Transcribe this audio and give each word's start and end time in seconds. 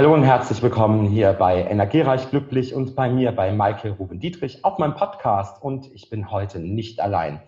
Hallo 0.00 0.14
und 0.14 0.22
herzlich 0.22 0.62
willkommen 0.62 1.04
hier 1.04 1.34
bei 1.34 1.62
Energiereich 1.62 2.30
Glücklich 2.30 2.72
und 2.72 2.96
bei 2.96 3.10
mir 3.10 3.32
bei 3.32 3.52
Michael 3.52 3.90
Ruben 3.90 4.18
Dietrich 4.18 4.64
auf 4.64 4.78
meinem 4.78 4.94
Podcast. 4.94 5.62
Und 5.62 5.92
ich 5.92 6.08
bin 6.08 6.30
heute 6.30 6.58
nicht 6.58 7.00
allein. 7.00 7.42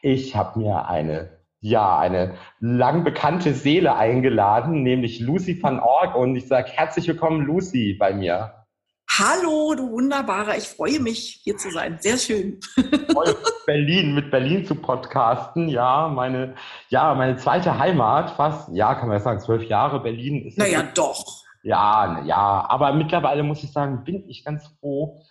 Ich 0.00 0.34
habe 0.34 0.60
mir 0.60 0.88
eine, 0.88 1.28
ja, 1.60 1.98
eine 1.98 2.36
lang 2.58 3.04
bekannte 3.04 3.52
Seele 3.52 3.96
eingeladen, 3.96 4.82
nämlich 4.82 5.20
Lucy 5.20 5.62
van 5.62 5.78
Org. 5.78 6.14
Und 6.14 6.36
ich 6.36 6.48
sage 6.48 6.70
herzlich 6.70 7.06
willkommen, 7.06 7.44
Lucy, 7.44 7.98
bei 8.00 8.14
mir. 8.14 8.54
Hallo, 9.18 9.74
du 9.74 9.90
Wunderbarer. 9.90 10.56
Ich 10.56 10.68
freue 10.68 11.00
mich, 11.00 11.42
hier 11.44 11.58
zu 11.58 11.70
sein. 11.70 11.98
Sehr 12.00 12.16
schön. 12.16 12.60
Berlin, 13.66 14.14
mit 14.14 14.30
Berlin 14.30 14.64
zu 14.64 14.74
podcasten. 14.74 15.68
Ja, 15.68 16.08
meine, 16.08 16.54
ja, 16.88 17.14
meine 17.14 17.36
zweite 17.36 17.78
Heimat, 17.78 18.30
fast, 18.30 18.70
ja, 18.72 18.94
kann 18.94 19.10
man 19.10 19.20
sagen, 19.20 19.40
zwölf 19.40 19.64
Jahre 19.64 20.00
Berlin 20.00 20.46
ist. 20.46 20.56
Naja, 20.56 20.82
doch. 20.94 21.39
Ja, 21.62 22.22
ja, 22.24 22.66
aber 22.68 22.92
mittlerweile 22.94 23.42
muss 23.42 23.62
ich 23.62 23.72
sagen, 23.72 24.04
bin 24.04 24.28
ich 24.28 24.44
ganz 24.44 24.66
froh, 24.80 25.22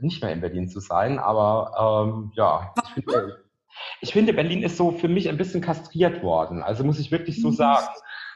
nicht 0.00 0.22
mehr 0.22 0.32
in 0.32 0.40
Berlin 0.40 0.68
zu 0.68 0.80
sein. 0.80 1.18
Aber 1.18 2.06
ähm, 2.08 2.32
ja, 2.34 2.74
ich 2.76 3.04
finde, 3.04 3.44
ich 4.00 4.12
finde, 4.12 4.32
Berlin 4.32 4.62
ist 4.62 4.76
so 4.76 4.92
für 4.92 5.08
mich 5.08 5.28
ein 5.28 5.38
bisschen 5.38 5.60
kastriert 5.60 6.22
worden. 6.22 6.62
Also 6.62 6.84
muss 6.84 6.98
ich 6.98 7.10
wirklich 7.10 7.40
so 7.40 7.48
mhm. 7.48 7.54
sagen. 7.54 7.86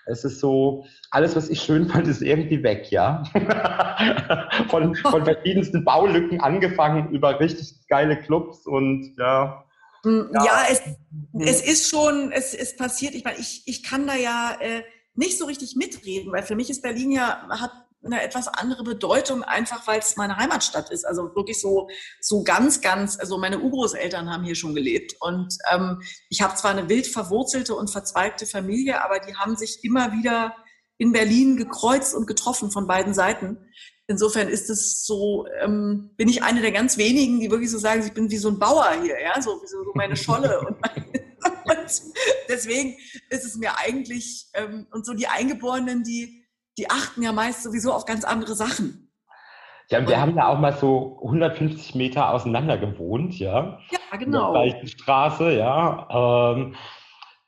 Es 0.04 0.24
ist 0.24 0.40
so, 0.40 0.84
alles, 1.12 1.36
was 1.36 1.48
ich 1.48 1.62
schön 1.62 1.88
fand, 1.88 2.08
ist 2.08 2.22
irgendwie 2.22 2.62
weg, 2.64 2.90
ja. 2.90 3.22
von, 4.68 4.96
von 4.96 5.24
verschiedensten 5.24 5.84
Baulücken 5.84 6.40
angefangen 6.40 7.10
über 7.10 7.38
richtig 7.38 7.86
geile 7.88 8.16
Clubs 8.16 8.66
und 8.66 9.14
ja. 9.16 9.64
Mm, 10.02 10.22
ja, 10.34 10.44
ja 10.44 10.62
es, 10.68 10.82
mhm. 11.32 11.42
es 11.42 11.62
ist 11.62 11.88
schon, 11.88 12.32
es, 12.32 12.52
es 12.52 12.74
passiert, 12.74 13.14
ich 13.14 13.24
meine, 13.24 13.38
ich, 13.38 13.62
ich 13.66 13.84
kann 13.84 14.08
da 14.08 14.16
ja 14.16 14.56
äh, 14.58 14.82
nicht 15.14 15.38
so 15.38 15.46
richtig 15.46 15.76
mitreden, 15.76 16.32
weil 16.32 16.42
für 16.42 16.56
mich 16.56 16.70
ist 16.70 16.82
Berlin 16.82 17.12
ja, 17.12 17.46
hat 17.48 17.72
eine 18.04 18.22
etwas 18.22 18.48
andere 18.48 18.82
Bedeutung, 18.82 19.42
einfach 19.42 19.86
weil 19.86 20.00
es 20.00 20.16
meine 20.16 20.36
Heimatstadt 20.36 20.90
ist. 20.90 21.04
Also 21.04 21.34
wirklich 21.34 21.60
so, 21.60 21.88
so 22.20 22.42
ganz, 22.42 22.80
ganz, 22.80 23.18
also 23.18 23.38
meine 23.38 23.60
Urgroßeltern 23.60 24.30
haben 24.30 24.44
hier 24.44 24.54
schon 24.54 24.74
gelebt. 24.74 25.14
Und 25.20 25.56
ähm, 25.72 26.02
ich 26.28 26.42
habe 26.42 26.56
zwar 26.56 26.72
eine 26.72 26.88
wild 26.88 27.06
verwurzelte 27.06 27.74
und 27.74 27.90
verzweigte 27.90 28.46
Familie, 28.46 29.04
aber 29.04 29.20
die 29.20 29.36
haben 29.36 29.56
sich 29.56 29.84
immer 29.84 30.12
wieder 30.12 30.56
in 30.98 31.12
Berlin 31.12 31.56
gekreuzt 31.56 32.14
und 32.14 32.26
getroffen 32.26 32.70
von 32.70 32.86
beiden 32.86 33.14
Seiten. 33.14 33.58
Insofern 34.08 34.48
ist 34.48 34.68
es 34.68 35.06
so, 35.06 35.46
ähm, 35.60 36.10
bin 36.16 36.28
ich 36.28 36.42
eine 36.42 36.60
der 36.60 36.72
ganz 36.72 36.98
wenigen, 36.98 37.40
die 37.40 37.50
wirklich 37.50 37.70
so 37.70 37.78
sagen, 37.78 38.02
ich 38.04 38.12
bin 38.12 38.30
wie 38.30 38.36
so 38.36 38.48
ein 38.48 38.58
Bauer 38.58 38.90
hier, 39.00 39.20
ja, 39.20 39.40
so 39.40 39.50
wie 39.62 39.66
so 39.66 39.78
meine 39.94 40.16
Scholle 40.16 40.60
und 40.60 40.76
meine 40.80 41.06
und 41.64 42.02
deswegen 42.48 42.96
ist 43.30 43.44
es 43.44 43.56
mir 43.56 43.78
eigentlich, 43.78 44.46
ähm, 44.54 44.86
und 44.90 45.06
so 45.06 45.14
die 45.14 45.26
Eingeborenen, 45.26 46.02
die, 46.02 46.46
die 46.78 46.90
achten 46.90 47.22
ja 47.22 47.32
meist 47.32 47.62
sowieso 47.62 47.92
auf 47.92 48.04
ganz 48.04 48.24
andere 48.24 48.54
Sachen. 48.54 49.12
Ja, 49.88 49.98
und 49.98 50.08
wir 50.08 50.20
haben 50.20 50.36
ja 50.36 50.46
auch 50.46 50.58
mal 50.58 50.72
so 50.72 51.18
150 51.22 51.94
Meter 51.94 52.30
auseinander 52.30 52.78
gewohnt, 52.78 53.38
ja. 53.38 53.78
Ja, 53.90 54.16
genau. 54.16 54.48
In 54.48 54.54
der 54.54 54.70
gleichen 54.70 54.88
Straße, 54.88 55.52
ja. 55.52 56.54
Ähm, 56.54 56.74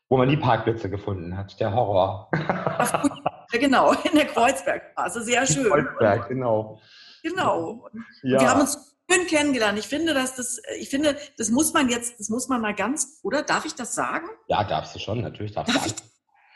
wo 0.09 0.19
man 0.19 0.29
die 0.29 0.37
Parkplätze 0.37 0.91
gefunden 0.91 1.37
hat. 1.37 1.59
Der 1.59 1.73
Horror. 1.73 2.29
Ach, 2.33 3.05
ja, 3.53 3.59
genau, 3.59 3.93
in 3.93 4.17
der 4.17 4.27
Kreuzbergstraße. 4.27 5.23
Sehr 5.23 5.47
schön. 5.47 5.65
Kreuzberg, 5.65 6.29
genau. 6.29 6.81
Genau. 7.23 7.89
Ja. 8.23 8.41
Wir 8.41 8.51
haben 8.51 8.61
uns 8.61 8.94
schön 9.15 9.27
kennengelernt. 9.27 9.79
Ich 9.79 9.87
finde, 9.87 10.15
dass 10.15 10.35
das, 10.35 10.61
ich 10.79 10.89
finde, 10.89 11.17
das 11.37 11.51
muss 11.51 11.73
man 11.73 11.89
jetzt, 11.89 12.19
das 12.19 12.29
muss 12.29 12.49
man 12.49 12.61
mal 12.61 12.75
ganz, 12.75 13.21
oder? 13.23 13.43
Darf 13.43 13.65
ich 13.65 13.75
das 13.75 13.95
sagen? 13.95 14.27
Ja, 14.49 14.65
darfst 14.65 14.95
du 14.95 14.99
schon, 14.99 15.23
natürlich 15.23 15.53
darfst 15.53 15.75
darf 15.75 15.85
du. 15.85 15.91
Ich, 15.91 15.97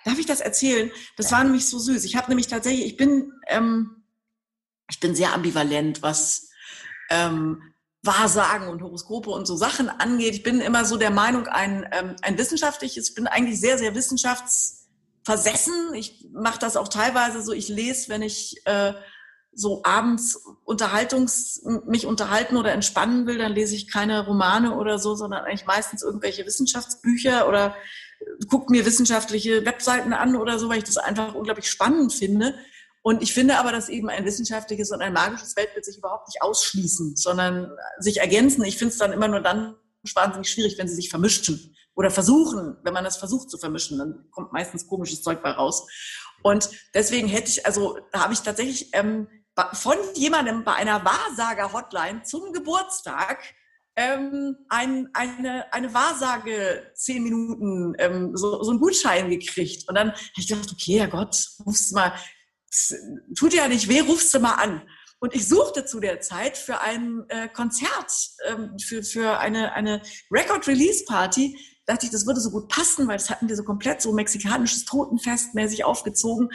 darf 0.05 0.19
ich 0.19 0.27
das 0.27 0.41
erzählen? 0.41 0.91
Das 1.17 1.30
ja. 1.30 1.36
war 1.36 1.45
nämlich 1.45 1.68
so 1.68 1.79
süß. 1.79 2.05
Ich 2.05 2.17
habe 2.17 2.29
nämlich 2.29 2.48
tatsächlich, 2.48 2.86
ich 2.86 2.97
bin, 2.97 3.33
ähm, 3.48 4.02
ich 4.91 5.01
bin 5.01 5.14
sehr 5.14 5.35
ambivalent, 5.35 6.02
was 6.02 6.51
ähm, 7.11 7.63
Wahrsagen 8.02 8.68
und 8.68 8.83
Horoskope 8.83 9.30
und 9.30 9.47
so 9.47 9.57
Sachen 9.57 9.89
angeht. 9.89 10.35
Ich 10.35 10.42
bin 10.42 10.61
immer 10.61 10.85
so 10.85 10.97
der 10.97 11.11
Meinung, 11.11 11.47
ein, 11.48 11.89
ähm, 11.92 12.17
ein 12.23 12.39
wissenschaftliches, 12.39 13.11
ich 13.11 13.14
bin 13.14 13.27
eigentlich 13.27 13.61
sehr, 13.61 13.79
sehr 13.79 13.95
wissenschaftsversessen. 13.95 15.95
Ich 15.95 16.27
mache 16.33 16.58
das 16.58 16.77
auch 16.77 16.89
teilweise 16.89 17.42
so, 17.42 17.52
ich 17.52 17.68
lese, 17.68 18.08
wenn 18.08 18.23
ich 18.23 18.63
äh, 18.67 18.95
so 19.58 19.83
abends 19.85 20.41
Unterhaltungs, 20.64 21.63
mich 21.86 22.07
unterhalten 22.07 22.57
oder 22.57 22.73
entspannen 22.73 23.27
will, 23.27 23.39
dann 23.39 23.52
lese 23.52 23.74
ich 23.74 23.91
keine 23.91 24.24
Romane 24.24 24.77
oder 24.77 24.98
so, 24.98 25.14
sondern 25.14 25.45
eigentlich 25.45 25.67
meistens 25.67 26.02
irgendwelche 26.02 26.46
Wissenschaftsbücher 26.46 27.48
oder 27.48 27.74
gucke 28.48 28.70
mir 28.70 28.86
wissenschaftliche 28.86 29.64
Webseiten 29.64 30.13
an 30.13 30.36
oder 30.36 30.58
so, 30.58 30.68
weil 30.68 30.79
ich 30.79 30.85
das 30.85 30.97
einfach 30.97 31.35
unglaublich 31.35 31.68
spannend 31.68 32.13
finde. 32.13 32.55
Und 33.02 33.23
ich 33.23 33.33
finde 33.33 33.58
aber, 33.58 33.73
dass 33.73 33.89
eben 33.89 34.08
ein 34.08 34.24
wissenschaftliches 34.24 34.91
und 34.91 35.02
ein 35.02 35.13
magisches 35.13 35.57
Weltbild 35.57 35.85
sich 35.85 35.98
überhaupt 35.98 36.29
nicht 36.29 36.42
ausschließen, 36.42 37.17
sondern 37.17 37.73
sich 37.98 38.18
ergänzen. 38.20 38.64
Ich 38.64 38.77
finde 38.77 38.92
es 38.92 38.98
dann 38.98 39.13
immer 39.13 39.29
nur 39.29 39.41
dann 39.41 39.77
wahnsinnig 40.14 40.48
schwierig, 40.48 40.79
wenn 40.79 40.89
sie 40.89 40.95
sich 40.95 41.11
vermischen 41.11 41.74
oder 41.95 42.11
versuchen, 42.11 42.77
wenn 42.85 42.95
man 42.95 43.05
das 43.05 43.17
versucht 43.17 43.51
zu 43.51 43.58
vermischen, 43.58 43.98
dann 43.98 44.30
kommt 44.30 44.52
meistens 44.52 44.86
komisches 44.86 45.23
Zeug 45.23 45.42
bei 45.42 45.51
raus. 45.51 45.86
Und 46.42 46.70
deswegen 46.95 47.27
hätte 47.29 47.51
ich, 47.51 47.67
also 47.67 47.98
da 48.13 48.20
habe 48.20 48.33
ich 48.33 48.41
tatsächlich 48.41 48.91
ähm, 48.92 49.27
von 49.73 49.96
jemandem 50.14 50.64
bei 50.64 50.74
einer 50.74 51.05
Wahrsager-Hotline 51.05 52.23
zum 52.23 52.52
Geburtstag 52.52 53.42
ähm, 53.96 54.57
ein, 54.69 55.08
eine, 55.13 55.73
eine 55.73 55.92
Wahrsage, 55.92 56.92
zehn 56.95 57.24
Minuten, 57.24 57.95
ähm, 57.98 58.36
so, 58.36 58.63
so 58.63 58.70
einen 58.70 58.79
Gutschein 58.79 59.29
gekriegt. 59.29 59.89
Und 59.89 59.97
dann 59.97 60.13
habe 60.13 60.20
ich 60.36 60.47
gedacht, 60.47 60.70
okay, 60.73 61.01
Herrgott, 61.01 61.48
rufst 61.67 61.91
du 61.91 61.97
mal, 61.97 62.13
tut 63.36 63.55
ja 63.55 63.67
nicht 63.67 63.89
weh, 63.89 64.01
rufst 64.01 64.33
du 64.33 64.39
mal 64.39 64.55
an. 64.55 64.83
Und 65.18 65.35
ich 65.35 65.48
suchte 65.48 65.85
zu 65.85 65.98
der 65.98 66.20
Zeit 66.20 66.57
für 66.57 66.80
ein 66.80 67.24
äh, 67.29 67.48
Konzert, 67.48 68.13
ähm, 68.47 68.79
für, 68.79 69.02
für 69.02 69.39
eine, 69.41 69.73
eine 69.73 70.01
Record-Release-Party, 70.30 71.58
dachte 71.86 72.07
ich, 72.07 72.13
das 72.13 72.24
würde 72.24 72.41
so 72.41 72.51
gut 72.51 72.68
passen, 72.68 73.08
weil 73.08 73.17
das 73.17 73.30
hatten 73.30 73.48
wir 73.48 73.57
so 73.57 73.64
komplett 73.64 74.01
so 74.01 74.13
mexikanisches 74.13 74.85
Totenfest 74.85 75.55
mäßig 75.55 75.85
aufgezogen. 75.85 76.51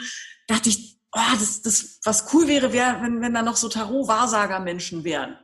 Dachte 0.46 0.70
ich, 0.70 0.93
oh, 1.14 1.36
das, 1.38 1.62
das, 1.62 2.00
was 2.04 2.32
cool 2.32 2.48
wäre, 2.48 2.72
wäre, 2.72 3.00
wenn, 3.02 3.20
wenn 3.20 3.34
da 3.34 3.42
noch 3.42 3.56
so 3.56 3.68
Tarot-Wahrsager-Menschen 3.68 5.04
wären. 5.04 5.38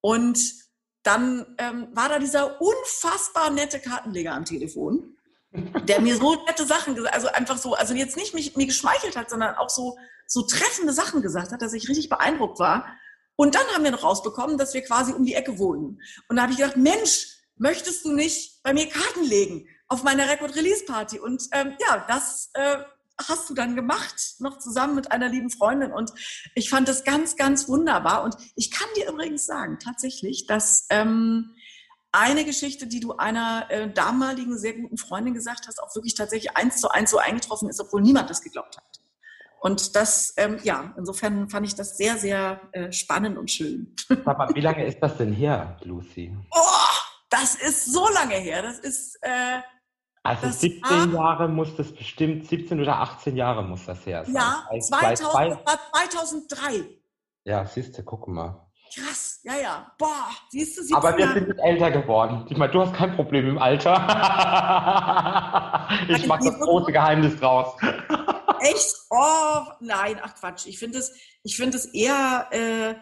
Und 0.00 0.38
dann 1.02 1.54
ähm, 1.58 1.88
war 1.92 2.08
da 2.08 2.18
dieser 2.18 2.60
unfassbar 2.60 3.50
nette 3.50 3.80
Kartenleger 3.80 4.32
am 4.32 4.44
Telefon, 4.44 5.16
der 5.52 6.00
mir 6.00 6.16
so 6.16 6.34
nette 6.44 6.66
Sachen 6.66 6.96
gesagt 6.96 7.14
also 7.14 7.28
einfach 7.28 7.56
so, 7.56 7.74
also 7.74 7.94
jetzt 7.94 8.16
nicht 8.16 8.34
mich, 8.34 8.56
mir 8.56 8.66
geschmeichelt 8.66 9.16
hat, 9.16 9.30
sondern 9.30 9.54
auch 9.54 9.70
so, 9.70 9.96
so 10.26 10.42
treffende 10.42 10.92
Sachen 10.92 11.22
gesagt 11.22 11.52
hat, 11.52 11.62
dass 11.62 11.72
ich 11.72 11.88
richtig 11.88 12.08
beeindruckt 12.08 12.58
war. 12.58 12.86
Und 13.36 13.54
dann 13.54 13.66
haben 13.68 13.84
wir 13.84 13.90
noch 13.92 14.02
rausbekommen, 14.02 14.58
dass 14.58 14.74
wir 14.74 14.82
quasi 14.82 15.12
um 15.12 15.24
die 15.24 15.34
Ecke 15.34 15.58
wohnen. 15.58 16.00
Und 16.28 16.36
da 16.36 16.42
habe 16.42 16.52
ich 16.52 16.58
gedacht, 16.58 16.76
Mensch, 16.76 17.36
möchtest 17.56 18.04
du 18.04 18.12
nicht 18.12 18.62
bei 18.62 18.74
mir 18.74 18.88
Karten 18.88 19.22
legen 19.22 19.68
auf 19.88 20.02
meiner 20.02 20.28
Record-Release-Party? 20.28 21.20
Und 21.20 21.44
ähm, 21.52 21.76
ja, 21.86 22.04
das 22.08 22.50
äh, 22.54 22.78
hast 23.28 23.48
du 23.48 23.54
dann 23.54 23.76
gemacht, 23.76 24.36
noch 24.40 24.58
zusammen 24.58 24.94
mit 24.94 25.12
einer 25.12 25.28
lieben 25.28 25.50
Freundin. 25.50 25.92
Und 25.92 26.12
ich 26.54 26.70
fand 26.70 26.88
das 26.88 27.04
ganz, 27.04 27.36
ganz 27.36 27.68
wunderbar. 27.68 28.24
Und 28.24 28.36
ich 28.54 28.70
kann 28.70 28.88
dir 28.96 29.08
übrigens 29.08 29.46
sagen, 29.46 29.78
tatsächlich, 29.78 30.46
dass 30.46 30.86
ähm, 30.90 31.54
eine 32.12 32.44
Geschichte, 32.44 32.86
die 32.86 33.00
du 33.00 33.16
einer 33.16 33.66
äh, 33.70 33.92
damaligen 33.92 34.58
sehr 34.58 34.74
guten 34.74 34.96
Freundin 34.96 35.34
gesagt 35.34 35.66
hast, 35.66 35.82
auch 35.82 35.94
wirklich 35.94 36.14
tatsächlich 36.14 36.56
eins 36.56 36.80
zu 36.80 36.88
eins 36.88 37.10
so 37.10 37.18
eingetroffen 37.18 37.68
ist, 37.68 37.80
obwohl 37.80 38.02
niemand 38.02 38.30
das 38.30 38.42
geglaubt 38.42 38.76
hat. 38.76 38.84
Und 39.60 39.96
das, 39.96 40.34
ähm, 40.36 40.58
ja, 40.62 40.94
insofern 40.96 41.48
fand 41.48 41.66
ich 41.66 41.74
das 41.74 41.96
sehr, 41.96 42.16
sehr 42.18 42.60
äh, 42.72 42.92
spannend 42.92 43.38
und 43.38 43.50
schön. 43.50 43.94
Aber 44.24 44.54
wie 44.54 44.60
lange 44.60 44.86
ist 44.86 45.00
das 45.00 45.16
denn 45.16 45.32
her, 45.32 45.76
Lucy? 45.82 46.36
Oh, 46.54 46.60
das 47.30 47.54
ist 47.56 47.92
so 47.92 48.08
lange 48.10 48.36
her. 48.36 48.62
Das 48.62 48.78
ist 48.78 49.18
äh, 49.22 49.60
also 50.26 50.46
das 50.46 50.60
17 50.60 51.14
Jahre 51.14 51.48
muss 51.48 51.74
das 51.76 51.92
bestimmt, 51.92 52.46
17 52.46 52.80
oder 52.80 53.00
18 53.00 53.36
Jahre 53.36 53.62
muss 53.62 53.86
das 53.86 54.04
her 54.06 54.24
sein. 54.24 54.34
Ja, 54.34 54.64
2000, 54.78 55.66
war 55.66 55.78
2003. 55.92 56.84
Ja, 57.44 57.66
siehst 57.66 57.96
du, 57.96 58.02
guck 58.02 58.28
mal. 58.28 58.66
Krass, 58.94 59.40
ja, 59.42 59.56
ja. 59.56 59.92
Boah, 59.98 60.28
siehst 60.48 60.78
du, 60.78 60.96
Aber 60.96 61.16
wir 61.16 61.32
sind 61.32 61.58
älter 61.58 61.90
geworden. 61.90 62.46
Ich 62.48 62.56
meine, 62.56 62.72
du 62.72 62.80
hast 62.80 62.94
kein 62.94 63.14
Problem 63.14 63.48
im 63.48 63.58
Alter. 63.58 63.92
ich 66.08 66.26
mache 66.26 66.44
das 66.44 66.58
große 66.60 66.92
Geheimnis 66.92 67.38
draus. 67.38 67.76
Echt? 68.60 68.94
Oh, 69.10 69.62
nein, 69.80 70.18
ach 70.22 70.34
Quatsch. 70.34 70.66
Ich 70.66 70.78
finde 70.78 70.98
es 70.98 71.12
find 71.46 71.76
eher, 71.92 72.48
äh, 72.50 72.94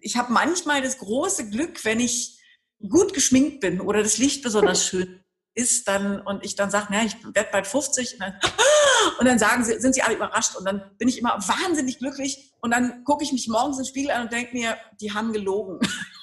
ich 0.00 0.16
habe 0.16 0.32
manchmal 0.32 0.82
das 0.82 0.98
große 0.98 1.50
Glück, 1.50 1.84
wenn 1.84 2.00
ich 2.00 2.40
gut 2.88 3.14
geschminkt 3.14 3.60
bin 3.60 3.80
oder 3.80 4.02
das 4.02 4.18
Licht 4.18 4.42
besonders 4.42 4.84
schön 4.86 5.21
ist 5.54 5.86
dann 5.88 6.20
und 6.20 6.44
ich 6.44 6.56
dann 6.56 6.70
sage, 6.70 6.86
na, 6.90 7.04
ich 7.04 7.16
werde 7.22 7.50
bald 7.52 7.66
50 7.66 8.14
und 8.14 8.20
dann, 8.20 8.40
und 9.18 9.26
dann 9.26 9.38
sagen 9.38 9.64
sie, 9.64 9.78
sind 9.80 9.94
sie 9.94 10.02
alle 10.02 10.16
überrascht 10.16 10.56
und 10.56 10.64
dann 10.64 10.96
bin 10.98 11.08
ich 11.08 11.18
immer 11.18 11.36
wahnsinnig 11.46 11.98
glücklich 11.98 12.52
und 12.60 12.70
dann 12.70 13.04
gucke 13.04 13.24
ich 13.24 13.32
mich 13.32 13.48
morgens 13.48 13.78
im 13.78 13.84
Spiegel 13.84 14.12
an 14.12 14.22
und 14.22 14.32
denke 14.32 14.56
mir, 14.56 14.76
die 15.00 15.12
haben 15.12 15.32
gelogen. 15.32 15.78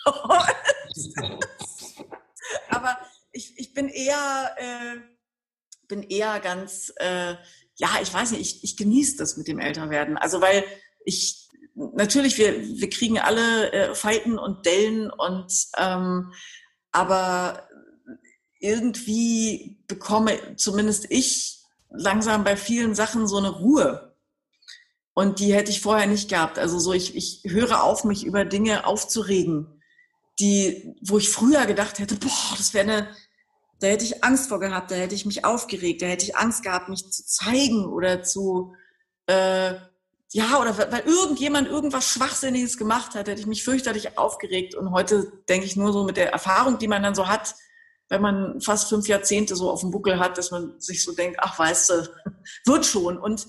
Aber 2.69 2.97
ich, 3.31 3.57
ich 3.57 3.73
bin 3.73 3.89
eher, 3.89 4.55
äh, 4.57 4.97
bin 5.87 6.03
eher 6.03 6.39
ganz, 6.39 6.91
äh, 6.97 7.35
ja, 7.75 7.89
ich 8.01 8.13
weiß 8.13 8.31
nicht, 8.31 8.41
ich, 8.41 8.63
ich 8.63 8.77
genieße 8.77 9.17
das 9.17 9.37
mit 9.37 9.47
dem 9.47 9.59
Älterwerden. 9.59 10.17
Also 10.17 10.41
weil 10.41 10.63
ich, 11.05 11.49
natürlich, 11.75 12.37
wir, 12.37 12.61
wir 12.61 12.89
kriegen 12.89 13.19
alle 13.19 13.71
äh, 13.71 13.95
Falten 13.95 14.39
und 14.39 14.65
Dellen 14.65 15.11
und, 15.11 15.53
ähm, 15.77 16.33
aber 16.91 17.68
irgendwie 18.59 19.77
bekomme 19.87 20.55
zumindest 20.55 21.07
ich 21.09 21.59
langsam 21.89 22.43
bei 22.43 22.55
vielen 22.55 22.93
Sachen 22.95 23.27
so 23.27 23.37
eine 23.37 23.49
Ruhe. 23.49 24.15
Und 25.13 25.39
die 25.39 25.53
hätte 25.53 25.71
ich 25.71 25.81
vorher 25.81 26.07
nicht 26.07 26.29
gehabt. 26.29 26.59
Also 26.59 26.79
so, 26.79 26.93
ich, 26.93 27.15
ich 27.15 27.41
höre 27.45 27.83
auf, 27.83 28.03
mich 28.03 28.25
über 28.25 28.45
Dinge 28.45 28.85
aufzuregen, 28.85 29.81
die, 30.39 30.95
wo 31.01 31.17
ich 31.17 31.29
früher 31.29 31.65
gedacht 31.65 31.99
hätte, 31.99 32.15
boah, 32.15 32.55
das 32.57 32.73
wäre 32.73 32.89
eine, 32.89 33.15
da 33.79 33.87
hätte 33.87 34.05
ich 34.05 34.23
Angst 34.23 34.47
vor 34.49 34.59
gehabt, 34.59 34.91
da 34.91 34.95
hätte 34.95 35.15
ich 35.15 35.25
mich 35.25 35.43
aufgeregt, 35.43 36.01
da 36.01 36.05
hätte 36.05 36.25
ich 36.25 36.37
Angst 36.37 36.63
gehabt, 36.63 36.89
mich 36.89 37.09
zu 37.11 37.25
zeigen 37.25 37.85
oder 37.85 38.23
zu, 38.23 38.73
äh, 39.25 39.75
ja, 40.31 40.59
oder 40.61 40.77
weil 40.77 41.03
irgendjemand 41.05 41.67
irgendwas 41.67 42.07
Schwachsinniges 42.07 42.77
gemacht 42.77 43.15
hat, 43.15 43.27
hätte 43.27 43.41
ich 43.41 43.47
mich 43.47 43.63
fürchterlich 43.63 44.17
aufgeregt. 44.17 44.75
Und 44.75 44.91
heute 44.91 45.31
denke 45.49 45.65
ich 45.65 45.75
nur 45.75 45.91
so 45.91 46.03
mit 46.03 46.17
der 46.17 46.31
Erfahrung, 46.31 46.77
die 46.77 46.87
man 46.87 47.01
dann 47.01 47.15
so 47.15 47.27
hat, 47.27 47.55
wenn 48.09 48.21
man 48.21 48.59
fast 48.59 48.89
fünf 48.89 49.07
Jahrzehnte 49.07 49.55
so 49.55 49.69
auf 49.71 49.81
dem 49.81 49.91
Buckel 49.91 50.19
hat, 50.19 50.37
dass 50.37 50.51
man 50.51 50.79
sich 50.79 51.03
so 51.03 51.13
denkt, 51.13 51.37
ach, 51.39 51.57
weißt 51.57 51.89
du, 51.89 52.09
wird 52.65 52.85
schon. 52.85 53.17
Und 53.17 53.47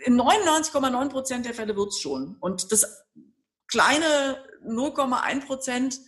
in 0.00 0.20
99,9 0.20 1.08
Prozent 1.08 1.46
der 1.46 1.54
Fälle 1.54 1.76
wird's 1.76 2.00
schon. 2.00 2.36
Und 2.40 2.72
das 2.72 3.04
kleine 3.68 4.38
0,1 4.66 5.46
Prozent, 5.46 6.00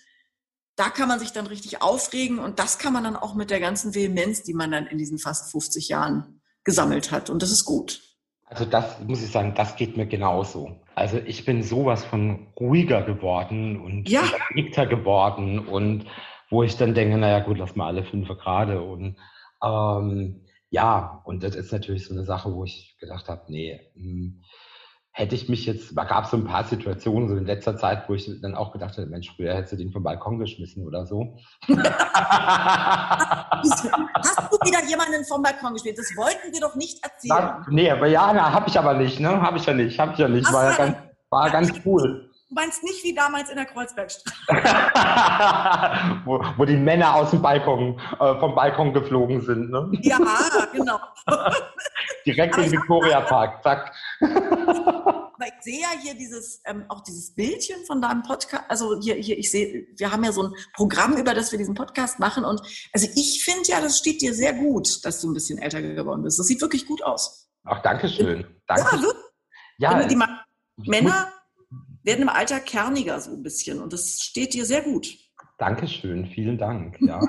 da 0.76 0.90
kann 0.90 1.08
man 1.08 1.20
sich 1.20 1.32
dann 1.32 1.46
richtig 1.46 1.82
aufregen 1.82 2.40
und 2.40 2.58
das 2.58 2.78
kann 2.78 2.92
man 2.92 3.04
dann 3.04 3.16
auch 3.16 3.34
mit 3.34 3.50
der 3.50 3.60
ganzen 3.60 3.94
Vehemenz, 3.94 4.42
die 4.42 4.54
man 4.54 4.72
dann 4.72 4.86
in 4.86 4.98
diesen 4.98 5.18
fast 5.18 5.52
50 5.52 5.88
Jahren 5.88 6.40
gesammelt 6.64 7.12
hat. 7.12 7.30
Und 7.30 7.42
das 7.42 7.52
ist 7.52 7.64
gut. 7.64 8.02
Also 8.46 8.64
das 8.64 9.00
muss 9.00 9.22
ich 9.22 9.30
sagen, 9.30 9.54
das 9.54 9.76
geht 9.76 9.96
mir 9.96 10.06
genauso. 10.06 10.80
Also 10.94 11.18
ich 11.18 11.44
bin 11.44 11.62
sowas 11.62 12.04
von 12.04 12.48
ruhiger 12.58 13.02
geworden 13.02 13.80
und 13.80 14.08
ja. 14.08 14.22
geworden 14.84 15.66
und 15.66 16.06
wo 16.54 16.62
ich 16.62 16.76
dann 16.76 16.94
denke, 16.94 17.18
naja 17.18 17.40
gut, 17.40 17.58
lass 17.58 17.74
mal 17.74 17.88
alle 17.88 18.04
fünf 18.04 18.28
gerade. 18.28 18.80
Und 18.80 19.16
ähm, 19.62 20.46
ja, 20.70 21.20
und 21.24 21.42
das 21.42 21.56
ist 21.56 21.72
natürlich 21.72 22.06
so 22.06 22.14
eine 22.14 22.24
Sache, 22.24 22.54
wo 22.54 22.64
ich 22.64 22.96
gedacht 23.00 23.28
habe, 23.28 23.42
nee, 23.48 23.80
mh, 23.96 24.02
hm, 24.02 24.40
hätte 25.10 25.34
ich 25.34 25.48
mich 25.48 25.66
jetzt, 25.66 25.96
da 25.96 26.04
gab 26.04 26.24
es 26.24 26.30
so 26.30 26.36
ein 26.36 26.44
paar 26.44 26.62
Situationen 26.64 27.28
so 27.28 27.36
in 27.36 27.44
letzter 27.44 27.76
Zeit, 27.76 28.08
wo 28.08 28.14
ich 28.14 28.30
dann 28.40 28.54
auch 28.54 28.70
gedacht 28.72 28.96
habe, 28.96 29.08
Mensch, 29.08 29.32
früher 29.34 29.54
hättest 29.54 29.72
du 29.72 29.76
den 29.76 29.90
vom 29.92 30.04
Balkon 30.04 30.38
geschmissen 30.38 30.86
oder 30.86 31.06
so. 31.06 31.36
Hast 31.68 31.74
du 33.84 33.90
wieder 34.64 34.84
jemanden 34.88 35.24
vom 35.24 35.42
Balkon 35.42 35.72
gespielt? 35.74 35.98
Das 35.98 36.16
wollten 36.16 36.52
wir 36.52 36.60
doch 36.60 36.76
nicht 36.76 37.02
erzählen. 37.02 37.36
Na, 37.36 37.66
nee, 37.68 37.90
aber 37.90 38.06
ja, 38.06 38.32
habe 38.52 38.68
ich 38.68 38.78
aber 38.78 38.94
nicht, 38.94 39.18
ne? 39.20 39.40
Habe 39.40 39.58
ich 39.58 39.66
ja 39.66 39.74
nicht, 39.74 39.98
habe 39.98 40.12
ich 40.12 40.18
ja 40.18 40.28
nicht. 40.28 40.52
War 40.52 40.70
ja 40.70 40.76
ganz, 40.76 40.96
war 41.30 41.50
ganz 41.50 41.72
cool. 41.84 42.23
Du 42.48 42.54
meinst 42.54 42.82
nicht 42.82 43.02
wie 43.04 43.14
damals 43.14 43.48
in 43.48 43.56
der 43.56 43.64
Kreuzbergstraße. 43.64 44.36
wo, 46.26 46.44
wo, 46.58 46.64
die 46.66 46.76
Männer 46.76 47.14
aus 47.14 47.30
dem 47.30 47.40
Balkon, 47.40 47.98
äh, 48.20 48.38
vom 48.38 48.54
Balkon 48.54 48.92
geflogen 48.92 49.40
sind, 49.40 49.70
ne? 49.70 49.90
Ja, 50.02 50.18
genau. 50.72 51.00
Direkt 52.26 52.58
in 52.58 52.70
Victoria 52.70 53.22
Park, 53.22 53.62
zack. 53.62 53.94
Aber 54.20 55.46
ich 55.46 55.62
sehe 55.62 55.80
ja 55.80 55.88
hier 56.00 56.14
dieses, 56.14 56.60
ähm, 56.66 56.84
auch 56.88 57.02
dieses 57.02 57.34
Bildchen 57.34 57.84
von 57.86 58.02
deinem 58.02 58.22
Podcast. 58.22 58.64
Also 58.68 59.00
hier, 59.00 59.14
hier, 59.16 59.38
ich 59.38 59.50
sehe, 59.50 59.86
wir 59.96 60.12
haben 60.12 60.22
ja 60.22 60.32
so 60.32 60.44
ein 60.44 60.54
Programm, 60.74 61.16
über 61.16 61.34
das 61.34 61.50
wir 61.50 61.58
diesen 61.58 61.74
Podcast 61.74 62.18
machen. 62.18 62.44
Und 62.44 62.60
also 62.92 63.08
ich 63.14 63.42
finde 63.42 63.68
ja, 63.68 63.80
das 63.80 63.98
steht 63.98 64.20
dir 64.20 64.34
sehr 64.34 64.52
gut, 64.52 65.04
dass 65.04 65.20
du 65.20 65.30
ein 65.30 65.34
bisschen 65.34 65.58
älter 65.58 65.82
geworden 65.82 66.22
bist. 66.22 66.38
Das 66.38 66.46
sieht 66.46 66.60
wirklich 66.60 66.86
gut 66.86 67.02
aus. 67.02 67.48
Ach, 67.64 67.80
danke 67.80 68.08
schön. 68.08 68.46
Danke. 68.66 68.82
Ja, 68.82 69.98
wirklich. 69.98 70.18
Ja, 70.18 70.44
die 70.76 70.90
Männer 70.90 71.32
werden 72.04 72.22
im 72.22 72.28
Alter 72.28 72.60
kerniger 72.60 73.20
so 73.20 73.32
ein 73.32 73.42
bisschen 73.42 73.80
und 73.80 73.92
das 73.92 74.20
steht 74.20 74.54
dir 74.54 74.64
sehr 74.64 74.82
gut. 74.82 75.08
Dankeschön, 75.58 76.26
vielen 76.26 76.58
Dank. 76.58 76.98
Ja. 77.06 77.20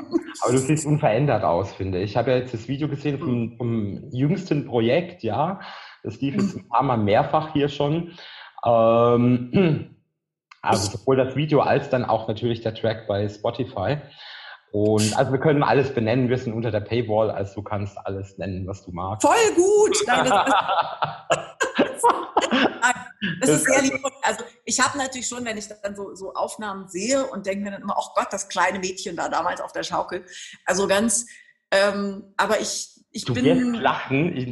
Aber 0.42 0.52
du 0.52 0.58
siehst 0.58 0.86
unverändert 0.86 1.44
aus, 1.46 1.72
finde 1.74 2.00
ich. 2.00 2.12
Ich 2.12 2.18
habe 2.18 2.32
ja 2.32 2.38
jetzt 2.38 2.54
das 2.54 2.68
Video 2.68 2.90
gesehen 2.90 3.20
vom, 3.20 3.56
vom 3.58 4.10
jüngsten 4.12 4.66
Projekt, 4.66 5.24
ja. 5.24 5.62
Das 6.04 6.20
lief 6.20 6.36
jetzt 6.36 6.58
ein 6.58 6.68
paar 6.68 6.84
Mal 6.84 6.98
mehrfach 6.98 7.54
hier 7.54 7.70
schon. 7.70 8.12
Ähm, 8.66 9.96
also 10.62 10.98
sowohl 10.98 11.16
das 11.16 11.38
Video 11.38 11.62
als 11.62 11.90
dann 11.90 12.04
auch 12.04 12.28
natürlich 12.28 12.60
der 12.62 12.76
Track 12.76 13.08
bei 13.08 13.30
Spotify. 13.30 13.98
Und 14.72 15.18
also 15.18 15.32
wir 15.32 15.40
können 15.40 15.64
alles 15.64 15.94
benennen, 15.94 16.28
wir 16.28 16.38
sind 16.38 16.52
unter 16.52 16.70
der 16.70 16.82
Paywall, 16.82 17.32
also 17.32 17.56
du 17.56 17.64
kannst 17.64 17.98
alles 18.06 18.38
nennen, 18.38 18.68
was 18.68 18.84
du 18.84 18.92
magst. 18.92 19.26
Voll 19.26 19.56
gut! 19.56 19.98
Nein, 20.06 20.30
das 23.40 23.50
ist 23.50 23.66
sehr 23.72 23.82
lieb. 23.84 23.94
Also 24.22 24.44
ich 24.66 24.80
habe 24.80 24.98
natürlich 24.98 25.28
schon, 25.28 25.46
wenn 25.46 25.58
ich 25.58 25.68
dann 25.68 25.96
so, 25.96 26.16
so 26.16 26.34
Aufnahmen 26.34 26.88
sehe 26.88 27.26
und 27.26 27.46
denke 27.46 27.64
mir 27.64 27.72
dann 27.72 27.84
immer, 27.84 27.96
oh 27.98 28.10
Gott, 28.16 28.28
das 28.32 28.50
kleine 28.50 28.80
Mädchen 28.80 29.16
da 29.16 29.30
damals 29.30 29.62
auf 29.62 29.72
der 29.72 29.84
Schaukel. 29.84 30.26
Also 30.66 30.88
ganz, 30.88 31.28
ähm, 31.72 32.34
aber 32.36 32.60
ich, 32.60 32.90
ich 33.12 33.26
du 33.26 33.34
bin... 33.34 33.46
wirst 33.46 33.82
lachen. 33.82 34.36
Ich, 34.36 34.52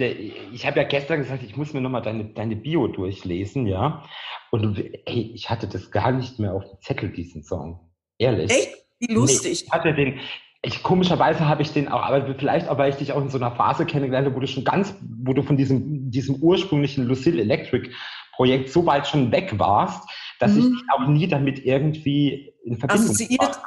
ich 0.53 0.65
habe 0.65 0.79
ja 0.79 0.87
gestern 0.87 1.19
gesagt, 1.19 1.43
ich 1.43 1.57
muss 1.57 1.73
mir 1.73 1.81
nochmal 1.81 2.03
deine, 2.03 2.25
deine 2.25 2.55
Bio 2.55 2.87
durchlesen, 2.87 3.65
ja. 3.65 4.05
Und 4.51 4.77
ey, 5.05 5.31
ich 5.33 5.49
hatte 5.49 5.67
das 5.67 5.89
gar 5.89 6.11
nicht 6.11 6.39
mehr 6.39 6.53
auf 6.53 6.63
dem 6.63 6.79
Zettel, 6.81 7.11
diesen 7.11 7.43
Song. 7.43 7.91
Ehrlich. 8.19 8.51
Echt? 8.51 8.77
Wie 8.99 9.13
lustig. 9.13 9.43
Nee, 9.43 9.65
ich 9.65 9.71
hatte 9.71 9.93
den, 9.95 10.19
ich, 10.61 10.81
komischerweise 10.83 11.47
habe 11.47 11.61
ich 11.61 11.73
den 11.73 11.89
auch, 11.89 12.03
aber 12.03 12.35
vielleicht 12.35 12.69
auch, 12.69 12.77
weil 12.77 12.91
ich 12.91 12.95
dich 12.95 13.11
auch 13.11 13.21
in 13.21 13.29
so 13.29 13.37
einer 13.37 13.55
Phase 13.55 13.85
kennengelernt 13.85 14.27
habe, 14.27 14.35
wo 14.35 14.39
du 14.39 14.47
schon 14.47 14.63
ganz, 14.63 14.95
wo 15.23 15.33
du 15.33 15.43
von 15.43 15.57
diesem, 15.57 16.09
diesem 16.09 16.35
ursprünglichen 16.35 17.05
Lucille 17.05 17.41
Electric 17.41 17.89
Projekt 18.35 18.69
so 18.69 18.85
weit 18.85 19.07
schon 19.07 19.31
weg 19.31 19.57
warst, 19.57 20.03
dass 20.39 20.51
mhm. 20.51 20.59
ich 20.59 20.65
dich 20.65 20.81
auch 20.93 21.07
nie 21.07 21.27
damit 21.27 21.65
irgendwie 21.65 22.53
in 22.65 22.77
Verbindung 22.77 23.05
Assoziiert. 23.05 23.59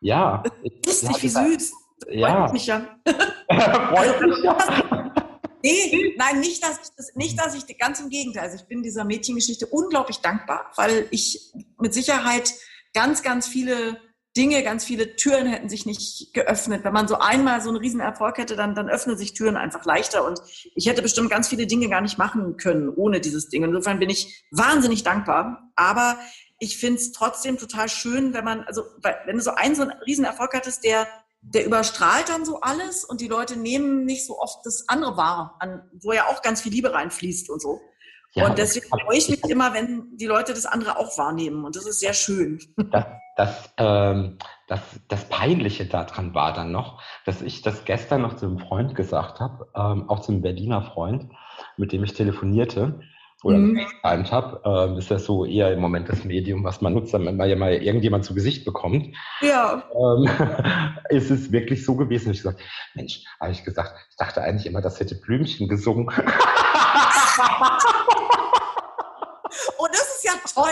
Ja. 0.00 0.42
Lustig, 0.86 1.22
wie 1.22 1.28
süß. 1.28 1.72
Ja. 2.10 2.42
Freut 2.42 2.52
mich 2.52 2.66
ja. 2.66 2.86
Freut 3.48 4.20
mich 4.20 4.42
ja. 4.42 5.12
Nee, 5.64 6.14
nein, 6.18 6.40
nicht, 6.40 6.60
dass 6.64 6.80
ich 6.82 6.88
das, 6.96 7.14
nicht, 7.14 7.38
dass 7.38 7.54
ich, 7.54 7.78
ganz 7.78 8.00
im 8.00 8.08
Gegenteil. 8.08 8.42
Also 8.42 8.56
ich 8.56 8.64
bin 8.64 8.82
dieser 8.82 9.04
Mädchengeschichte 9.04 9.66
unglaublich 9.66 10.18
dankbar, 10.18 10.72
weil 10.74 11.06
ich 11.12 11.52
mit 11.78 11.94
Sicherheit 11.94 12.52
ganz, 12.92 13.22
ganz 13.22 13.46
viele 13.46 13.96
Dinge, 14.36 14.62
ganz 14.62 14.84
viele 14.84 15.16
Türen 15.16 15.46
hätten 15.46 15.68
sich 15.68 15.84
nicht 15.84 16.32
geöffnet. 16.32 16.84
Wenn 16.84 16.92
man 16.94 17.06
so 17.06 17.18
einmal 17.18 17.60
so 17.60 17.68
einen 17.68 17.78
riesen 17.78 18.00
Erfolg 18.00 18.38
hätte, 18.38 18.56
dann, 18.56 18.74
dann 18.74 18.88
öffnen 18.88 19.18
sich 19.18 19.34
Türen 19.34 19.56
einfach 19.56 19.84
leichter. 19.84 20.24
Und 20.24 20.40
ich 20.74 20.86
hätte 20.86 21.02
bestimmt 21.02 21.30
ganz 21.30 21.48
viele 21.48 21.66
Dinge 21.66 21.88
gar 21.90 22.00
nicht 22.00 22.16
machen 22.16 22.56
können 22.56 22.88
ohne 22.88 23.20
dieses 23.20 23.48
Ding. 23.50 23.62
Insofern 23.62 23.98
bin 23.98 24.08
ich 24.08 24.46
wahnsinnig 24.50 25.02
dankbar. 25.02 25.70
Aber 25.76 26.18
ich 26.58 26.78
finde 26.78 27.00
es 27.00 27.12
trotzdem 27.12 27.58
total 27.58 27.90
schön, 27.90 28.32
wenn 28.32 28.44
man, 28.44 28.60
also 28.62 28.84
wenn 29.26 29.36
du 29.36 29.42
so 29.42 29.50
einen 29.50 29.74
so 29.74 29.82
einen 29.82 29.92
riesen 30.06 30.24
Erfolg 30.24 30.54
hattest, 30.54 30.82
der, 30.84 31.06
der 31.42 31.66
überstrahlt 31.66 32.30
dann 32.30 32.46
so 32.46 32.60
alles 32.60 33.04
und 33.04 33.20
die 33.20 33.28
Leute 33.28 33.58
nehmen 33.58 34.06
nicht 34.06 34.26
so 34.26 34.38
oft 34.38 34.64
das 34.64 34.88
andere 34.88 35.16
wahr, 35.18 35.56
an, 35.58 35.82
wo 36.00 36.12
ja 36.12 36.28
auch 36.28 36.40
ganz 36.40 36.62
viel 36.62 36.72
Liebe 36.72 36.94
reinfließt 36.94 37.50
und 37.50 37.60
so. 37.60 37.80
Ja, 38.34 38.46
und 38.48 38.56
deswegen 38.56 38.86
freue 38.88 39.18
ich 39.18 39.28
mich 39.28 39.44
immer, 39.44 39.74
wenn 39.74 40.16
die 40.16 40.26
Leute 40.26 40.54
das 40.54 40.64
andere 40.64 40.96
auch 40.96 41.18
wahrnehmen. 41.18 41.64
Und 41.66 41.76
das 41.76 41.84
ist 41.84 42.00
sehr 42.00 42.14
schön. 42.14 42.58
Das, 42.90 43.04
das, 43.36 43.72
ähm, 43.78 44.38
das, 44.68 44.80
das 45.08 45.28
Peinliche 45.28 45.86
daran 45.86 46.34
war 46.34 46.52
dann 46.52 46.72
noch, 46.72 47.02
dass 47.24 47.42
ich 47.42 47.62
das 47.62 47.84
gestern 47.84 48.22
noch 48.22 48.36
zu 48.36 48.46
einem 48.46 48.58
Freund 48.58 48.94
gesagt 48.94 49.40
habe, 49.40 49.68
ähm, 49.74 50.08
auch 50.08 50.20
zu 50.20 50.32
einem 50.32 50.42
Berliner 50.42 50.82
Freund, 50.82 51.30
mit 51.76 51.92
dem 51.92 52.04
ich 52.04 52.14
telefonierte 52.14 53.00
oder 53.42 53.58
mhm. 53.58 53.74
gefacetimed 53.74 54.32
habe. 54.32 54.60
Ähm, 54.64 54.98
ist 54.98 55.10
ja 55.10 55.18
so 55.18 55.44
eher 55.44 55.72
im 55.72 55.80
Moment 55.80 56.08
das 56.08 56.24
Medium, 56.24 56.62
was 56.62 56.80
man 56.80 56.94
nutzt, 56.94 57.12
wenn 57.12 57.36
man 57.36 57.48
ja 57.48 57.56
mal 57.56 57.72
irgendjemand 57.72 58.24
zu 58.24 58.34
Gesicht 58.34 58.64
bekommt. 58.64 59.16
Ja. 59.40 59.82
Ähm, 59.94 60.28
ist 61.08 61.30
es 61.30 61.50
wirklich 61.50 61.84
so 61.84 61.96
gewesen? 61.96 62.32
Ich 62.32 62.38
gesagt, 62.38 62.60
Mensch, 62.94 63.24
habe 63.40 63.52
ich 63.52 63.64
gesagt, 63.64 63.94
ich 64.10 64.16
dachte 64.16 64.42
eigentlich 64.42 64.66
immer, 64.66 64.80
das 64.80 65.00
hätte 65.00 65.14
Blümchen 65.16 65.68
gesungen. 65.68 66.08
Oh, 69.78 69.86
das 69.90 70.16
ist 70.16 70.24
ja 70.24 70.32
toll. 70.54 70.70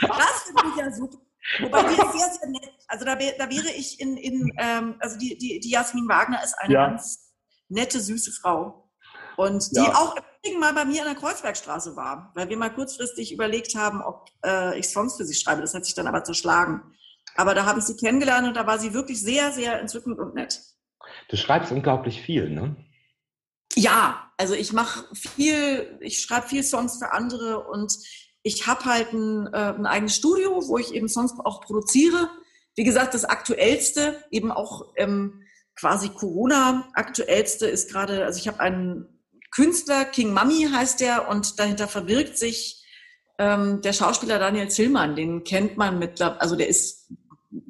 Das 0.00 0.42
finde 0.44 0.72
ich 0.74 0.80
ja 0.80 0.90
super. 0.90 1.18
Wobei 1.60 1.82
die 1.82 1.94
ist 1.94 2.12
sehr, 2.18 2.30
sehr 2.40 2.48
nett. 2.48 2.72
Also 2.88 3.04
da, 3.04 3.14
da 3.14 3.50
wäre 3.50 3.70
ich 3.76 4.00
in, 4.00 4.16
in 4.16 4.52
ähm, 4.58 4.96
also 5.00 5.18
die, 5.18 5.36
die, 5.38 5.60
die 5.60 5.70
Jasmin 5.70 6.08
Wagner 6.08 6.42
ist 6.42 6.54
eine 6.58 6.74
ja. 6.74 6.88
ganz 6.88 7.32
nette, 7.68 8.00
süße 8.00 8.32
Frau. 8.32 8.90
Und 9.36 9.70
die 9.72 9.80
ja. 9.80 9.94
auch 9.94 10.14
mal 10.58 10.72
bei 10.74 10.84
mir 10.84 11.00
in 11.00 11.06
der 11.06 11.14
Kreuzbergstraße 11.14 11.96
war, 11.96 12.32
weil 12.34 12.48
wir 12.48 12.56
mal 12.56 12.72
kurzfristig 12.72 13.32
überlegt 13.32 13.74
haben, 13.74 14.02
ob 14.02 14.28
äh, 14.44 14.78
ich 14.78 14.88
Songs 14.88 15.16
für 15.16 15.24
sie 15.24 15.34
schreibe. 15.34 15.60
Das 15.60 15.74
hat 15.74 15.84
sich 15.84 15.94
dann 15.94 16.06
aber 16.06 16.24
zerschlagen. 16.24 16.82
Aber 17.36 17.54
da 17.54 17.64
habe 17.64 17.78
ich 17.78 17.84
sie 17.86 17.96
kennengelernt 17.96 18.46
und 18.46 18.54
da 18.54 18.66
war 18.66 18.78
sie 18.78 18.92
wirklich 18.92 19.20
sehr, 19.20 19.52
sehr 19.52 19.80
entzückend 19.80 20.18
und 20.18 20.34
nett. 20.34 20.60
Du 21.28 21.36
schreibst 21.36 21.72
unglaublich 21.72 22.20
viel, 22.20 22.50
ne? 22.50 22.76
Ja, 23.74 24.30
also 24.36 24.54
ich 24.54 24.72
mache 24.72 25.06
viel, 25.14 25.98
ich 26.00 26.20
schreibe 26.20 26.48
viel 26.48 26.62
Songs 26.62 26.98
für 26.98 27.12
andere 27.12 27.66
und 27.68 27.96
ich 28.42 28.66
habe 28.66 28.84
halt 28.84 29.12
ein, 29.12 29.46
äh, 29.52 29.56
ein 29.56 29.86
eigenes 29.86 30.16
Studio, 30.16 30.66
wo 30.66 30.78
ich 30.78 30.94
eben 30.94 31.08
Songs 31.08 31.34
auch 31.44 31.60
produziere. 31.60 32.30
Wie 32.74 32.84
gesagt, 32.84 33.14
das 33.14 33.24
aktuellste, 33.24 34.22
eben 34.30 34.50
auch 34.50 34.92
ähm, 34.96 35.42
quasi 35.76 36.08
Corona-aktuellste 36.08 37.66
ist 37.66 37.90
gerade, 37.90 38.24
also 38.24 38.38
ich 38.38 38.48
habe 38.48 38.60
einen 38.60 39.06
Künstler, 39.50 40.04
King 40.04 40.32
Mummy 40.32 40.68
heißt 40.72 41.00
der, 41.00 41.28
und 41.28 41.58
dahinter 41.58 41.86
verbirgt 41.86 42.38
sich 42.38 42.84
ähm, 43.38 43.80
der 43.82 43.92
Schauspieler 43.92 44.38
Daniel 44.38 44.68
Zillmann, 44.68 45.16
den 45.16 45.44
kennt 45.44 45.76
man 45.76 45.98
mit, 45.98 46.20
also 46.20 46.56
der 46.56 46.68
ist 46.68 47.12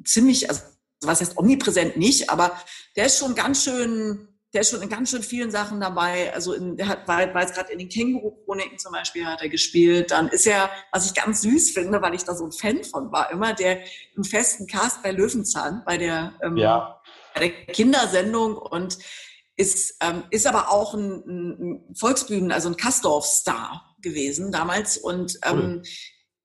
ziemlich, 0.05 0.49
also 0.49 0.61
was 1.01 1.21
heißt 1.21 1.37
omnipräsent 1.37 1.97
nicht, 1.97 2.29
aber 2.29 2.57
der 2.95 3.07
ist 3.07 3.17
schon 3.17 3.35
ganz 3.35 3.63
schön, 3.63 4.27
der 4.53 4.61
ist 4.61 4.69
schon 4.69 4.81
in 4.83 4.89
ganz 4.89 5.09
schön 5.09 5.23
vielen 5.23 5.49
Sachen 5.49 5.79
dabei. 5.79 6.31
Also 6.33 6.53
in, 6.53 6.77
der 6.77 6.87
hat, 6.87 7.07
war, 7.07 7.33
war 7.33 7.41
jetzt 7.41 7.55
gerade 7.55 7.71
in 7.71 7.79
den 7.79 7.89
Känguru-Chroniken 7.89 8.77
zum 8.77 8.91
Beispiel 8.91 9.25
hat 9.25 9.41
er 9.41 9.49
gespielt. 9.49 10.11
Dann 10.11 10.27
ist 10.27 10.45
er, 10.45 10.69
was 10.91 11.07
ich 11.07 11.15
ganz 11.15 11.41
süß 11.41 11.71
finde, 11.71 12.01
weil 12.01 12.13
ich 12.13 12.23
da 12.23 12.35
so 12.35 12.45
ein 12.45 12.51
Fan 12.51 12.83
von 12.83 13.11
war, 13.11 13.31
immer 13.31 13.53
der 13.53 13.79
im 14.15 14.23
festen 14.23 14.67
Cast 14.67 15.01
bei 15.01 15.11
Löwenzahn, 15.11 15.81
bei 15.85 15.97
der, 15.97 16.33
ähm, 16.43 16.57
ja. 16.57 17.01
bei 17.33 17.47
der 17.47 17.65
Kindersendung 17.73 18.55
und 18.55 18.99
ist, 19.55 19.97
ähm, 20.01 20.23
ist 20.29 20.45
aber 20.45 20.71
auch 20.71 20.93
ein, 20.93 21.23
ein 21.27 21.95
Volksbühnen, 21.95 22.51
also 22.51 22.69
ein 22.69 22.77
Kastorf-Star 22.77 23.95
gewesen 24.01 24.51
damals 24.51 24.97
und 24.97 25.39
ähm, 25.45 25.59
cool. 25.59 25.81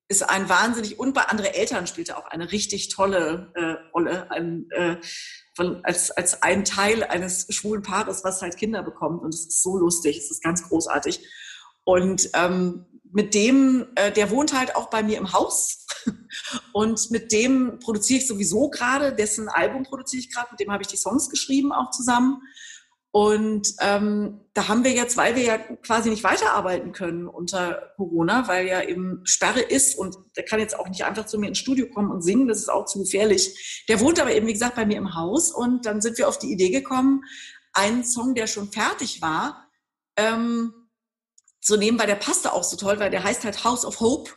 ist 0.08 0.28
ein 0.28 0.48
wahnsinnig 0.48 0.98
und 0.98 1.12
bei 1.14 1.22
andere 1.22 1.54
Eltern 1.54 1.86
spielte 1.86 2.16
auch 2.16 2.26
eine 2.26 2.52
richtig 2.52 2.88
tolle 2.88 3.52
äh, 3.54 3.90
Rolle 3.92 4.30
ein, 4.30 4.66
äh, 4.70 4.96
von, 5.58 5.84
als, 5.84 6.12
als 6.12 6.40
ein 6.44 6.64
Teil 6.64 7.02
eines 7.02 7.46
schwulen 7.50 7.82
Paares, 7.82 8.22
was 8.22 8.40
halt 8.42 8.56
Kinder 8.56 8.84
bekommt. 8.84 9.24
Und 9.24 9.34
es 9.34 9.46
ist 9.46 9.62
so 9.62 9.76
lustig, 9.76 10.16
es 10.16 10.30
ist 10.30 10.40
ganz 10.40 10.62
großartig. 10.68 11.20
Und 11.82 12.30
ähm, 12.34 12.86
mit 13.10 13.34
dem, 13.34 13.88
äh, 13.96 14.12
der 14.12 14.30
wohnt 14.30 14.56
halt 14.56 14.76
auch 14.76 14.88
bei 14.88 15.02
mir 15.02 15.18
im 15.18 15.32
Haus. 15.32 15.84
Und 16.72 17.10
mit 17.10 17.32
dem 17.32 17.80
produziere 17.80 18.20
ich 18.20 18.28
sowieso 18.28 18.70
gerade, 18.70 19.12
dessen 19.12 19.48
Album 19.48 19.82
produziere 19.82 20.20
ich 20.20 20.32
gerade, 20.32 20.48
mit 20.52 20.60
dem 20.60 20.70
habe 20.70 20.82
ich 20.82 20.88
die 20.88 20.96
Songs 20.96 21.28
geschrieben 21.28 21.72
auch 21.72 21.90
zusammen 21.90 22.40
und 23.10 23.68
ähm, 23.80 24.40
da 24.52 24.68
haben 24.68 24.84
wir 24.84 24.92
jetzt, 24.92 25.16
weil 25.16 25.34
wir 25.34 25.42
ja 25.42 25.58
quasi 25.58 26.10
nicht 26.10 26.24
weiterarbeiten 26.24 26.92
können 26.92 27.26
unter 27.26 27.92
Corona, 27.96 28.46
weil 28.48 28.66
ja 28.66 28.82
eben 28.82 29.22
Sperre 29.24 29.60
ist 29.60 29.98
und 29.98 30.16
der 30.36 30.44
kann 30.44 30.60
jetzt 30.60 30.78
auch 30.78 30.88
nicht 30.88 31.04
einfach 31.04 31.24
zu 31.24 31.38
mir 31.38 31.48
ins 31.48 31.58
Studio 31.58 31.86
kommen 31.88 32.10
und 32.10 32.22
singen, 32.22 32.48
das 32.48 32.58
ist 32.58 32.68
auch 32.68 32.84
zu 32.84 32.98
gefährlich. 32.98 33.84
Der 33.88 34.00
wohnt 34.00 34.20
aber 34.20 34.32
eben, 34.34 34.46
wie 34.46 34.52
gesagt, 34.52 34.76
bei 34.76 34.84
mir 34.84 34.98
im 34.98 35.14
Haus 35.14 35.52
und 35.52 35.86
dann 35.86 36.02
sind 36.02 36.18
wir 36.18 36.28
auf 36.28 36.38
die 36.38 36.52
Idee 36.52 36.70
gekommen, 36.70 37.22
einen 37.72 38.04
Song, 38.04 38.34
der 38.34 38.46
schon 38.46 38.70
fertig 38.70 39.22
war, 39.22 39.68
ähm, 40.16 40.74
zu 41.60 41.76
nehmen, 41.76 41.98
weil 41.98 42.06
der 42.06 42.16
passte 42.16 42.52
auch 42.52 42.64
so 42.64 42.76
toll, 42.76 42.98
weil 43.00 43.10
der 43.10 43.24
heißt 43.24 43.44
halt 43.44 43.64
House 43.64 43.86
of 43.86 44.00
Hope. 44.00 44.30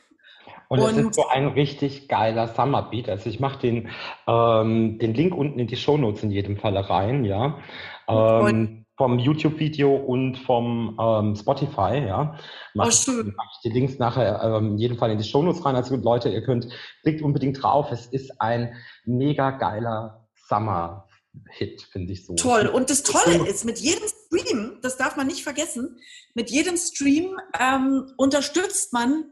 Und 0.70 0.80
es 0.80 0.96
ist 0.96 1.16
so 1.16 1.28
ein 1.28 1.48
richtig 1.48 2.08
geiler 2.08 2.48
Summerbeat. 2.48 3.10
Also 3.10 3.30
ich 3.30 3.42
mache 3.42 3.60
den, 3.60 3.90
ähm, 4.26 5.00
den 5.00 5.14
Link 5.14 5.36
unten 5.36 5.60
in 5.60 5.68
die 5.68 5.76
Shownotes 5.76 6.24
in 6.24 6.32
jedem 6.32 6.56
Falle 6.56 6.90
rein, 6.90 7.26
ja. 7.26 7.60
Ähm, 8.08 8.86
vom 8.98 9.18
YouTube-Video 9.18 9.96
und 9.96 10.38
vom 10.38 10.98
ähm, 11.02 11.36
Spotify, 11.36 12.04
ja. 12.06 12.38
Mach, 12.76 12.88
oh, 12.88 12.92
schön. 12.92 13.34
Mach 13.36 13.46
ich 13.56 13.72
die 13.72 13.76
Links 13.76 13.98
nachher 13.98 14.42
ähm, 14.44 14.74
in 14.74 14.78
jedem 14.78 14.98
Fall 14.98 15.12
in 15.12 15.18
die 15.18 15.24
Shownotes 15.24 15.66
rein. 15.66 15.76
Also 15.76 15.96
Leute, 15.96 16.30
ihr 16.30 16.44
könnt, 16.44 16.68
klickt 17.02 17.22
unbedingt 17.22 17.62
drauf. 17.62 17.92
Es 17.92 18.06
ist 18.08 18.40
ein 18.40 18.76
mega 19.06 19.52
geiler 19.52 20.28
Summer 20.48 21.08
Hit, 21.50 21.82
finde 21.92 22.14
ich 22.14 22.26
so. 22.26 22.36
Toll. 22.36 22.68
Und 22.68 22.90
das 22.90 23.04
Tolle 23.04 23.48
ist, 23.48 23.64
mit 23.64 23.80
jedem 23.80 24.04
Stream, 24.08 24.78
das 24.82 24.98
darf 24.98 25.16
man 25.16 25.28
nicht 25.28 25.44
vergessen, 25.44 25.98
mit 26.34 26.52
jedem 26.52 26.78
Stream 26.78 27.38
ähm, 27.60 28.12
unterstützt 28.18 28.92
man 28.94 29.26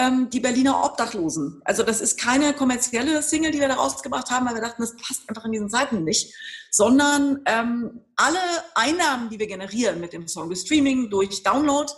ähm, 0.00 0.30
die 0.30 0.40
Berliner 0.40 0.82
Obdachlosen. 0.82 1.60
Also 1.66 1.82
das 1.82 2.00
ist 2.00 2.18
keine 2.18 2.54
kommerzielle 2.54 3.22
Single, 3.22 3.50
die 3.50 3.60
wir 3.60 3.68
da 3.68 3.74
rausgebracht 3.74 4.30
haben, 4.30 4.46
weil 4.46 4.54
wir 4.54 4.62
dachten, 4.62 4.80
das 4.80 4.96
passt 4.96 5.28
einfach 5.28 5.44
in 5.44 5.52
diesen 5.52 5.68
Zeiten 5.68 6.04
nicht, 6.04 6.34
sondern 6.70 7.40
ähm, 7.44 8.00
alle 8.16 8.38
Einnahmen, 8.74 9.28
die 9.28 9.38
wir 9.38 9.46
generieren 9.46 10.00
mit 10.00 10.14
dem 10.14 10.26
Song, 10.26 10.54
Streaming, 10.56 11.10
durch 11.10 11.42
Download, 11.42 11.92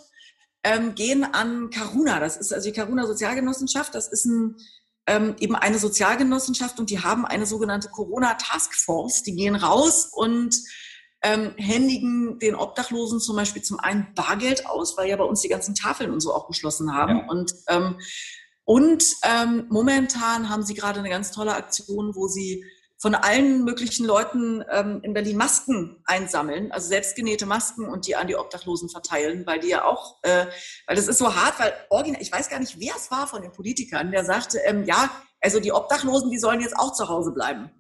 ähm, 0.65 0.97
gehen 0.97 1.23
an 1.23 1.71
Karuna. 1.71 2.19
Das 2.19 2.37
ist 2.37 2.53
also 2.53 2.69
die 2.69 2.75
Karuna 2.75 3.07
Sozialgenossenschaft. 3.07 3.95
Das 3.95 4.09
ist 4.09 4.25
ein, 4.25 4.57
ähm, 5.07 5.37
eben 5.39 5.55
eine 5.55 5.79
Sozialgenossenschaft 5.79 6.81
und 6.81 6.91
die 6.91 6.99
haben 6.99 7.25
eine 7.25 7.47
sogenannte 7.47 7.89
Corona 7.89 8.35
Task 8.35 8.75
Force. 8.75 9.23
Die 9.23 9.37
gehen 9.37 9.55
raus 9.55 10.11
und 10.13 10.57
ähm, 11.23 11.55
händigen 11.57 12.39
den 12.39 12.55
Obdachlosen 12.55 13.21
zum 13.21 13.37
Beispiel 13.37 13.63
zum 13.63 13.79
einen 13.79 14.13
Bargeld 14.15 14.67
aus, 14.67 14.97
weil 14.97 15.09
ja 15.09 15.17
bei 15.17 15.25
uns 15.25 15.41
die 15.41 15.49
ganzen 15.49 15.75
Tafeln 15.75 16.11
und 16.11 16.21
so 16.21 16.35
auch 16.35 16.49
geschlossen 16.49 16.95
haben. 16.95 17.19
Ja. 17.19 17.27
Und, 17.29 17.55
ähm, 17.69 17.99
und 18.65 19.05
ähm, 19.25 19.67
momentan 19.71 20.49
haben 20.49 20.65
sie 20.65 20.75
gerade 20.75 20.99
eine 20.99 21.11
ganz 21.11 21.33
tolle 21.33 21.55
Aktion, 21.55 22.15
wo 22.15 22.29
sie 22.29 22.65
von 23.03 23.17
allen 23.17 23.65
möglichen 23.65 24.07
Leuten 24.07 24.65
ähm, 24.71 25.01
in 25.03 25.13
Berlin 25.13 25.37
Masken 25.37 26.01
einsammeln, 26.05 26.71
also 26.71 26.87
selbstgenähte 26.87 27.47
Masken 27.47 27.89
und 27.89 28.07
die 28.07 28.15
an 28.15 28.29
die 28.29 28.37
Obdachlosen 28.37 28.89
verteilen, 28.89 29.45
weil 29.45 29.59
die 29.59 29.71
ja 29.71 29.85
auch, 29.85 30.23
äh, 30.23 30.47
weil 30.87 30.95
das 30.95 31.09
ist 31.09 31.19
so 31.19 31.35
hart, 31.35 31.59
weil 31.59 31.73
original, 31.91 32.23
ich 32.23 32.31
weiß 32.31 32.49
gar 32.49 32.61
nicht, 32.61 32.79
wer 32.79 32.95
es 32.95 33.11
war 33.11 33.27
von 33.27 33.43
den 33.43 33.51
Politikern, 33.51 34.13
der 34.13 34.25
sagte, 34.25 34.59
ähm, 34.59 34.85
ja, 34.85 35.11
also 35.41 35.59
die 35.59 35.73
Obdachlosen, 35.73 36.31
die 36.31 36.39
sollen 36.39 36.61
jetzt 36.61 36.79
auch 36.79 36.93
zu 36.93 37.09
Hause 37.09 37.33
bleiben. 37.33 37.71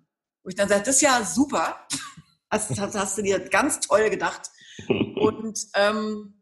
Wo 0.42 0.48
ich 0.48 0.56
dann 0.56 0.68
sage, 0.68 0.82
das 0.84 0.96
ist 0.96 1.02
ja 1.02 1.24
super. 1.24 1.76
Das, 2.52 2.68
das 2.68 2.94
hast 2.94 3.16
du 3.16 3.22
dir 3.22 3.40
ganz 3.40 3.80
toll 3.80 4.10
gedacht. 4.10 4.50
Und, 4.88 5.58
ähm, 5.74 6.34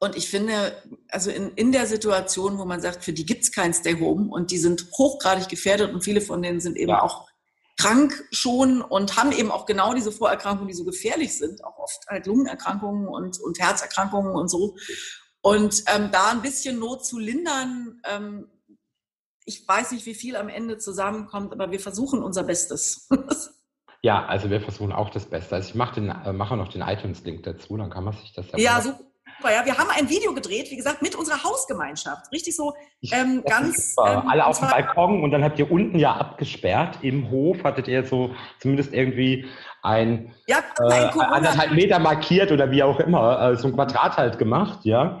und 0.00 0.16
ich 0.16 0.28
finde, 0.28 0.82
also 1.08 1.30
in, 1.30 1.52
in 1.52 1.70
der 1.70 1.86
Situation, 1.86 2.58
wo 2.58 2.64
man 2.64 2.80
sagt, 2.80 3.04
für 3.04 3.12
die 3.12 3.24
gibt 3.24 3.44
es 3.44 3.52
kein 3.52 3.72
Stay 3.72 3.98
Home 4.00 4.28
und 4.28 4.50
die 4.50 4.58
sind 4.58 4.88
hochgradig 4.98 5.48
gefährdet 5.48 5.94
und 5.94 6.02
viele 6.02 6.20
von 6.20 6.42
denen 6.42 6.58
sind 6.58 6.76
eben 6.76 6.90
ja. 6.90 7.00
auch 7.00 7.28
krank 7.78 8.26
schon 8.32 8.82
und 8.82 9.16
haben 9.16 9.30
eben 9.30 9.52
auch 9.52 9.66
genau 9.66 9.94
diese 9.94 10.10
Vorerkrankungen, 10.10 10.68
die 10.68 10.74
so 10.74 10.84
gefährlich 10.84 11.38
sind, 11.38 11.62
auch 11.64 11.78
oft 11.78 12.06
halt 12.08 12.26
Lungenerkrankungen 12.26 13.06
und, 13.06 13.38
und 13.40 13.60
Herzerkrankungen 13.60 14.34
und 14.34 14.48
so. 14.48 14.76
Und 15.42 15.84
ähm, 15.86 16.10
da 16.10 16.32
ein 16.32 16.42
bisschen 16.42 16.80
Not 16.80 17.06
zu 17.06 17.20
lindern, 17.20 18.00
ähm, 18.04 18.50
ich 19.44 19.66
weiß 19.66 19.92
nicht, 19.92 20.06
wie 20.06 20.14
viel 20.14 20.34
am 20.34 20.48
Ende 20.48 20.78
zusammenkommt, 20.78 21.52
aber 21.52 21.70
wir 21.70 21.78
versuchen 21.78 22.20
unser 22.20 22.42
Bestes. 22.42 23.08
Ja, 24.06 24.24
also 24.24 24.50
wir 24.50 24.60
versuchen 24.60 24.92
auch 24.92 25.10
das 25.10 25.26
Beste. 25.26 25.56
Also 25.56 25.70
ich 25.70 25.74
mache 25.74 26.00
äh, 26.00 26.32
mache 26.32 26.56
noch 26.56 26.68
den 26.68 26.80
iTunes-Link 26.80 27.42
dazu, 27.42 27.76
dann 27.76 27.90
kann 27.90 28.04
man 28.04 28.14
sich 28.14 28.32
das 28.32 28.46
ja. 28.52 28.58
Ja, 28.58 28.80
super. 28.80 29.00
Ja, 29.42 29.64
wir 29.64 29.76
haben 29.76 29.90
ein 29.90 30.08
Video 30.08 30.32
gedreht, 30.32 30.70
wie 30.70 30.76
gesagt, 30.76 31.02
mit 31.02 31.16
unserer 31.16 31.42
Hausgemeinschaft. 31.42 32.30
Richtig 32.30 32.54
so 32.54 32.72
ähm, 33.10 33.42
ganz. 33.44 33.96
Ähm, 34.06 34.28
Alle 34.28 34.46
auf 34.46 34.60
dem 34.60 34.68
Balkon 34.68 35.24
und 35.24 35.32
dann 35.32 35.42
habt 35.42 35.58
ihr 35.58 35.68
unten 35.68 35.98
ja 35.98 36.14
abgesperrt. 36.14 36.98
Im 37.02 37.32
Hof 37.32 37.64
hattet 37.64 37.88
ihr 37.88 38.06
so 38.06 38.32
zumindest 38.60 38.94
irgendwie 38.94 39.46
ein, 39.82 40.32
ja, 40.46 40.58
äh, 40.78 41.08
anderthalb 41.18 41.72
Meter 41.72 41.98
markiert 41.98 42.52
oder 42.52 42.70
wie 42.70 42.84
auch 42.84 43.00
immer, 43.00 43.40
äh, 43.50 43.56
so 43.56 43.66
ein 43.66 43.74
Quadrat 43.74 44.16
halt 44.18 44.38
gemacht, 44.38 44.84
ja. 44.84 45.20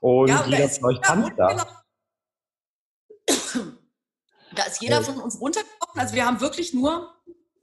Und, 0.00 0.28
ja, 0.28 0.44
jeder 0.46 0.68
von 0.68 0.90
euch 0.90 1.00
tanzt 1.00 1.32
da. 1.38 1.66
Da 4.54 4.62
ist 4.64 4.82
jeder 4.82 5.02
von 5.02 5.16
uns 5.18 5.40
runtergekommen. 5.40 5.98
Also 5.98 6.14
wir 6.14 6.26
haben 6.26 6.40
wirklich 6.42 6.74
nur 6.74 7.14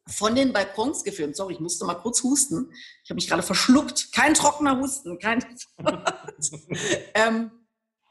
von 0.07 0.35
den 0.35 0.53
Balkons 0.53 1.03
gefilmt. 1.03 1.35
Sorry, 1.35 1.55
ich 1.55 1.59
musste 1.59 1.85
mal 1.85 1.95
kurz 1.95 2.23
husten. 2.23 2.71
Ich 3.03 3.09
habe 3.09 3.15
mich 3.15 3.27
gerade 3.27 3.43
verschluckt. 3.43 4.11
Kein 4.11 4.33
trockener 4.33 4.79
Husten. 4.79 5.19
Kein 5.19 5.43
ähm, 7.15 7.51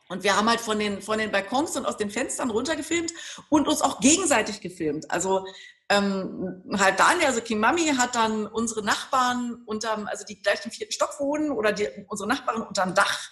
und 0.08 0.22
wir 0.22 0.36
haben 0.36 0.48
halt 0.48 0.60
von 0.60 0.78
den, 0.78 1.00
von 1.00 1.18
den 1.18 1.32
Balkons 1.32 1.76
und 1.76 1.86
aus 1.86 1.96
den 1.96 2.10
Fenstern 2.10 2.50
runtergefilmt 2.50 3.12
und 3.48 3.68
uns 3.68 3.80
auch 3.80 4.00
gegenseitig 4.00 4.60
gefilmt. 4.60 5.10
Also 5.10 5.46
ähm, 5.88 6.62
halt 6.78 6.98
Daniel, 6.98 7.26
also 7.26 7.40
King 7.40 7.60
Mami, 7.60 7.86
hat 7.96 8.14
dann 8.14 8.46
unsere 8.46 8.84
Nachbarn 8.84 9.62
unterm, 9.66 10.06
also 10.06 10.24
die 10.24 10.40
gleich 10.40 10.64
im 10.64 10.70
vierten 10.70 10.92
Stock 10.92 11.18
wohnen 11.20 11.50
oder 11.50 11.72
die, 11.72 11.88
unsere 12.08 12.28
Nachbarn 12.28 12.62
unterm 12.62 12.94
Dach 12.94 13.30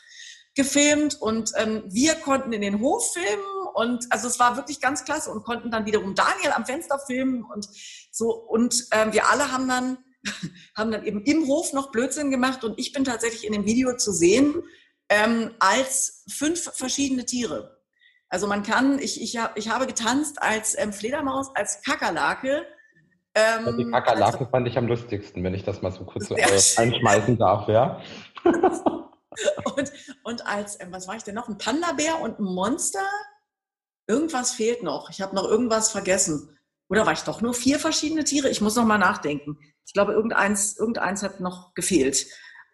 gefilmt 0.55 1.21
und 1.21 1.53
ähm, 1.57 1.83
wir 1.87 2.15
konnten 2.17 2.53
in 2.53 2.61
den 2.61 2.81
Hof 2.81 3.13
filmen 3.13 3.62
und 3.75 4.07
also 4.11 4.29
es 4.29 4.39
war 4.39 4.57
wirklich 4.57 4.81
ganz 4.81 5.05
klasse 5.05 5.31
und 5.31 5.45
konnten 5.45 5.71
dann 5.71 5.87
wiederum 5.87 6.15
Daniel 6.15 6.53
am 6.55 6.65
Fenster 6.65 6.99
filmen 6.99 7.45
und 7.45 7.69
so 8.11 8.31
und 8.33 8.87
ähm, 8.93 9.13
wir 9.13 9.29
alle 9.29 9.53
haben 9.53 9.69
dann 9.69 9.99
haben 10.77 10.93
dann 10.93 11.05
eben 11.05 11.23
im 11.23 11.47
Hof 11.49 11.73
noch 11.73 11.91
Blödsinn 11.91 12.31
gemacht 12.31 12.65
und 12.65 12.79
ich 12.79 12.93
bin 12.93 13.05
tatsächlich 13.05 13.47
in 13.47 13.53
dem 13.53 13.65
Video 13.65 13.97
zu 13.97 14.13
sehen 14.13 14.63
ähm, 15.09 15.51
als 15.59 16.25
fünf 16.29 16.73
verschiedene 16.75 17.27
Tiere. 17.27 17.83
Also 18.29 18.47
man 18.47 18.63
kann, 18.63 18.99
ich, 18.99 19.21
ich, 19.21 19.37
hab, 19.37 19.59
ich 19.59 19.69
habe 19.69 19.87
getanzt 19.87 20.41
als 20.41 20.79
ähm, 20.79 20.93
Fledermaus, 20.93 21.55
als 21.55 21.83
Kakerlake. 21.83 22.65
Ähm, 23.35 23.67
ja, 23.67 23.73
die 23.73 23.91
Kakerlake 23.91 24.39
also, 24.39 24.51
fand 24.51 24.67
ich 24.69 24.79
am 24.79 24.87
lustigsten, 24.87 25.45
wenn 25.45 25.53
ich 25.53 25.65
das 25.65 25.83
mal 25.83 25.93
so 25.93 26.05
kurz 26.05 26.31
äh, 26.31 26.81
einschmeißen 26.81 27.37
darf, 27.37 27.69
ja. 27.69 28.01
und, 28.45 29.93
und 30.23 30.47
als, 30.47 30.81
ähm, 30.81 30.89
was 30.93 31.09
war 31.09 31.17
ich 31.17 31.25
denn 31.25 31.35
noch? 31.35 31.49
Ein 31.49 31.59
Panda-Bär 31.59 32.21
und 32.21 32.39
ein 32.39 32.45
Monster? 32.45 33.05
Irgendwas 34.13 34.53
fehlt 34.53 34.83
noch. 34.83 35.09
Ich 35.09 35.23
habe 35.23 35.35
noch 35.35 35.45
irgendwas 35.45 35.91
vergessen. 35.91 36.59
Oder 36.91 37.07
war 37.07 37.15
ich 37.15 37.23
doch 37.23 37.41
nur 37.41 37.55
vier 37.55 37.79
verschiedene 37.79 38.25
Tiere? 38.25 38.51
Ich 38.51 38.61
muss 38.61 38.77
noch 38.77 38.85
mal 38.85 38.99
nachdenken. 38.99 39.59
Ich 39.87 39.95
glaube, 39.95 40.13
irgendeins, 40.13 40.77
irgendeins 40.77 41.23
hat 41.23 41.41
noch 41.41 41.73
gefehlt. 41.73 42.27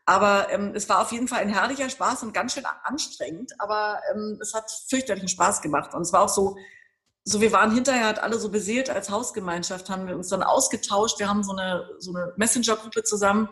Aber 0.05 0.49
ähm, 0.51 0.73
es 0.75 0.89
war 0.89 1.01
auf 1.01 1.13
jeden 1.13 1.29
Fall 1.29 1.39
ein 1.39 1.49
herrlicher 1.49 1.89
Spaß 1.89 2.25
und 2.25 2.35
ganz 2.35 2.55
schön 2.55 2.65
anstrengend. 2.83 3.53
Aber 3.61 4.01
ähm, 4.13 4.41
es 4.43 4.53
hat 4.53 4.69
fürchterlichen 4.89 5.29
Spaß 5.29 5.63
gemacht. 5.63 5.95
Und 5.95 6.03
es 6.03 6.13
war 6.13 6.23
auch 6.23 6.29
so, 6.29 6.57
so 7.23 7.41
wir 7.41 7.53
waren 7.53 7.73
hinterher 7.73 8.07
halt 8.07 8.19
alle 8.19 8.41
so 8.41 8.51
beseelt 8.51 8.91
als 8.91 9.09
Hausgemeinschaft, 9.09 9.89
haben 9.91 10.09
wir 10.09 10.17
uns 10.17 10.31
dann 10.31 10.43
ausgetauscht. 10.43 11.21
Wir 11.21 11.29
haben 11.29 11.45
so 11.45 11.53
eine, 11.53 11.89
so 12.01 12.13
eine 12.13 12.33
Messenger-Gruppe 12.37 13.05
zusammen 13.05 13.49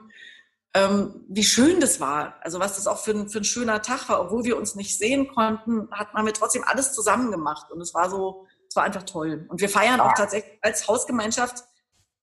ähm, 0.76 1.24
wie 1.28 1.42
schön 1.42 1.80
das 1.80 2.00
war. 2.00 2.34
Also 2.42 2.60
was 2.60 2.76
das 2.76 2.86
auch 2.86 2.98
für 2.98 3.12
ein, 3.12 3.28
für 3.30 3.38
ein 3.38 3.44
schöner 3.44 3.80
Tag 3.80 4.08
war. 4.10 4.20
Obwohl 4.20 4.44
wir 4.44 4.58
uns 4.58 4.74
nicht 4.74 4.98
sehen 4.98 5.28
konnten, 5.28 5.88
hat 5.90 6.12
man 6.12 6.24
mir 6.24 6.34
trotzdem 6.34 6.64
alles 6.64 6.92
zusammen 6.92 7.30
gemacht. 7.30 7.70
Und 7.72 7.80
es 7.80 7.94
war 7.94 8.10
so, 8.10 8.46
es 8.68 8.76
war 8.76 8.84
einfach 8.84 9.04
toll. 9.04 9.46
Und 9.48 9.62
wir 9.62 9.70
feiern 9.70 10.00
auch 10.00 10.12
tatsächlich 10.12 10.58
als 10.60 10.86
Hausgemeinschaft 10.86 11.64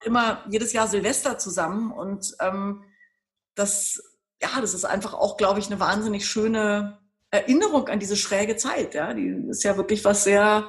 immer 0.04 0.44
jedes 0.50 0.72
Jahr 0.72 0.88
Silvester 0.88 1.40
zusammen. 1.40 1.92
Und 1.92 2.36
ähm, 2.42 2.84
das, 3.56 4.00
ja, 4.40 4.62
das 4.62 4.76
ist 4.76 4.86
einfach 4.86 5.16
auch, 5.16 5.38
glaube 5.38 5.60
ich, 5.60 5.68
eine 5.68 5.80
wahnsinnig 5.80 6.28
schöne 6.28 7.00
Erinnerung 7.32 7.88
an 7.88 8.00
diese 8.00 8.18
schräge 8.18 8.56
Zeit. 8.56 8.94
Ja, 8.94 9.16
die 9.16 9.48
ist 9.50 9.64
ja 9.64 9.78
wirklich 9.78 10.06
was 10.06 10.26
sehr, 10.26 10.68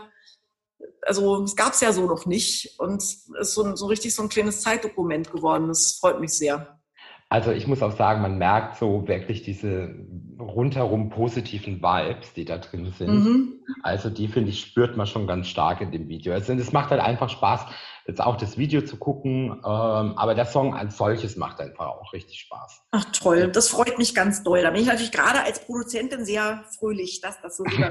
also 1.02 1.42
es 1.42 1.54
gab 1.54 1.74
es 1.74 1.80
ja 1.82 1.92
so 1.92 2.06
noch 2.06 2.24
nicht 2.24 2.78
und 2.78 3.02
es 3.02 3.28
ist 3.38 3.52
so, 3.52 3.76
so 3.76 3.86
richtig 3.86 4.14
so 4.14 4.22
ein 4.22 4.30
kleines 4.30 4.62
Zeitdokument 4.62 5.30
geworden. 5.30 5.68
Das 5.68 5.98
freut 6.00 6.18
mich 6.18 6.32
sehr. 6.32 6.80
Also 7.28 7.50
ich 7.50 7.66
muss 7.66 7.83
auch 7.83 7.93
sagen, 7.93 8.23
man 8.23 8.38
merkt 8.38 8.76
so 8.76 9.09
wirklich 9.09 9.43
diese 9.43 9.95
rundherum 10.38 11.09
positiven 11.11 11.83
Vibes, 11.83 12.33
die 12.35 12.45
da 12.45 12.59
drin 12.59 12.93
sind. 12.93 13.09
Mhm. 13.09 13.52
Also 13.83 14.11
die, 14.11 14.28
finde 14.28 14.50
ich, 14.50 14.61
spürt 14.61 14.97
man 14.97 15.07
schon 15.07 15.26
ganz 15.26 15.49
stark 15.49 15.81
in 15.81 15.90
dem 15.90 16.09
Video. 16.09 16.33
Also 16.33 16.52
es 16.52 16.73
macht 16.73 16.90
halt 16.90 17.00
einfach 17.00 17.31
Spaß, 17.31 17.66
jetzt 18.06 18.20
auch 18.20 18.37
das 18.37 18.58
Video 18.58 18.82
zu 18.82 18.96
gucken. 18.96 19.52
Ähm, 19.52 19.62
aber 19.64 20.34
der 20.34 20.46
Song 20.46 20.75
als 20.75 20.96
solches 20.96 21.37
macht 21.37 21.61
einfach 21.61 21.87
auch 21.87 22.12
richtig 22.12 22.40
Spaß. 22.40 22.82
Ach 22.92 23.04
toll, 23.12 23.49
das 23.49 23.68
freut 23.68 23.99
mich 23.99 24.14
ganz 24.14 24.42
doll. 24.42 24.62
Da 24.62 24.70
bin 24.70 24.82
ich 24.82 24.87
natürlich 24.87 25.12
gerade 25.12 25.42
als 25.42 25.64
Produzentin 25.64 26.25
sehr 26.25 26.64
fröhlich, 26.78 27.20
dass 27.20 27.40
das 27.40 27.56
so 27.56 27.64
wieder 27.64 27.90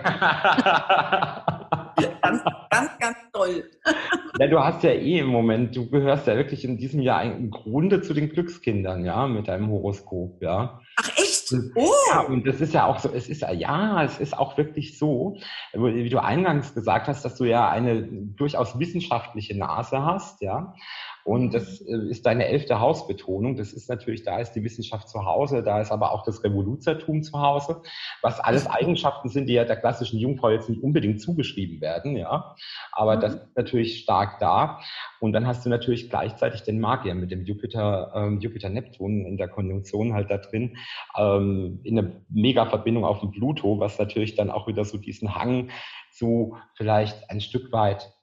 ganz, 2.21 2.41
ganz, 2.69 2.91
ganz 2.99 3.17
toll. 3.31 3.69
ja, 4.39 4.47
du 4.47 4.59
hast 4.59 4.83
ja 4.83 4.91
eh 4.91 5.19
im 5.19 5.27
Moment, 5.27 5.75
du 5.75 5.89
gehörst 5.89 6.27
ja 6.27 6.35
wirklich 6.35 6.65
in 6.65 6.77
diesem 6.77 7.01
Jahr 7.01 7.23
im 7.23 7.51
Grunde 7.51 8.01
zu 8.01 8.13
den 8.13 8.29
Glückskindern, 8.29 9.05
ja, 9.05 9.27
mit 9.27 9.47
deinem 9.47 9.69
Horoskop, 9.69 10.41
ja. 10.41 10.79
Ach 10.95 11.09
echt? 11.17 11.53
Oh. 11.75 11.91
Ja, 12.11 12.21
und 12.21 12.45
das 12.45 12.61
ist 12.61 12.73
ja 12.73 12.85
auch 12.85 12.99
so, 12.99 13.09
es 13.09 13.27
ist 13.27 13.41
ja, 13.41 14.03
es 14.03 14.19
ist 14.19 14.37
auch 14.37 14.57
wirklich 14.57 14.97
so, 14.97 15.37
wie 15.73 16.09
du 16.09 16.21
eingangs 16.21 16.73
gesagt 16.73 17.07
hast, 17.07 17.25
dass 17.25 17.35
du 17.35 17.45
ja 17.45 17.69
eine 17.69 18.03
durchaus 18.03 18.77
wissenschaftliche 18.79 19.57
Nase 19.57 20.02
hast, 20.05 20.41
ja. 20.41 20.73
Und 21.25 21.53
das 21.53 21.79
äh, 21.81 22.09
ist 22.09 22.25
deine 22.25 22.47
elfte 22.47 22.79
Hausbetonung. 22.79 23.55
Das 23.55 23.71
ist 23.71 23.89
natürlich, 23.89 24.23
da 24.23 24.39
ist 24.39 24.51
die 24.53 24.63
Wissenschaft 24.63 25.07
zu 25.07 25.25
Hause, 25.25 25.63
da 25.63 25.79
ist 25.79 25.91
aber 25.91 26.11
auch 26.11 26.23
das 26.23 26.43
Revoluzertum 26.43 27.23
zu 27.23 27.39
Hause, 27.39 27.81
was 28.21 28.39
alles 28.39 28.67
Eigenschaften 28.67 29.29
sind, 29.29 29.47
die 29.47 29.53
ja 29.53 29.63
der 29.63 29.77
klassischen 29.77 30.19
Jungfrau 30.19 30.49
jetzt 30.49 30.69
nicht 30.69 30.83
unbedingt 30.83 31.21
zugeschrieben 31.21 31.79
werden, 31.79 32.17
ja. 32.17 32.55
Aber 32.91 33.15
mhm. 33.15 33.21
das 33.21 33.35
ist 33.35 33.55
natürlich 33.55 33.99
stark 33.99 34.39
da. 34.39 34.79
Und 35.19 35.31
dann 35.31 35.47
hast 35.47 35.65
du 35.65 35.69
natürlich 35.69 36.09
gleichzeitig 36.09 36.63
den 36.63 36.79
Magier 36.81 37.15
mit 37.15 37.31
dem 37.31 37.45
Jupiter, 37.45 38.11
ähm, 38.13 38.41
Jupiter-Neptun 38.41 39.25
in 39.25 39.37
der 39.37 39.47
Konjunktion 39.47 40.13
halt 40.13 40.29
da 40.29 40.37
drin, 40.37 40.77
ähm, 41.17 41.79
in 41.83 41.97
eine 41.97 42.21
Mega-Verbindung 42.29 43.05
auf 43.05 43.21
den 43.21 43.31
Pluto, 43.31 43.79
was 43.79 43.97
natürlich 43.97 44.35
dann 44.35 44.51
auch 44.51 44.67
wieder 44.67 44.83
so 44.83 44.97
diesen 44.97 45.35
Hang 45.35 45.69
zu 46.11 46.57
vielleicht 46.75 47.29
ein 47.29 47.39
Stück 47.39 47.71
weit 47.71 48.13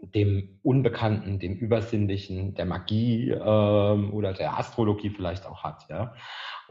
dem 0.00 0.58
Unbekannten, 0.62 1.38
dem 1.38 1.54
Übersinnlichen, 1.54 2.54
der 2.54 2.66
Magie 2.66 3.30
ähm, 3.30 4.12
oder 4.12 4.32
der 4.32 4.58
Astrologie 4.58 5.10
vielleicht 5.10 5.46
auch 5.46 5.64
hat, 5.64 5.84
ja. 5.88 6.14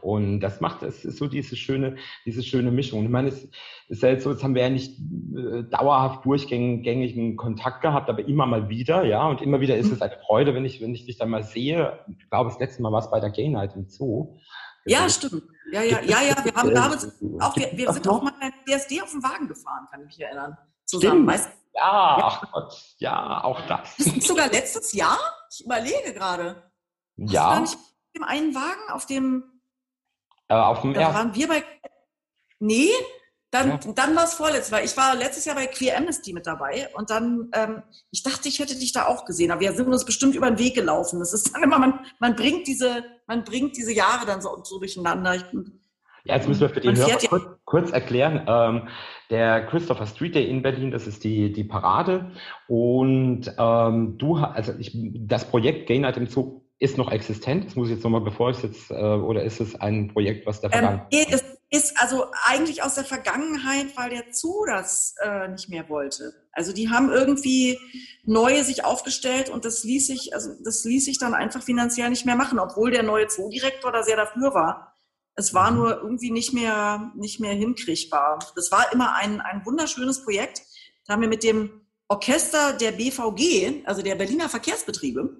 Und 0.00 0.40
das 0.40 0.60
macht, 0.60 0.84
es 0.84 1.02
so 1.02 1.26
diese 1.26 1.56
schöne, 1.56 1.96
diese 2.24 2.44
schöne 2.44 2.70
Mischung. 2.70 3.02
ich 3.02 3.10
meine, 3.10 3.28
es 3.28 3.48
ist 3.88 4.02
ja 4.02 4.10
jetzt 4.10 4.22
so, 4.22 4.30
jetzt 4.30 4.44
haben 4.44 4.54
wir 4.54 4.62
ja 4.62 4.70
nicht 4.70 4.96
äh, 4.96 5.64
dauerhaft 5.64 6.24
durchgängigen 6.24 7.36
Kontakt 7.36 7.82
gehabt, 7.82 8.08
aber 8.08 8.26
immer 8.28 8.46
mal 8.46 8.68
wieder, 8.68 9.04
ja. 9.04 9.26
Und 9.26 9.42
immer 9.42 9.60
wieder 9.60 9.76
ist 9.76 9.90
es 9.90 10.00
eine 10.00 10.16
Freude, 10.24 10.54
wenn 10.54 10.64
ich, 10.64 10.80
wenn 10.80 10.94
ich 10.94 11.04
dich 11.04 11.18
dann 11.18 11.30
mal 11.30 11.42
sehe. 11.42 11.98
Ich 12.16 12.30
glaube, 12.30 12.50
das 12.50 12.60
letzte 12.60 12.82
Mal 12.82 12.92
war 12.92 13.00
es 13.00 13.10
bei 13.10 13.18
der 13.18 13.30
Gay 13.30 13.48
Night 13.48 13.74
im 13.74 13.88
Zoo. 13.88 14.38
Ja, 14.86 15.08
stimmt. 15.08 15.42
Ja, 15.72 15.82
ja, 15.82 16.00
ja, 16.02 16.22
ja. 16.22 16.44
Wir 16.44 16.54
haben 16.54 16.72
damals 16.72 17.20
auch, 17.40 17.56
wir, 17.56 17.68
wir 17.72 17.92
sind 17.92 18.06
auch 18.08 18.22
mal 18.22 18.32
ein 18.40 18.52
DSD 18.66 19.02
auf 19.02 19.10
dem 19.10 19.22
Wagen 19.24 19.48
gefahren, 19.48 19.86
kann 19.90 20.00
ich 20.02 20.06
mich 20.06 20.20
erinnern. 20.20 20.56
Zusammen. 20.84 21.26
Weißt, 21.26 21.50
ja, 21.78 22.18
ach 22.22 22.52
Gott, 22.52 22.82
ja, 22.98 23.44
auch 23.44 23.60
das. 23.66 23.96
Das 23.96 24.06
ist 24.06 24.26
sogar 24.26 24.48
letztes 24.48 24.92
Jahr? 24.92 25.18
Ich 25.50 25.64
überlege 25.64 26.12
gerade. 26.12 26.70
Ja. 27.16 27.50
War 27.50 27.60
nicht 27.60 27.74
auf 27.74 28.12
dem 28.16 28.24
einen 28.24 28.54
Wagen, 28.54 28.90
auf 28.90 29.06
dem. 29.06 29.60
Äh, 30.48 30.54
auf 30.54 30.80
dem 30.82 30.94
da 30.94 31.00
ersten. 31.00 31.14
waren 31.14 31.34
wir 31.34 31.48
bei. 31.48 31.64
Nee, 32.60 32.90
dann, 33.50 33.70
ja. 33.70 33.92
dann 33.94 34.14
war 34.14 34.24
es 34.24 34.34
vorletztes, 34.34 34.72
weil 34.72 34.84
ich 34.84 34.96
war 34.96 35.14
letztes 35.14 35.46
Jahr 35.46 35.56
bei 35.56 35.66
Queer 35.66 35.96
Amnesty 35.96 36.34
mit 36.34 36.46
dabei 36.46 36.90
und 36.94 37.08
dann, 37.08 37.48
ähm, 37.54 37.82
ich 38.10 38.22
dachte, 38.22 38.48
ich 38.48 38.58
hätte 38.58 38.78
dich 38.78 38.92
da 38.92 39.06
auch 39.06 39.24
gesehen, 39.24 39.50
aber 39.50 39.62
wir 39.62 39.72
sind 39.72 39.88
uns 39.88 40.04
bestimmt 40.04 40.34
über 40.34 40.50
den 40.50 40.58
Weg 40.58 40.74
gelaufen. 40.74 41.18
Das 41.18 41.32
ist 41.32 41.54
dann 41.54 41.62
immer, 41.62 41.78
man, 41.78 42.00
man 42.18 42.36
bringt 42.36 42.66
diese, 42.66 43.04
man 43.26 43.44
bringt 43.44 43.76
diese 43.76 43.92
Jahre 43.92 44.26
dann 44.26 44.42
so, 44.42 44.62
so 44.64 44.78
durcheinander. 44.78 45.36
Ich, 45.36 45.44
ja, 46.28 46.36
jetzt 46.36 46.46
müssen 46.46 46.60
wir 46.60 46.68
für 46.68 46.80
die 46.80 46.94
Hörer 46.94 47.18
kurz, 47.28 47.44
kurz, 47.64 47.90
erklären. 47.90 48.44
Ähm, 48.46 48.88
der 49.30 49.64
Christopher 49.66 50.06
Street 50.06 50.34
Day 50.34 50.48
in 50.48 50.62
Berlin, 50.62 50.90
das 50.90 51.06
ist 51.06 51.24
die, 51.24 51.52
die 51.52 51.64
Parade. 51.64 52.30
Und 52.66 53.52
ähm, 53.58 54.18
du, 54.18 54.36
also 54.36 54.72
ich, 54.78 54.92
das 54.94 55.46
Projekt 55.46 55.86
Gay 55.86 55.98
Night 55.98 56.18
im 56.18 56.28
Zug 56.28 56.62
ist 56.78 56.98
noch 56.98 57.10
existent. 57.10 57.66
Das 57.66 57.76
muss 57.76 57.88
ich 57.88 57.94
jetzt 57.94 58.04
nochmal, 58.04 58.20
bevor 58.20 58.50
ich 58.50 58.62
jetzt, 58.62 58.90
äh, 58.90 58.94
oder 58.94 59.42
ist 59.42 59.60
es 59.60 59.74
ein 59.80 60.08
Projekt, 60.08 60.46
was 60.46 60.60
der 60.60 60.70
Vergangenheit? 60.70 61.06
Ähm, 61.12 61.26
das 61.30 61.44
ist 61.70 62.00
also 62.00 62.26
eigentlich 62.44 62.82
aus 62.82 62.94
der 62.94 63.04
Vergangenheit, 63.04 63.86
weil 63.96 64.10
der 64.10 64.24
Zoo 64.30 64.64
das 64.66 65.14
äh, 65.22 65.48
nicht 65.48 65.68
mehr 65.68 65.88
wollte. 65.88 66.34
Also 66.52 66.72
die 66.72 66.90
haben 66.90 67.10
irgendwie 67.10 67.78
neue 68.24 68.64
sich 68.64 68.84
aufgestellt 68.84 69.48
und 69.48 69.64
das 69.64 69.82
ließ 69.82 70.06
sich, 70.06 70.34
also 70.34 70.50
das 70.62 70.84
ließ 70.84 71.06
sich 71.06 71.18
dann 71.18 71.34
einfach 71.34 71.62
finanziell 71.62 72.10
nicht 72.10 72.26
mehr 72.26 72.36
machen, 72.36 72.58
obwohl 72.58 72.90
der 72.90 73.02
neue 73.02 73.28
Zoodirektor 73.28 73.92
da 73.92 74.02
sehr 74.02 74.16
dafür 74.16 74.52
war. 74.54 74.97
Es 75.38 75.54
war 75.54 75.70
mhm. 75.70 75.76
nur 75.78 76.02
irgendwie 76.02 76.32
nicht 76.32 76.52
mehr, 76.52 77.12
nicht 77.14 77.38
mehr 77.38 77.54
hinkriegbar. 77.54 78.40
Das 78.56 78.72
war 78.72 78.92
immer 78.92 79.14
ein, 79.14 79.40
ein 79.40 79.64
wunderschönes 79.64 80.24
Projekt. 80.24 80.62
Da 81.06 81.12
haben 81.14 81.22
wir 81.22 81.28
mit 81.28 81.44
dem 81.44 81.80
Orchester 82.08 82.72
der 82.72 82.90
BVG, 82.90 83.86
also 83.86 84.02
der 84.02 84.16
Berliner 84.16 84.48
Verkehrsbetriebe, 84.48 85.36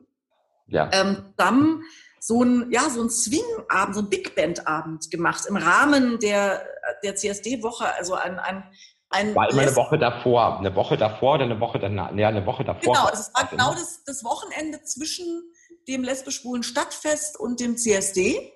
ja. 0.69 0.89
ähm, 0.93 1.35
zusammen 1.37 1.83
so 2.21 2.45
ein, 2.45 2.71
ja, 2.71 2.89
so 2.91 3.03
ein 3.03 3.11
Swing-Abend, 3.11 3.95
so 3.95 4.03
ein 4.03 4.09
Big 4.09 4.37
Band-Abend 4.37 5.11
gemacht 5.11 5.47
im 5.47 5.57
Rahmen 5.57 6.21
der, 6.21 6.65
der 7.03 7.17
CSD-Woche, 7.17 7.93
also 7.95 8.15
ein, 8.15 8.39
ein, 8.39 8.65
ein 9.11 9.35
war 9.35 9.51
immer 9.51 9.63
eine 9.63 9.75
Woche 9.75 9.99
davor, 9.99 10.59
eine 10.59 10.75
Woche 10.77 10.97
davor 10.97 11.35
oder 11.35 11.45
eine 11.45 11.59
Woche 11.59 11.81
danach, 11.81 12.15
ja, 12.15 12.29
eine 12.29 12.47
Woche 12.47 12.65
davor. 12.65 12.95
Genau, 12.95 13.09
es 13.13 13.33
war 13.35 13.47
genau 13.47 13.73
das, 13.73 14.05
das 14.05 14.23
Wochenende 14.23 14.81
zwischen 14.83 15.43
dem 15.89 16.05
lesbisch-schwulen 16.05 16.63
Stadtfest 16.63 17.41
und 17.41 17.59
dem 17.61 17.77
CSD. 17.77 18.53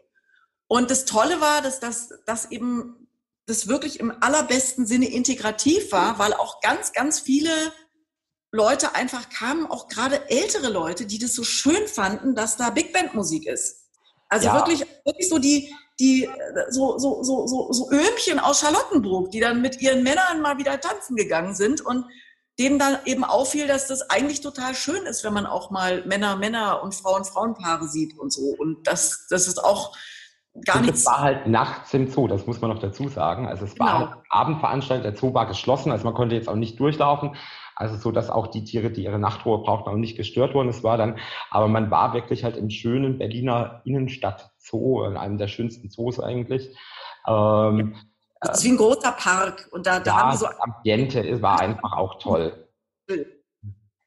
Und 0.72 0.90
das 0.90 1.04
Tolle 1.04 1.42
war, 1.42 1.60
dass 1.60 1.80
das, 1.80 2.14
dass 2.24 2.50
eben 2.50 3.06
das 3.44 3.68
wirklich 3.68 4.00
im 4.00 4.10
allerbesten 4.22 4.86
Sinne 4.86 5.06
integrativ 5.06 5.92
war, 5.92 6.18
weil 6.18 6.32
auch 6.32 6.62
ganz, 6.62 6.94
ganz 6.94 7.20
viele 7.20 7.50
Leute 8.52 8.94
einfach 8.94 9.28
kamen, 9.28 9.66
auch 9.66 9.86
gerade 9.86 10.30
ältere 10.30 10.70
Leute, 10.70 11.04
die 11.04 11.18
das 11.18 11.34
so 11.34 11.44
schön 11.44 11.86
fanden, 11.88 12.34
dass 12.34 12.56
da 12.56 12.70
Big 12.70 12.94
Band 12.94 13.12
Musik 13.12 13.46
ist. 13.46 13.90
Also 14.30 14.46
ja. 14.46 14.54
wirklich, 14.54 14.80
wirklich 15.04 15.28
so 15.28 15.38
die, 15.38 15.74
die, 16.00 16.26
so, 16.70 16.96
so, 16.96 17.22
so, 17.22 17.46
so, 17.46 17.70
so 17.70 17.90
Öhmchen 17.90 18.38
aus 18.38 18.60
Charlottenburg, 18.60 19.30
die 19.30 19.40
dann 19.40 19.60
mit 19.60 19.82
ihren 19.82 20.02
Männern 20.02 20.40
mal 20.40 20.56
wieder 20.56 20.80
tanzen 20.80 21.16
gegangen 21.16 21.54
sind 21.54 21.82
und 21.82 22.06
denen 22.58 22.78
dann 22.78 22.98
eben 23.04 23.24
auffiel, 23.24 23.66
dass 23.66 23.88
das 23.88 24.08
eigentlich 24.08 24.40
total 24.40 24.74
schön 24.74 25.04
ist, 25.04 25.22
wenn 25.22 25.34
man 25.34 25.44
auch 25.44 25.70
mal 25.70 26.02
Männer, 26.06 26.36
Männer 26.36 26.82
und 26.82 26.94
Frauen, 26.94 27.26
Frauenpaare 27.26 27.88
sieht 27.88 28.18
und 28.18 28.32
so. 28.32 28.54
Und 28.56 28.86
das, 28.86 29.26
das 29.28 29.46
ist 29.48 29.62
auch, 29.62 29.94
gar 30.64 30.80
nichts. 30.80 31.00
Es 31.00 31.06
war 31.06 31.20
halt 31.20 31.46
nachts 31.46 31.92
im 31.94 32.08
Zoo, 32.08 32.28
das 32.28 32.46
muss 32.46 32.60
man 32.60 32.70
noch 32.70 32.78
dazu 32.78 33.08
sagen. 33.08 33.48
Also 33.48 33.64
es 33.64 33.74
genau. 33.74 33.84
war 33.84 33.98
halt 33.98 34.10
Abendveranstaltung, 34.28 35.02
der 35.02 35.16
Zoo 35.16 35.34
war 35.34 35.46
geschlossen, 35.46 35.90
also 35.90 36.04
man 36.04 36.14
konnte 36.14 36.34
jetzt 36.34 36.48
auch 36.48 36.56
nicht 36.56 36.78
durchlaufen. 36.78 37.36
Also 37.74 37.96
so, 37.96 38.12
dass 38.12 38.30
auch 38.30 38.48
die 38.48 38.64
Tiere, 38.64 38.90
die 38.90 39.04
ihre 39.04 39.18
Nachtruhe 39.18 39.58
brauchten, 39.62 39.88
auch 39.88 39.96
nicht 39.96 40.16
gestört 40.16 40.54
wurden. 40.54 40.68
Es 40.68 40.84
war 40.84 40.98
dann, 40.98 41.18
aber 41.50 41.68
man 41.68 41.90
war 41.90 42.12
wirklich 42.12 42.44
halt 42.44 42.56
im 42.56 42.70
schönen 42.70 43.18
Berliner 43.18 43.80
Innenstadt 43.84 44.50
Zoo, 44.58 45.04
in 45.04 45.16
einem 45.16 45.38
der 45.38 45.48
schönsten 45.48 45.90
Zoos 45.90 46.20
eigentlich. 46.20 46.76
Ähm, 47.26 47.96
das 48.40 48.58
ist 48.58 48.64
wie 48.64 48.70
ein 48.70 48.76
großer 48.76 49.12
Park 49.12 49.68
und 49.72 49.86
da, 49.86 50.00
da 50.00 50.10
ja, 50.10 50.16
haben 50.18 50.32
wir 50.32 50.36
so. 50.36 50.46
Das 50.46 50.60
Ambiente 50.60 51.42
war 51.42 51.60
einfach 51.60 51.92
auch 51.92 52.18
toll. 52.18 52.68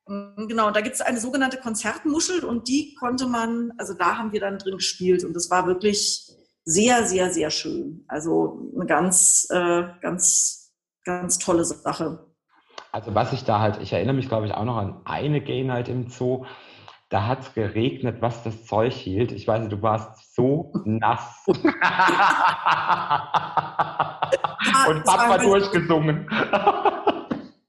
Genau, 0.07 0.69
da 0.69 0.81
gibt 0.81 0.95
es 0.95 1.01
eine 1.01 1.19
sogenannte 1.19 1.57
Konzertmuschel 1.57 2.43
und 2.43 2.67
die 2.67 2.93
konnte 2.99 3.25
man, 3.25 3.71
also 3.79 3.95
da 3.95 4.17
haben 4.17 4.33
wir 4.33 4.39
dann 4.39 4.59
drin 4.59 4.75
gespielt 4.75 5.23
und 5.23 5.33
das 5.33 5.49
war 5.49 5.65
wirklich 5.65 6.24
sehr, 6.65 7.05
sehr, 7.05 7.31
sehr 7.31 7.51
schön. 7.51 8.03
Also 8.07 8.71
eine 8.75 8.85
ganz, 8.85 9.47
äh, 9.51 9.83
ganz, 10.01 10.73
ganz 11.03 11.37
tolle 11.37 11.63
Sache. 11.63 12.25
Also 12.91 13.13
was 13.13 13.33
ich 13.33 13.43
da 13.43 13.59
halt, 13.59 13.79
ich 13.81 13.93
erinnere 13.93 14.15
mich, 14.15 14.27
glaube 14.27 14.47
ich, 14.47 14.53
auch 14.53 14.65
noch 14.65 14.77
an 14.77 15.01
eine 15.05 15.41
Gay 15.41 15.63
Night 15.63 15.87
im 15.87 16.09
Zoo. 16.09 16.45
Da 17.09 17.27
hat 17.27 17.41
es 17.41 17.53
geregnet, 17.53 18.21
was 18.21 18.43
das 18.43 18.65
Zeug 18.65 18.93
hielt. 18.93 19.31
Ich 19.31 19.47
weiß 19.47 19.61
nicht, 19.61 19.71
du 19.71 19.81
warst 19.81 20.35
so 20.35 20.73
nass. 20.85 21.41
und 24.87 25.05
tapfer 25.05 25.37
durchgesungen. 25.37 26.27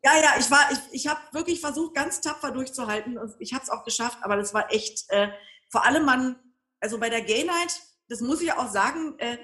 Ja, 0.07 0.13
ja, 0.23 0.35
ich 0.39 0.49
war, 0.53 0.61
ich, 0.71 0.79
ich 0.93 1.09
habe 1.09 1.19
wirklich 1.33 1.61
versucht, 1.61 1.97
ganz 1.97 2.21
tapfer 2.21 2.53
durchzuhalten 2.53 3.19
und 3.19 3.35
ich 3.41 3.53
habe 3.53 3.65
es 3.65 3.71
auch 3.71 3.83
geschafft, 3.83 4.19
aber 4.23 4.37
das 4.37 4.55
war 4.55 4.73
echt, 4.73 5.05
äh, 5.09 5.31
vor 5.69 5.85
allem 5.85 6.05
man, 6.05 6.37
also 6.81 7.01
bei 7.01 7.11
der 7.11 7.23
Gay 7.23 7.43
Night, 7.43 7.81
das 8.09 8.21
muss 8.21 8.41
ich 8.41 8.53
auch 8.53 8.71
sagen, 8.71 9.15
äh, 9.19 9.37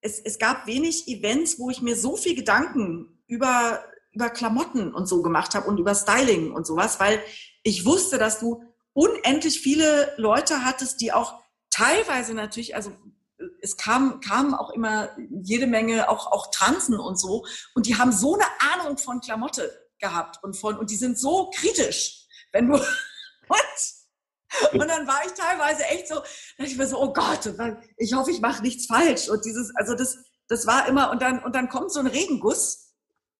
es, 0.00 0.18
es 0.20 0.38
gab 0.38 0.66
wenig 0.66 1.08
Events, 1.08 1.58
wo 1.58 1.70
ich 1.70 1.82
mir 1.82 1.96
so 1.96 2.16
viel 2.16 2.34
Gedanken 2.34 3.22
über, 3.26 3.84
über 4.12 4.30
Klamotten 4.30 4.94
und 4.94 5.06
so 5.06 5.22
gemacht 5.22 5.54
habe 5.54 5.68
und 5.68 5.78
über 5.78 5.94
Styling 5.94 6.52
und 6.52 6.66
sowas, 6.66 7.00
weil 7.00 7.22
ich 7.62 7.84
wusste, 7.84 8.18
dass 8.18 8.38
du 8.38 8.62
unendlich 8.92 9.60
viele 9.60 10.12
Leute 10.16 10.64
hattest, 10.64 11.00
die 11.00 11.12
auch 11.12 11.40
teilweise 11.70 12.34
natürlich, 12.34 12.74
also 12.74 12.92
es 13.62 13.76
kam, 13.76 14.20
kamen 14.20 14.54
auch 14.54 14.70
immer 14.70 15.10
jede 15.42 15.66
Menge 15.66 16.08
auch, 16.08 16.26
auch 16.26 16.50
Tanzen 16.50 16.98
und 16.98 17.18
so. 17.18 17.44
Und 17.74 17.86
die 17.86 17.96
haben 17.96 18.12
so 18.12 18.34
eine 18.34 18.44
Ahnung 18.72 18.98
von 18.98 19.20
Klamotte 19.20 19.70
gehabt 19.98 20.42
und 20.42 20.56
von, 20.56 20.76
und 20.76 20.90
die 20.90 20.96
sind 20.96 21.18
so 21.18 21.50
kritisch, 21.54 22.26
wenn 22.52 22.68
du, 22.68 22.74
und, 23.48 23.99
und 24.72 24.88
dann 24.88 25.06
war 25.06 25.20
ich 25.26 25.32
teilweise 25.32 25.84
echt 25.84 26.08
so, 26.08 26.16
da 26.58 26.64
ich 26.64 26.76
mir 26.76 26.86
so, 26.86 27.00
oh 27.00 27.12
Gott, 27.12 27.52
ich 27.96 28.14
hoffe, 28.14 28.30
ich 28.30 28.40
mache 28.40 28.62
nichts 28.62 28.86
falsch. 28.86 29.28
Und 29.28 29.44
dieses, 29.44 29.74
also 29.76 29.94
das, 29.94 30.18
das 30.48 30.66
war 30.66 30.88
immer, 30.88 31.10
und 31.10 31.22
dann, 31.22 31.42
und 31.42 31.54
dann 31.54 31.68
kommt 31.68 31.92
so 31.92 32.00
ein 32.00 32.06
Regenguss 32.06 32.90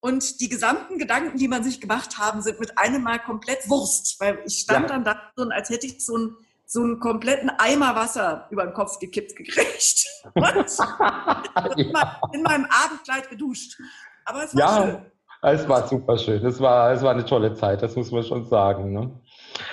und 0.00 0.40
die 0.40 0.48
gesamten 0.48 0.98
Gedanken, 0.98 1.36
die 1.36 1.48
man 1.48 1.62
sich 1.62 1.80
gemacht 1.80 2.18
haben, 2.18 2.40
sind 2.40 2.58
mit 2.58 2.78
einem 2.78 3.02
Mal 3.02 3.18
komplett 3.18 3.68
Wurst. 3.68 4.18
Weil 4.18 4.38
ich 4.46 4.60
stand 4.60 4.88
ja. 4.88 4.96
dann 4.96 5.04
da 5.04 5.20
so, 5.36 5.44
als 5.48 5.68
hätte 5.68 5.86
ich 5.86 6.04
so 6.04 6.16
ein, 6.16 6.36
so 6.64 6.80
einen 6.82 7.00
kompletten 7.00 7.50
Eimer 7.50 7.94
Wasser 7.96 8.46
über 8.50 8.64
den 8.64 8.72
Kopf 8.72 8.98
gekippt 8.98 9.36
gekriegt. 9.36 10.06
Und 10.34 10.44
ja. 11.76 12.20
in 12.32 12.42
meinem 12.42 12.66
Abendkleid 12.84 13.28
geduscht. 13.28 13.78
Aber 14.24 14.44
es 14.44 14.54
war 14.54 14.60
ja, 14.60 14.86
schön. 14.86 15.06
Es 15.42 15.68
war 15.68 15.88
super 15.88 16.18
schön. 16.18 16.44
Es 16.44 16.60
war, 16.60 16.92
es 16.92 17.02
war 17.02 17.12
eine 17.12 17.24
tolle 17.24 17.54
Zeit, 17.54 17.82
das 17.82 17.96
muss 17.96 18.10
man 18.10 18.22
schon 18.22 18.46
sagen. 18.46 18.92
Ne? 18.92 19.20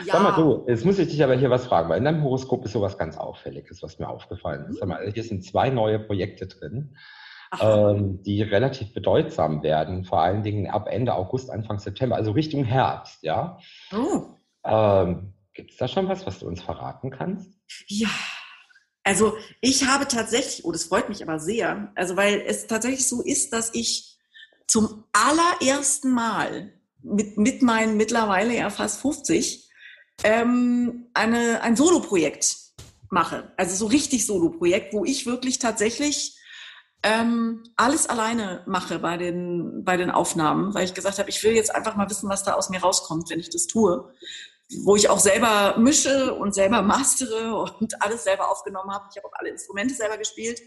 Ja. 0.06 0.14
Sag 0.14 0.24
mal 0.24 0.32
du, 0.32 0.66
jetzt 0.68 0.86
muss 0.86 1.00
ich 1.00 1.08
dich 1.08 1.24
aber 1.24 1.36
hier 1.36 1.50
was 1.50 1.68
fragen, 1.68 1.90
weil 1.90 1.98
in 1.98 2.06
deinem 2.06 2.24
Horoskop 2.24 2.66
ist 2.66 2.74
sowas 2.74 2.98
ganz 2.98 3.18
Auffälliges, 3.18 3.82
was 3.84 4.00
mir 4.00 4.10
aufgefallen 4.10 4.66
ist. 4.70 4.80
Sag 4.80 4.88
mal, 4.88 5.12
hier 5.12 5.24
sind 5.24 5.44
zwei 5.44 5.70
neue 5.70 6.00
Projekte 6.00 6.48
drin, 6.48 6.96
ähm, 7.62 8.22
die 8.24 8.42
relativ 8.42 8.94
bedeutsam 8.94 9.64
werden, 9.64 10.06
vor 10.06 10.22
allen 10.22 10.44
Dingen 10.44 10.70
ab 10.70 10.88
Ende 10.90 11.14
August, 11.16 11.50
Anfang 11.50 11.80
September, 11.80 12.16
also 12.16 12.32
Richtung 12.32 12.64
Herbst, 12.64 13.24
ja. 13.24 13.60
Oh. 13.94 14.24
Ähm, 14.64 15.34
Gibt 15.54 15.72
es 15.72 15.78
da 15.78 15.88
schon 15.88 16.08
was, 16.08 16.26
was 16.26 16.40
du 16.40 16.48
uns 16.48 16.62
verraten 16.62 17.10
kannst? 17.10 17.52
Ja, 17.88 18.10
also 19.04 19.38
ich 19.62 19.88
habe 19.88 20.08
tatsächlich, 20.08 20.66
oh, 20.66 20.72
das 20.72 20.84
freut 20.84 21.10
mich 21.10 21.24
aber 21.24 21.40
sehr, 21.40 21.92
also 21.96 22.18
weil 22.18 22.44
es 22.46 22.68
tatsächlich 22.68 23.08
so 23.08 23.22
ist, 23.22 23.54
dass 23.54 23.74
ich 23.74 24.18
zum 24.68 25.06
allerersten 25.14 26.12
Mal 26.12 26.74
mit, 27.02 27.38
mit 27.38 27.62
meinen 27.62 27.96
mittlerweile 27.98 28.56
ja 28.56 28.70
fast 28.70 29.02
50 29.02 29.67
ähm, 30.24 31.10
eine, 31.14 31.62
ein 31.62 31.76
Solo-Projekt 31.76 32.58
mache. 33.10 33.52
Also 33.58 33.76
so 33.76 33.86
richtig 33.86 34.26
Solo-Projekt, 34.26 34.94
wo 34.94 35.06
ich 35.06 35.26
wirklich 35.26 35.60
tatsächlich 35.60 36.38
ähm, 37.04 37.64
alles 37.76 38.08
alleine 38.08 38.64
mache 38.66 39.00
bei 39.00 39.18
den, 39.18 39.84
bei 39.84 39.98
den 39.98 40.12
Aufnahmen, 40.12 40.74
weil 40.74 40.86
ich 40.86 40.94
gesagt 40.94 41.20
habe, 41.20 41.30
ich 41.30 41.44
will 41.44 41.54
jetzt 41.54 41.74
einfach 41.74 41.96
mal 41.96 42.10
wissen, 42.10 42.30
was 42.30 42.44
da 42.44 42.54
aus 42.54 42.70
mir 42.70 42.82
rauskommt, 42.82 43.30
wenn 43.30 43.40
ich 43.40 43.50
das 43.50 43.68
tue 43.68 44.12
wo 44.84 44.96
ich 44.96 45.10
auch 45.10 45.20
selber 45.20 45.78
mische 45.78 46.34
und 46.34 46.54
selber 46.54 46.82
mastere 46.82 47.56
und 47.56 48.02
alles 48.02 48.24
selber 48.24 48.50
aufgenommen 48.52 48.92
habe. 48.92 49.06
Ich 49.12 49.18
habe 49.18 49.28
auch 49.28 49.34
alle 49.40 49.50
Instrumente 49.50 49.96
selber 49.96 50.18
gespielt. 50.18 50.62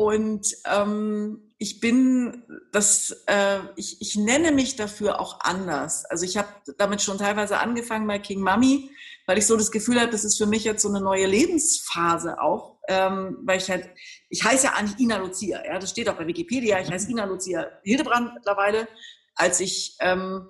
Und 0.00 0.56
ähm, 0.64 1.52
ich 1.58 1.78
bin, 1.78 2.42
das, 2.72 3.22
äh, 3.26 3.58
ich, 3.76 4.00
ich 4.00 4.16
nenne 4.16 4.50
mich 4.50 4.76
dafür 4.76 5.20
auch 5.20 5.40
anders. 5.40 6.06
Also 6.06 6.24
ich 6.24 6.38
habe 6.38 6.48
damit 6.78 7.02
schon 7.02 7.18
teilweise 7.18 7.58
angefangen 7.58 8.06
bei 8.06 8.18
King 8.18 8.40
Mummy, 8.40 8.90
weil 9.26 9.36
ich 9.36 9.46
so 9.46 9.58
das 9.58 9.70
Gefühl 9.70 10.00
habe, 10.00 10.10
das 10.10 10.24
ist 10.24 10.38
für 10.38 10.46
mich 10.46 10.64
jetzt 10.64 10.80
so 10.80 10.88
eine 10.88 11.02
neue 11.02 11.26
Lebensphase 11.26 12.40
auch, 12.40 12.78
ähm, 12.88 13.40
weil 13.42 13.58
ich 13.58 13.68
halt, 13.68 13.90
ich 14.30 14.42
heiße 14.42 14.68
ja 14.68 14.72
eigentlich 14.72 14.98
Ina 15.00 15.18
Lucia, 15.18 15.62
ja, 15.66 15.78
das 15.78 15.90
steht 15.90 16.08
auch 16.08 16.16
bei 16.16 16.26
Wikipedia, 16.26 16.80
ich 16.80 16.90
heiße 16.90 17.10
Ina 17.10 17.26
Lucia 17.26 17.66
Hildebrand 17.82 18.32
mittlerweile. 18.32 18.88
Als 19.34 19.60
ich 19.60 19.98
ähm, 20.00 20.48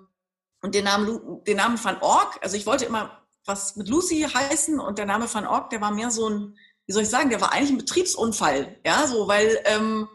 und 0.62 0.76
den 0.76 0.84
Namen, 0.84 1.42
den 1.44 1.56
Namen 1.56 1.82
Van 1.82 2.00
Org, 2.02 2.38
also 2.40 2.56
ich 2.56 2.66
wollte 2.66 2.84
immer 2.84 3.20
was 3.46 3.74
mit 3.74 3.88
Lucy 3.88 4.28
heißen 4.32 4.78
und 4.78 4.98
der 4.98 5.06
Name 5.06 5.26
Van 5.32 5.46
Org, 5.46 5.70
der 5.70 5.80
war 5.80 5.90
mehr 5.90 6.12
so 6.12 6.28
ein, 6.28 6.56
wie 6.86 6.92
soll 6.92 7.02
ich 7.02 7.08
sagen, 7.08 7.30
der 7.30 7.40
war 7.40 7.52
eigentlich 7.52 7.70
ein 7.70 7.78
Betriebsunfall, 7.78 8.76
ja, 8.84 9.06
so, 9.06 9.28
weil 9.28 9.60
ähm, 9.64 10.08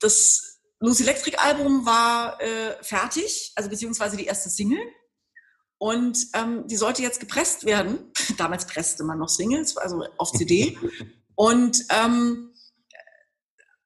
das 0.00 0.60
Lucy 0.80 1.02
Electric 1.02 1.36
Album 1.38 1.86
war 1.86 2.40
äh, 2.40 2.82
fertig, 2.82 3.52
also 3.56 3.68
beziehungsweise 3.68 4.16
die 4.16 4.26
erste 4.26 4.48
Single 4.48 4.82
und 5.78 6.18
ähm, 6.34 6.66
die 6.66 6.76
sollte 6.76 7.02
jetzt 7.02 7.20
gepresst 7.20 7.64
werden. 7.64 8.12
Damals 8.36 8.66
presste 8.66 9.04
man 9.04 9.18
noch 9.18 9.28
Singles, 9.28 9.76
also 9.76 10.04
auf 10.18 10.32
CD 10.32 10.78
und 11.34 11.78
ähm, 11.90 12.52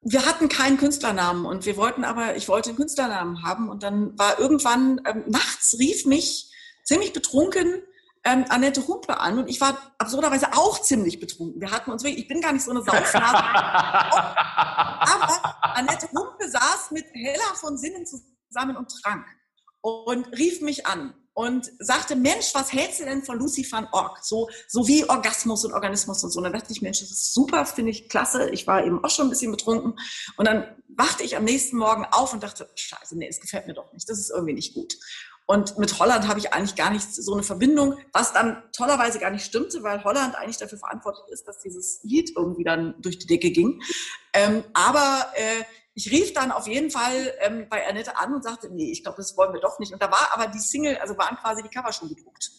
wir 0.05 0.27
hatten 0.27 0.49
keinen 0.49 0.79
Künstlernamen 0.79 1.47
und 1.47 1.65
wir 1.65 1.77
wollten 1.77 2.05
aber, 2.05 2.35
ich 2.37 2.49
wollte 2.49 2.71
einen 2.71 2.77
Künstlernamen 2.77 3.45
haben 3.45 3.71
und 3.71 3.85
dann 3.85 4.19
war 4.19 4.39
irgendwann, 4.39 5.01
ähm, 5.07 5.25
nachts 5.29 5.77
rief 5.79 6.05
mich 6.07 6.51
ziemlich 6.85 7.13
betrunken 7.13 7.83
ähm, 8.25 8.45
Annette 8.49 8.87
Humpe 8.87 9.19
an 9.19 9.39
und 9.39 9.49
ich 9.49 9.61
war 9.61 9.77
absurderweise 9.99 10.53
auch 10.53 10.81
ziemlich 10.81 11.19
betrunken. 11.19 11.61
Wir 11.61 11.71
hatten 11.71 11.91
uns 11.91 12.05
wirklich, 12.05 12.23
ich 12.23 12.29
bin 12.29 12.41
gar 12.41 12.53
nicht 12.53 12.65
so 12.65 12.71
eine 12.71 12.83
Saufnase. 12.83 13.19
aber 13.39 15.77
Annette 15.77 16.09
Humpe 16.13 16.49
saß 16.49 16.93
mit 16.93 17.07
Hella 17.13 17.55
von 17.55 17.77
Sinnen 17.77 18.07
zusammen 18.07 18.77
und 18.77 18.93
trank 19.03 19.27
und 19.81 20.27
rief 20.39 20.61
mich 20.61 20.87
an 20.87 21.15
und 21.35 21.71
sagte, 21.79 22.15
Mensch, 22.15 22.55
was 22.55 22.73
hältst 22.73 23.01
du 23.01 23.05
denn 23.05 23.23
von 23.23 23.39
Lucy 23.39 23.67
van 23.71 23.89
Org? 23.93 24.23
So, 24.23 24.49
so 24.69 24.87
wie 24.87 25.09
Orgasmus 25.09 25.65
und 25.65 25.73
Organismus 25.73 26.23
und 26.23 26.31
so. 26.31 26.39
Und 26.39 26.45
dann 26.45 26.53
dachte 26.53 26.73
ich, 26.73 26.83
Mensch, 26.83 27.01
das 27.01 27.11
ist 27.11 27.33
super, 27.33 27.65
finde 27.65 27.91
ich 27.91 28.09
klasse. 28.09 28.51
Ich 28.51 28.67
war 28.67 28.85
eben 28.85 29.03
auch 29.03 29.11
schon 29.11 29.27
ein 29.27 29.31
bisschen 29.31 29.51
betrunken. 29.51 29.99
Und 30.37 30.47
dann 30.47 30.67
wachte 30.89 31.23
ich 31.23 31.37
am 31.37 31.45
nächsten 31.45 31.79
Morgen 31.79 32.05
auf 32.11 32.35
und 32.35 32.43
dachte, 32.43 32.69
scheiße, 32.75 33.17
nee, 33.17 33.29
es 33.29 33.41
gefällt 33.41 33.67
mir 33.67 33.75
doch 33.75 33.93
nicht. 33.95 34.09
Das 34.09 34.19
ist 34.19 34.31
irgendwie 34.31 34.55
nicht 34.55 34.75
gut. 34.75 34.95
Und 35.53 35.77
mit 35.77 35.99
Holland 35.99 36.29
habe 36.29 36.39
ich 36.39 36.55
eigentlich 36.55 36.77
gar 36.77 36.91
nicht 36.91 37.15
so 37.15 37.35
eine 37.35 37.43
Verbindung, 37.43 37.99
was 38.15 38.33
dann 38.33 38.63
tollerweise 38.75 39.19
gar 39.19 39.31
nicht 39.31 39.45
stimmte, 39.45 39.83
weil 39.83 40.03
Holland 40.03 40.35
eigentlich 40.35 40.57
dafür 40.57 40.79
verantwortlich 40.79 41.27
ist, 41.29 41.47
dass 41.47 41.59
dieses 41.59 42.01
Lied 42.05 42.33
irgendwie 42.35 42.65
dann 42.65 42.95
durch 43.03 43.19
die 43.19 43.27
Decke 43.27 43.51
ging. 43.51 43.83
Ähm, 44.33 44.65
aber 44.73 45.31
äh, 45.35 45.63
ich 45.93 46.11
rief 46.11 46.33
dann 46.33 46.53
auf 46.53 46.67
jeden 46.67 46.91
Fall 46.91 47.35
ähm, 47.41 47.67
bei 47.69 47.87
Annette 47.87 48.17
an 48.17 48.33
und 48.33 48.43
sagte, 48.43 48.71
nee, 48.71 48.93
ich 48.93 49.03
glaube, 49.03 49.19
das 49.19 49.37
wollen 49.37 49.53
wir 49.53 49.61
doch 49.61 49.79
nicht. 49.79 49.93
Und 49.93 50.01
da 50.01 50.11
war 50.11 50.31
aber 50.33 50.47
die 50.47 50.59
Single, 50.59 50.97
also 50.97 51.19
waren 51.19 51.37
quasi 51.37 51.63
die 51.63 51.69
Cover 51.69 51.93
schon 51.93 52.09
gedruckt. 52.09 52.51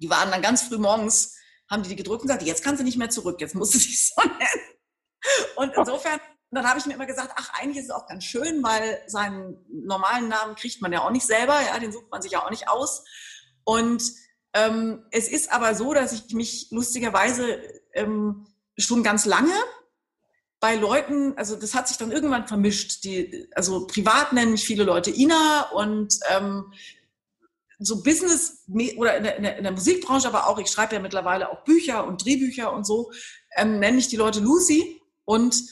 Die 0.00 0.08
waren 0.08 0.30
dann 0.30 0.40
ganz 0.40 0.62
früh 0.62 0.78
morgens, 0.78 1.34
haben 1.68 1.82
die 1.82 1.88
die 1.88 1.96
gedrückt 1.96 2.22
und 2.22 2.28
sagte, 2.28 2.44
jetzt 2.44 2.62
kannst 2.62 2.78
du 2.78 2.84
nicht 2.84 2.98
mehr 2.98 3.10
zurück, 3.10 3.40
jetzt 3.40 3.56
musst 3.56 3.74
du 3.74 3.78
dich 3.78 4.14
so 4.14 4.22
nennen. 4.22 5.56
Und 5.56 5.72
insofern, 5.76 6.20
dann 6.50 6.66
habe 6.66 6.78
ich 6.78 6.86
mir 6.86 6.94
immer 6.94 7.06
gesagt, 7.06 7.32
ach, 7.36 7.52
eigentlich 7.54 7.78
ist 7.78 7.90
es 7.90 7.90
auch 7.90 8.06
ganz 8.06 8.24
schön, 8.24 8.62
weil 8.62 9.02
seinen 9.06 9.58
normalen 9.68 10.28
Namen 10.28 10.54
kriegt 10.54 10.80
man 10.80 10.92
ja 10.92 11.02
auch 11.02 11.10
nicht 11.10 11.26
selber, 11.26 11.60
ja, 11.60 11.78
den 11.78 11.92
sucht 11.92 12.10
man 12.10 12.22
sich 12.22 12.32
ja 12.32 12.44
auch 12.44 12.50
nicht 12.50 12.68
aus. 12.68 13.04
Und 13.64 14.02
ähm, 14.54 15.04
es 15.10 15.28
ist 15.28 15.52
aber 15.52 15.74
so, 15.74 15.92
dass 15.92 16.12
ich 16.12 16.32
mich 16.32 16.68
lustigerweise 16.70 17.60
ähm, 17.92 18.46
schon 18.78 19.02
ganz 19.02 19.26
lange 19.26 19.52
bei 20.60 20.74
Leuten, 20.74 21.36
also 21.36 21.54
das 21.54 21.74
hat 21.74 21.86
sich 21.86 21.98
dann 21.98 22.10
irgendwann 22.10 22.48
vermischt. 22.48 23.04
Die, 23.04 23.48
also 23.54 23.86
privat 23.86 24.32
nennen 24.32 24.52
mich 24.52 24.64
viele 24.64 24.84
Leute 24.84 25.10
Ina 25.10 25.70
und 25.72 26.18
ähm, 26.30 26.72
so 27.78 28.02
Business 28.02 28.64
oder 28.96 29.18
in 29.18 29.22
der, 29.22 29.36
in, 29.36 29.42
der, 29.44 29.56
in 29.58 29.62
der, 29.62 29.72
Musikbranche, 29.72 30.26
aber 30.26 30.48
auch, 30.48 30.58
ich 30.58 30.68
schreibe 30.68 30.96
ja 30.96 31.00
mittlerweile 31.00 31.50
auch 31.50 31.62
Bücher 31.62 32.06
und 32.06 32.24
Drehbücher 32.24 32.72
und 32.72 32.84
so, 32.84 33.12
ähm, 33.56 33.78
nenne 33.78 33.98
ich 33.98 34.08
die 34.08 34.16
Leute 34.16 34.40
Lucy 34.40 35.00
und 35.24 35.62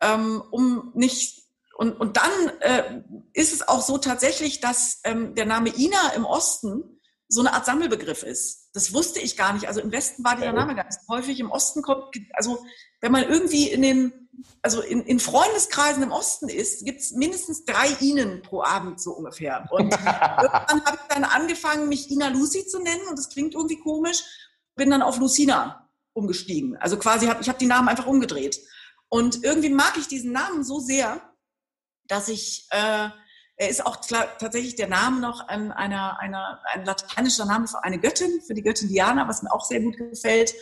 ähm, 0.00 0.42
um 0.50 0.92
nicht 0.94 1.46
und, 1.76 1.92
und 2.00 2.16
dann 2.16 2.48
äh, 2.60 3.02
ist 3.34 3.52
es 3.52 3.68
auch 3.68 3.82
so 3.82 3.98
tatsächlich, 3.98 4.60
dass 4.60 5.00
ähm, 5.04 5.34
der 5.34 5.44
Name 5.44 5.68
Ina 5.76 6.12
im 6.14 6.24
Osten 6.24 7.00
so 7.28 7.40
eine 7.40 7.52
Art 7.52 7.66
Sammelbegriff 7.66 8.22
ist. 8.22 8.70
Das 8.72 8.94
wusste 8.94 9.20
ich 9.20 9.36
gar 9.36 9.52
nicht. 9.52 9.68
Also 9.68 9.80
im 9.80 9.92
Westen 9.92 10.24
war 10.24 10.36
dieser 10.36 10.52
Name 10.52 10.74
ganz 10.74 10.96
häufig. 11.08 11.38
Im 11.40 11.50
Osten 11.50 11.82
kommt, 11.82 12.16
also 12.32 12.64
wenn 13.00 13.12
man 13.12 13.24
irgendwie 13.24 13.68
in 13.68 13.82
den 13.82 14.26
also 14.62 14.80
in, 14.82 15.02
in 15.02 15.20
Freundeskreisen 15.20 16.02
im 16.02 16.12
Osten 16.12 16.48
ist, 16.48 16.84
gibt 16.84 17.00
es 17.00 17.12
mindestens 17.12 17.64
drei 17.64 17.88
Inen 18.00 18.42
pro 18.42 18.62
Abend 18.62 19.00
so 19.00 19.12
ungefähr. 19.12 19.66
Und 19.70 19.92
irgendwann 19.92 20.84
habe 20.84 20.98
ich 21.00 21.14
dann 21.14 21.24
angefangen, 21.24 21.88
mich 21.88 22.10
Ina 22.10 22.28
Lucy 22.28 22.66
zu 22.66 22.80
nennen 22.80 23.06
und 23.08 23.18
das 23.18 23.28
klingt 23.28 23.54
irgendwie 23.54 23.78
komisch, 23.78 24.22
bin 24.74 24.90
dann 24.90 25.02
auf 25.02 25.18
Lucina 25.18 25.88
umgestiegen. 26.12 26.76
Also 26.76 26.98
quasi, 26.98 27.26
hab, 27.26 27.40
ich 27.40 27.48
habe 27.48 27.58
die 27.58 27.66
Namen 27.66 27.88
einfach 27.88 28.06
umgedreht. 28.06 28.60
Und 29.08 29.44
irgendwie 29.44 29.70
mag 29.70 29.96
ich 29.96 30.08
diesen 30.08 30.32
Namen 30.32 30.64
so 30.64 30.80
sehr, 30.80 31.20
dass 32.08 32.28
ich, 32.28 32.66
äh, 32.70 33.08
er 33.58 33.68
ist 33.68 33.84
auch 33.86 34.00
klar, 34.00 34.26
tatsächlich 34.38 34.76
der 34.76 34.88
Name 34.88 35.20
noch 35.20 35.48
ein, 35.48 35.72
einer, 35.72 36.18
einer, 36.20 36.60
ein 36.72 36.84
lateinischer 36.84 37.46
Name 37.46 37.66
für 37.66 37.82
eine 37.84 37.98
Göttin, 37.98 38.40
für 38.46 38.54
die 38.54 38.62
Göttin 38.62 38.88
Diana, 38.88 39.28
was 39.28 39.42
mir 39.42 39.52
auch 39.52 39.64
sehr 39.64 39.80
gut 39.80 39.96
gefällt. 39.96 40.54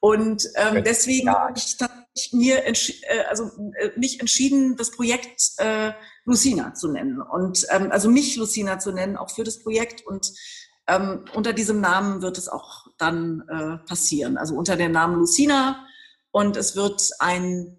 Und 0.00 0.46
ähm, 0.54 0.84
deswegen 0.84 1.30
habe 1.30 1.54
ich 1.56 1.76
tatsächlich 1.76 2.32
mir 2.32 2.64
äh, 2.66 3.24
also, 3.28 3.50
äh, 3.78 3.90
mich 3.96 4.20
entschieden, 4.20 4.76
das 4.76 4.90
Projekt 4.90 5.52
äh, 5.58 5.92
Lucina 6.24 6.74
zu 6.74 6.88
nennen. 6.88 7.20
Und 7.20 7.66
ähm, 7.70 7.90
also 7.90 8.08
mich 8.10 8.36
Lucina 8.36 8.78
zu 8.78 8.92
nennen, 8.92 9.16
auch 9.16 9.30
für 9.30 9.44
das 9.44 9.62
Projekt. 9.62 10.06
Und 10.06 10.32
ähm, 10.86 11.24
unter 11.34 11.52
diesem 11.52 11.80
Namen 11.80 12.22
wird 12.22 12.38
es 12.38 12.48
auch 12.48 12.86
dann 12.98 13.42
äh, 13.48 13.78
passieren. 13.88 14.36
Also 14.36 14.54
unter 14.54 14.76
dem 14.76 14.92
Namen 14.92 15.16
Lucina 15.16 15.86
und 16.30 16.56
es 16.56 16.76
wird 16.76 17.02
ein, 17.18 17.78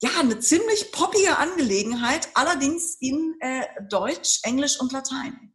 ja, 0.00 0.10
eine 0.20 0.38
ziemlich 0.38 0.92
poppige 0.92 1.38
Angelegenheit, 1.38 2.28
allerdings 2.34 2.96
in 3.00 3.36
äh, 3.40 3.62
Deutsch, 3.88 4.40
Englisch 4.44 4.80
und 4.80 4.92
Latein. 4.92 5.52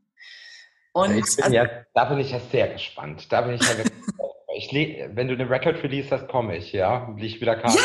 Und 0.93 1.17
ich 1.17 1.35
bin 1.35 1.45
also, 1.45 1.55
ja, 1.55 1.67
da 1.93 2.05
bin 2.05 2.19
ich 2.19 2.31
ja 2.31 2.39
sehr 2.51 2.67
gespannt. 2.67 3.31
Da 3.31 3.41
bin 3.41 3.55
ich 3.55 3.61
ja 3.61 3.69
ich 4.55 4.71
wenn 5.15 5.27
du 5.27 5.33
eine 5.33 5.49
Record 5.49 5.81
Release 5.83 6.09
hast, 6.11 6.27
komme 6.27 6.57
ich, 6.57 6.71
ja, 6.73 7.07
will 7.15 7.23
ich 7.23 7.41
wieder 7.41 7.55
Karten. 7.55 7.77
Ja! 7.77 7.83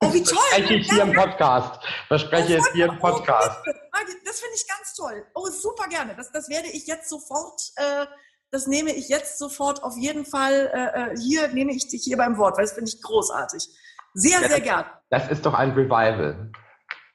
Oh, 0.00 0.12
wie 0.12 0.22
toll! 0.22 0.38
Verspreche 0.50 0.74
ich 0.74 0.90
hier 0.90 1.02
im 1.02 1.12
Podcast. 1.12 1.82
Verspreche 2.08 2.58
ich 2.58 2.64
hier 2.72 2.86
im 2.86 2.98
Podcast. 2.98 3.58
Das 4.24 4.40
finde 4.40 4.54
ich 4.54 4.68
ganz 4.68 4.94
toll. 4.94 5.26
Oh, 5.34 5.46
super 5.46 5.88
gerne. 5.88 6.14
Das, 6.14 6.30
das 6.30 6.48
werde 6.48 6.68
ich 6.68 6.86
jetzt 6.86 7.08
sofort, 7.08 7.60
äh, 7.76 8.06
das 8.50 8.66
nehme 8.66 8.92
ich 8.92 9.08
jetzt 9.08 9.38
sofort 9.38 9.82
auf 9.82 9.96
jeden 9.96 10.24
Fall, 10.24 10.70
äh, 10.72 11.12
äh 11.12 11.16
hier 11.18 11.48
nehme 11.48 11.72
ich 11.72 11.88
dich 11.88 12.04
hier 12.04 12.16
beim 12.16 12.36
Wort, 12.36 12.56
weil 12.56 12.64
das 12.64 12.74
finde 12.74 12.90
ich 12.90 13.02
großartig. 13.02 13.68
Sehr, 14.14 14.40
ja, 14.40 14.48
sehr 14.48 14.60
gern. 14.60 14.84
Das 15.10 15.30
ist 15.30 15.44
doch 15.44 15.54
ein 15.54 15.70
Revival. 15.72 16.50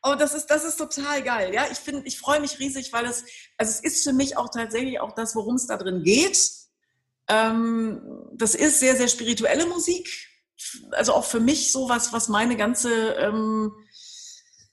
Oh, 0.06 0.16
das 0.16 0.34
ist, 0.34 0.48
das 0.48 0.66
ist 0.66 0.76
total 0.76 1.24
geil. 1.24 1.54
Ja, 1.54 1.66
ich 1.72 1.78
finde, 1.78 2.06
ich 2.06 2.20
freue 2.20 2.42
mich 2.42 2.60
riesig, 2.60 2.92
weil 2.92 3.06
es, 3.06 3.24
also 3.58 3.72
es 3.72 3.80
ist 3.80 4.04
für 4.04 4.12
mich 4.12 4.36
auch 4.36 4.50
tatsächlich 4.50 5.00
auch 5.00 5.14
das, 5.14 5.34
worum 5.34 5.56
es 5.56 5.66
da 5.68 5.78
drin 5.78 6.04
geht. 6.04 6.38
Ähm, 7.30 8.02
das 8.34 8.54
ist 8.54 8.82
sehr, 8.82 8.98
sehr 8.98 9.08
spirituelle 9.08 9.66
Musik. 9.66 10.10
Also 10.92 11.14
auch 11.14 11.24
für 11.24 11.40
mich 11.40 11.72
sowas, 11.72 12.12
was 12.12 12.28
meine 12.28 12.58
ganze, 12.58 13.14
ähm, 13.14 13.72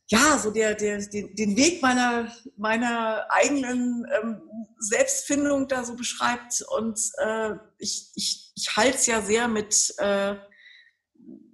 ja, 0.09 0.37
so 0.37 0.51
der, 0.51 0.75
der, 0.75 0.99
den, 0.99 1.33
den 1.37 1.57
Weg 1.57 1.81
meiner, 1.81 2.33
meiner 2.57 3.27
eigenen 3.31 4.05
ähm, 4.21 4.43
Selbstfindung 4.79 5.69
da 5.69 5.85
so 5.85 5.95
beschreibt. 5.95 6.65
Und 6.77 6.99
äh, 7.19 7.53
ich, 7.79 8.11
ich, 8.17 8.53
ich 8.57 8.77
halte 8.77 8.97
es 8.97 9.07
ja 9.07 9.23
sehr 9.23 9.47
mit, 9.47 9.95
äh, 9.99 10.35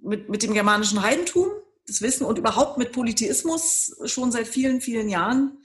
mit, 0.07 0.29
mit 0.29 0.43
dem 0.43 0.53
germanischen 0.53 1.01
Heidentum 1.01 1.51
das 1.87 2.01
Wissen 2.01 2.25
und 2.25 2.37
überhaupt 2.37 2.77
mit 2.77 2.91
Polytheismus 2.91 3.95
schon 4.05 4.31
seit 4.31 4.47
vielen, 4.47 4.81
vielen 4.81 5.07
Jahren 5.09 5.63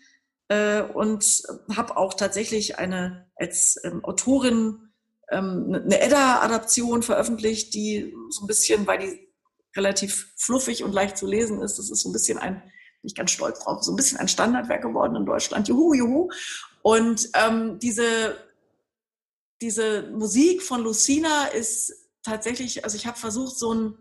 äh, 0.48 0.82
und 0.82 1.42
habe 1.74 1.96
auch 1.96 2.14
tatsächlich 2.14 2.78
eine 2.78 3.26
als 3.34 3.80
ähm, 3.82 4.04
Autorin 4.04 4.92
ähm, 5.30 5.82
eine 5.84 6.00
Edda-Adaption 6.00 7.02
veröffentlicht, 7.02 7.74
die 7.74 8.14
so 8.30 8.44
ein 8.44 8.46
bisschen, 8.46 8.86
weil 8.86 8.98
die 8.98 9.28
relativ 9.76 10.32
fluffig 10.36 10.84
und 10.84 10.92
leicht 10.92 11.16
zu 11.16 11.26
lesen 11.26 11.60
ist, 11.60 11.78
das 11.78 11.90
ist 11.90 12.02
so 12.02 12.10
ein 12.10 12.12
bisschen 12.12 12.38
ein, 12.38 12.56
bin 12.56 13.08
ich 13.08 13.14
ganz 13.14 13.32
stolz 13.32 13.60
drauf, 13.60 13.82
so 13.82 13.92
ein 13.92 13.96
bisschen 13.96 14.18
ein 14.18 14.28
Standardwerk 14.28 14.82
geworden 14.82 15.16
in 15.16 15.26
Deutschland. 15.26 15.66
Juhu, 15.68 15.94
juhu. 15.94 16.30
Und 16.82 17.30
ähm, 17.34 17.78
diese, 17.80 18.36
diese 19.60 20.10
Musik 20.10 20.62
von 20.62 20.82
Lucina 20.82 21.46
ist 21.46 21.94
tatsächlich, 22.22 22.84
also 22.84 22.96
ich 22.96 23.06
habe 23.06 23.18
versucht, 23.18 23.56
so 23.58 23.74
ein, 23.74 23.98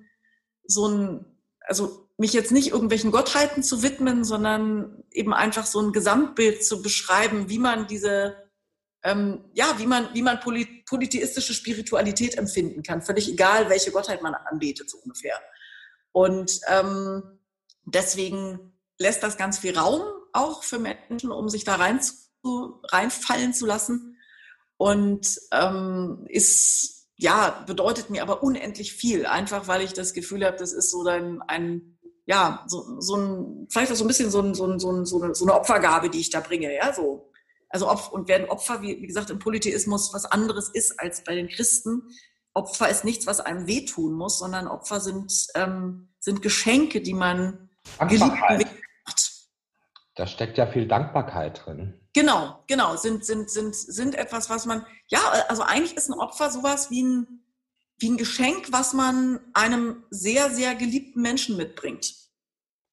so 0.71 0.87
ein, 0.87 1.25
also 1.61 2.07
mich 2.17 2.33
jetzt 2.33 2.51
nicht 2.51 2.69
irgendwelchen 2.69 3.11
Gottheiten 3.11 3.63
zu 3.63 3.83
widmen, 3.83 4.23
sondern 4.23 5.03
eben 5.11 5.33
einfach 5.33 5.65
so 5.65 5.81
ein 5.81 5.91
Gesamtbild 5.91 6.63
zu 6.63 6.81
beschreiben, 6.81 7.49
wie 7.49 7.59
man 7.59 7.87
diese, 7.87 8.35
ähm, 9.03 9.43
ja, 9.53 9.75
wie 9.79 9.87
man, 9.87 10.13
wie 10.13 10.21
man 10.21 10.39
polytheistische 10.39 11.53
Spiritualität 11.53 12.37
empfinden 12.37 12.83
kann. 12.83 13.01
Völlig 13.01 13.27
egal, 13.29 13.69
welche 13.69 13.91
Gottheit 13.91 14.21
man 14.21 14.35
anbetet, 14.35 14.89
so 14.89 14.97
ungefähr. 14.99 15.39
Und 16.11 16.59
ähm, 16.67 17.39
deswegen 17.85 18.73
lässt 18.99 19.23
das 19.23 19.37
ganz 19.37 19.59
viel 19.59 19.77
Raum 19.77 20.01
auch 20.33 20.63
für 20.63 20.79
Menschen, 20.79 21.31
um 21.31 21.49
sich 21.49 21.63
da 21.63 21.75
rein 21.75 22.01
zu, 22.01 22.81
reinfallen 22.83 23.53
zu 23.53 23.65
lassen. 23.65 24.17
Und 24.77 25.39
ähm, 25.51 26.25
ist, 26.27 27.00
ja, 27.21 27.63
bedeutet 27.67 28.09
mir 28.09 28.23
aber 28.23 28.41
unendlich 28.41 28.93
viel, 28.93 29.27
einfach 29.27 29.67
weil 29.67 29.81
ich 29.81 29.93
das 29.93 30.13
Gefühl 30.13 30.43
habe, 30.43 30.57
das 30.57 30.73
ist 30.73 30.89
so 30.89 31.03
dann 31.03 31.43
ein, 31.43 31.99
ja, 32.25 32.65
so, 32.67 32.99
so 32.99 33.15
ein, 33.15 33.67
vielleicht 33.69 33.91
auch 33.91 33.95
so 33.95 34.03
ein 34.03 34.07
bisschen 34.07 34.31
so, 34.31 34.41
ein, 34.41 34.55
so, 34.55 34.65
ein, 34.65 34.79
so, 34.79 34.91
ein, 34.91 35.05
so, 35.05 35.21
eine, 35.21 35.35
so 35.35 35.45
eine 35.45 35.53
Opfergabe, 35.53 36.09
die 36.09 36.19
ich 36.19 36.31
da 36.31 36.39
bringe, 36.39 36.75
ja, 36.75 36.91
so. 36.93 37.31
Also 37.69 37.87
Opfer, 37.87 38.13
und 38.13 38.27
werden 38.27 38.49
Opfer, 38.49 38.81
wie, 38.81 38.99
wie 39.01 39.07
gesagt, 39.07 39.29
im 39.29 39.37
Polytheismus 39.37 40.11
was 40.15 40.25
anderes 40.25 40.69
ist 40.69 40.99
als 40.99 41.23
bei 41.23 41.35
den 41.35 41.47
Christen. 41.47 42.09
Opfer 42.55 42.89
ist 42.89 43.05
nichts, 43.05 43.27
was 43.27 43.39
einem 43.39 43.67
wehtun 43.67 44.13
muss, 44.13 44.39
sondern 44.39 44.67
Opfer 44.67 44.99
sind, 44.99 45.31
ähm, 45.53 46.09
sind 46.19 46.41
Geschenke, 46.41 47.01
die 47.01 47.13
man 47.13 47.69
macht. 47.99 48.65
Da 50.15 50.27
steckt 50.27 50.57
ja 50.57 50.67
viel 50.67 50.87
Dankbarkeit 50.87 51.65
drin. 51.65 51.99
Genau, 52.13 52.63
genau, 52.67 52.97
sind, 52.97 53.25
sind, 53.25 53.49
sind, 53.49 53.75
sind 53.75 54.15
etwas, 54.15 54.49
was 54.49 54.65
man, 54.65 54.85
ja, 55.07 55.19
also 55.47 55.63
eigentlich 55.63 55.95
ist 55.95 56.09
ein 56.09 56.19
Opfer 56.19 56.49
sowas 56.49 56.91
wie 56.91 57.03
ein, 57.03 57.45
wie 57.99 58.09
ein 58.09 58.17
Geschenk, 58.17 58.71
was 58.71 58.93
man 58.93 59.39
einem 59.53 60.03
sehr, 60.09 60.49
sehr 60.49 60.75
geliebten 60.75 61.21
Menschen 61.21 61.55
mitbringt. 61.55 62.13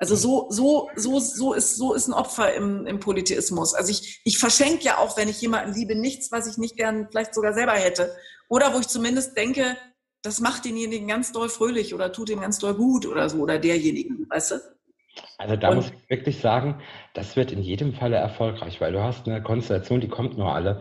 Also 0.00 0.14
so, 0.14 0.46
so, 0.50 0.90
so, 0.94 1.18
so 1.18 1.54
ist, 1.54 1.74
so 1.76 1.92
ist 1.92 2.06
ein 2.06 2.12
Opfer 2.14 2.54
im, 2.54 2.86
im 2.86 3.00
Polytheismus. 3.00 3.74
Also 3.74 3.90
ich, 3.90 4.20
ich 4.24 4.38
verschenke 4.38 4.84
ja 4.84 4.98
auch, 4.98 5.16
wenn 5.16 5.28
ich 5.28 5.40
jemanden 5.40 5.74
liebe, 5.74 5.96
nichts, 5.96 6.30
was 6.30 6.46
ich 6.46 6.56
nicht 6.56 6.76
gern 6.76 7.08
vielleicht 7.10 7.34
sogar 7.34 7.52
selber 7.52 7.72
hätte. 7.72 8.14
Oder 8.48 8.72
wo 8.72 8.78
ich 8.78 8.86
zumindest 8.86 9.36
denke, 9.36 9.76
das 10.22 10.38
macht 10.40 10.64
denjenigen 10.64 11.08
ganz 11.08 11.32
doll 11.32 11.48
fröhlich 11.48 11.94
oder 11.94 12.12
tut 12.12 12.30
ihm 12.30 12.40
ganz 12.40 12.58
doll 12.58 12.74
gut 12.74 13.06
oder 13.06 13.28
so, 13.28 13.38
oder 13.38 13.58
derjenigen, 13.58 14.28
weißt 14.28 14.52
du? 14.52 14.77
Also 15.38 15.56
da 15.56 15.70
und, 15.70 15.76
muss 15.76 15.90
ich 15.90 16.10
wirklich 16.10 16.40
sagen, 16.40 16.80
das 17.14 17.36
wird 17.36 17.52
in 17.52 17.62
jedem 17.62 17.94
Falle 17.94 18.16
erfolgreich, 18.16 18.80
weil 18.80 18.92
du 18.92 19.02
hast 19.02 19.26
eine 19.26 19.42
Konstellation, 19.42 20.00
die 20.00 20.08
kommt 20.08 20.36
nur 20.36 20.54
alle 20.54 20.80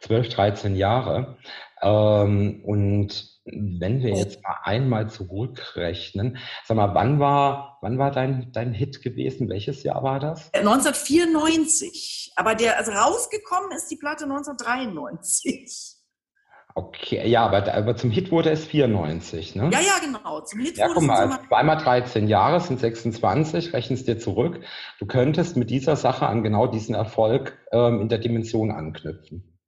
12, 0.00 0.28
13 0.28 0.76
Jahre. 0.76 1.36
Ähm, 1.82 2.62
und 2.64 3.38
wenn 3.44 4.02
wir 4.02 4.14
jetzt 4.14 4.42
mal 4.42 4.56
einmal 4.64 5.08
zurückrechnen, 5.10 6.38
sag 6.64 6.76
mal, 6.76 6.94
wann 6.94 7.18
war, 7.18 7.78
wann 7.80 7.98
war 7.98 8.10
dein, 8.10 8.50
dein 8.52 8.72
Hit 8.72 9.02
gewesen? 9.02 9.48
Welches 9.48 9.82
Jahr 9.82 10.02
war 10.02 10.20
das? 10.20 10.52
1994. 10.54 12.32
Aber 12.36 12.54
der, 12.54 12.78
also 12.78 12.92
rausgekommen 12.92 13.72
ist 13.72 13.90
die 13.90 13.96
Platte 13.96 14.24
1993. 14.24 15.97
Okay, 16.74 17.26
ja, 17.28 17.44
aber, 17.44 17.74
aber 17.74 17.96
zum 17.96 18.10
Hit 18.10 18.30
wurde 18.30 18.50
es 18.50 18.64
94, 18.66 19.56
ne? 19.56 19.70
Ja, 19.72 19.80
ja, 19.80 19.98
genau. 20.00 20.40
Zum 20.42 20.60
Hit 20.60 20.76
ja, 20.76 20.86
wurde 20.86 21.00
guck 21.00 21.08
mal, 21.08 21.28
es 21.28 21.48
zweimal 21.48 21.76
13 21.76 22.28
Jahre 22.28 22.60
sind 22.60 22.78
26, 22.78 23.72
rechnest 23.72 24.06
dir 24.06 24.18
zurück. 24.18 24.60
Du 25.00 25.06
könntest 25.06 25.56
mit 25.56 25.70
dieser 25.70 25.96
Sache 25.96 26.26
an 26.26 26.42
genau 26.42 26.66
diesen 26.66 26.94
Erfolg 26.94 27.58
ähm, 27.72 28.00
in 28.00 28.08
der 28.08 28.18
Dimension 28.18 28.70
anknüpfen. 28.70 29.58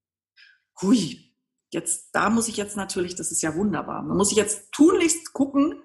Hui, 0.80 1.32
jetzt, 1.72 2.14
da 2.14 2.30
muss 2.30 2.48
ich 2.48 2.56
jetzt 2.56 2.76
natürlich, 2.76 3.16
das 3.16 3.32
ist 3.32 3.42
ja 3.42 3.54
wunderbar, 3.56 4.04
da 4.06 4.14
muss 4.14 4.30
ich 4.30 4.36
jetzt 4.36 4.70
tunlichst 4.72 5.32
gucken, 5.32 5.82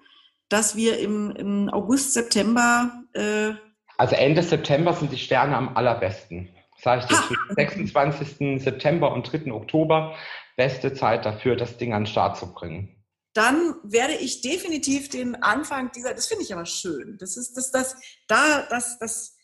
dass 0.50 0.76
wir 0.76 1.00
im, 1.00 1.32
im 1.32 1.70
August, 1.70 2.14
September. 2.14 2.92
Äh 3.14 3.54
also 3.98 4.16
Ende 4.16 4.44
September 4.44 4.94
sind 4.94 5.12
die 5.12 5.18
Sterne 5.18 5.58
am 5.58 5.76
allerbesten. 5.76 6.50
Sage 6.78 7.02
ich 7.02 7.08
dir, 7.08 7.16
zwischen 7.24 7.56
26. 7.56 8.62
September 8.62 9.12
und 9.14 9.24
3. 9.24 9.52
Oktober, 9.52 10.16
beste 10.56 10.94
Zeit 10.94 11.26
dafür, 11.26 11.56
das 11.56 11.78
Ding 11.78 11.94
an 11.94 12.04
den 12.04 12.08
Start 12.08 12.38
zu 12.38 12.54
bringen. 12.54 13.04
Dann 13.34 13.76
werde 13.84 14.14
ich 14.14 14.42
definitiv 14.42 15.10
den 15.10 15.44
Anfang 15.44 15.92
dieser, 15.92 16.14
das 16.14 16.28
finde 16.28 16.44
ich 16.44 16.54
aber 16.54 16.66
schön. 16.66 17.18
Das 17.20 17.36
ist 17.36 17.58
das, 17.58 17.72
das, 17.72 17.96
da, 18.28 18.66
das, 18.70 18.98
das, 18.98 19.36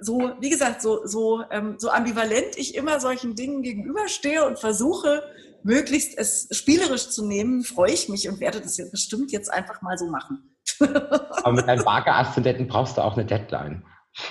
so, 0.00 0.32
wie 0.40 0.48
gesagt, 0.48 0.80
so, 0.80 1.04
so, 1.04 1.44
ähm, 1.50 1.74
so 1.78 1.90
ambivalent 1.90 2.56
ich 2.56 2.74
immer 2.74 3.00
solchen 3.00 3.34
Dingen 3.34 3.62
gegenüberstehe 3.62 4.46
und 4.46 4.58
versuche, 4.58 5.22
möglichst 5.62 6.16
es 6.16 6.48
spielerisch 6.52 7.10
zu 7.10 7.26
nehmen, 7.26 7.64
freue 7.64 7.92
ich 7.92 8.08
mich 8.08 8.28
und 8.28 8.40
werde 8.40 8.62
das 8.62 8.78
jetzt 8.78 8.92
bestimmt 8.92 9.30
jetzt 9.30 9.52
einfach 9.52 9.82
mal 9.82 9.98
so 9.98 10.06
machen. 10.06 10.56
Aber 10.80 11.52
mit 11.52 11.68
deinen 11.68 11.84
Vage-Aszendenten 11.84 12.66
brauchst 12.68 12.96
du 12.96 13.02
auch 13.02 13.14
eine 13.14 13.26
Deadline. 13.26 13.84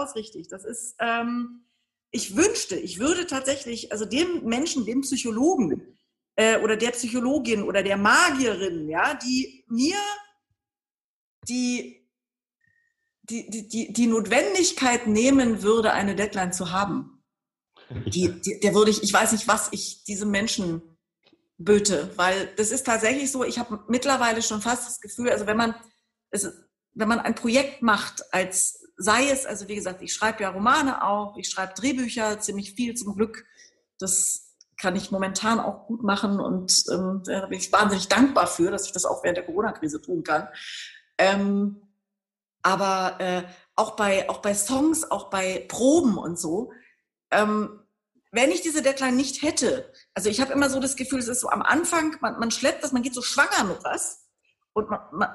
durchaus 0.00 0.16
richtig. 0.16 0.48
Das 0.48 0.64
ist, 0.64 0.96
ähm, 0.98 1.64
ich 2.10 2.36
wünschte, 2.36 2.76
ich 2.76 2.98
würde 2.98 3.26
tatsächlich, 3.26 3.92
also 3.92 4.04
dem 4.04 4.44
Menschen, 4.44 4.84
dem 4.84 5.02
Psychologen 5.02 5.96
äh, 6.36 6.58
oder 6.58 6.76
der 6.76 6.90
Psychologin 6.90 7.62
oder 7.62 7.82
der 7.82 7.96
Magierin, 7.96 8.88
ja, 8.88 9.14
die 9.14 9.64
mir 9.68 9.96
die 11.48 11.96
die, 13.22 13.68
die, 13.68 13.92
die 13.92 14.06
Notwendigkeit 14.08 15.06
nehmen 15.06 15.62
würde, 15.62 15.92
eine 15.92 16.16
Deadline 16.16 16.52
zu 16.52 16.72
haben. 16.72 17.22
Die, 18.06 18.40
die, 18.40 18.58
der 18.58 18.74
würde 18.74 18.90
ich, 18.90 19.04
ich 19.04 19.12
weiß 19.12 19.30
nicht, 19.30 19.46
was 19.46 19.68
ich 19.70 20.02
diesem 20.02 20.32
Menschen 20.32 20.82
böte, 21.56 22.10
weil 22.16 22.52
das 22.56 22.72
ist 22.72 22.86
tatsächlich 22.86 23.30
so, 23.30 23.44
ich 23.44 23.60
habe 23.60 23.84
mittlerweile 23.86 24.42
schon 24.42 24.60
fast 24.60 24.88
das 24.88 25.00
Gefühl, 25.00 25.30
also 25.30 25.46
wenn 25.46 25.56
man, 25.56 25.76
es, 26.30 26.52
wenn 26.94 27.06
man 27.06 27.20
ein 27.20 27.36
Projekt 27.36 27.82
macht, 27.82 28.24
als 28.34 28.79
sei 29.00 29.30
es, 29.30 29.46
also 29.46 29.66
wie 29.66 29.74
gesagt, 29.74 30.02
ich 30.02 30.12
schreibe 30.12 30.42
ja 30.42 30.50
Romane 30.50 31.02
auch, 31.02 31.36
ich 31.38 31.48
schreibe 31.48 31.72
Drehbücher, 31.74 32.38
ziemlich 32.38 32.74
viel 32.74 32.94
zum 32.94 33.16
Glück, 33.16 33.46
das 33.98 34.54
kann 34.76 34.94
ich 34.94 35.10
momentan 35.10 35.58
auch 35.58 35.86
gut 35.86 36.02
machen 36.02 36.38
und 36.38 36.84
ähm, 36.92 37.22
da 37.24 37.46
bin 37.46 37.58
ich 37.58 37.72
wahnsinnig 37.72 38.08
dankbar 38.08 38.46
für, 38.46 38.70
dass 38.70 38.84
ich 38.84 38.92
das 38.92 39.06
auch 39.06 39.24
während 39.24 39.38
der 39.38 39.46
Corona-Krise 39.46 40.02
tun 40.02 40.22
kann. 40.22 40.48
Ähm, 41.16 41.80
aber 42.62 43.16
äh, 43.20 43.42
auch, 43.74 43.96
bei, 43.96 44.28
auch 44.28 44.38
bei 44.38 44.54
Songs, 44.54 45.10
auch 45.10 45.30
bei 45.30 45.64
Proben 45.68 46.18
und 46.18 46.38
so, 46.38 46.72
ähm, 47.30 47.80
wenn 48.32 48.50
ich 48.50 48.60
diese 48.60 48.82
Deadline 48.82 49.16
nicht 49.16 49.42
hätte, 49.42 49.90
also 50.12 50.28
ich 50.28 50.42
habe 50.42 50.52
immer 50.52 50.68
so 50.68 50.78
das 50.78 50.96
Gefühl, 50.96 51.20
es 51.20 51.28
ist 51.28 51.40
so 51.40 51.48
am 51.48 51.62
Anfang, 51.62 52.16
man, 52.20 52.38
man 52.38 52.50
schleppt 52.50 52.84
das, 52.84 52.92
man 52.92 53.02
geht 53.02 53.14
so 53.14 53.22
schwanger 53.22 53.64
mit 53.64 53.82
was 53.82 54.28
und 54.74 54.90
man, 54.90 55.00
man, 55.12 55.30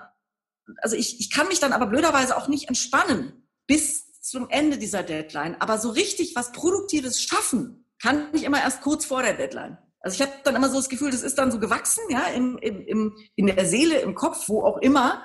also 0.77 0.95
ich, 0.95 1.19
ich 1.19 1.31
kann 1.31 1.47
mich 1.47 1.59
dann 1.59 1.73
aber 1.73 1.87
blöderweise 1.87 2.37
auch 2.37 2.47
nicht 2.47 2.67
entspannen 2.67 3.41
bis 3.67 4.21
zum 4.21 4.49
Ende 4.49 4.77
dieser 4.77 5.03
Deadline. 5.03 5.55
Aber 5.59 5.77
so 5.77 5.89
richtig 5.89 6.35
was 6.35 6.51
Produktives 6.51 7.21
schaffen, 7.21 7.85
kann 8.01 8.27
ich 8.33 8.43
immer 8.43 8.61
erst 8.61 8.81
kurz 8.81 9.05
vor 9.05 9.21
der 9.21 9.33
Deadline. 9.33 9.77
Also 9.99 10.15
ich 10.15 10.21
habe 10.21 10.33
dann 10.43 10.55
immer 10.55 10.69
so 10.69 10.75
das 10.75 10.89
Gefühl, 10.89 11.11
das 11.11 11.23
ist 11.23 11.37
dann 11.37 11.51
so 11.51 11.59
gewachsen, 11.59 12.03
ja, 12.09 12.25
im, 12.27 12.57
im, 12.59 12.81
im, 12.85 13.17
in 13.35 13.47
der 13.47 13.65
Seele, 13.65 13.99
im 13.99 14.13
Kopf, 14.13 14.47
wo 14.47 14.63
auch 14.63 14.77
immer. 14.77 15.23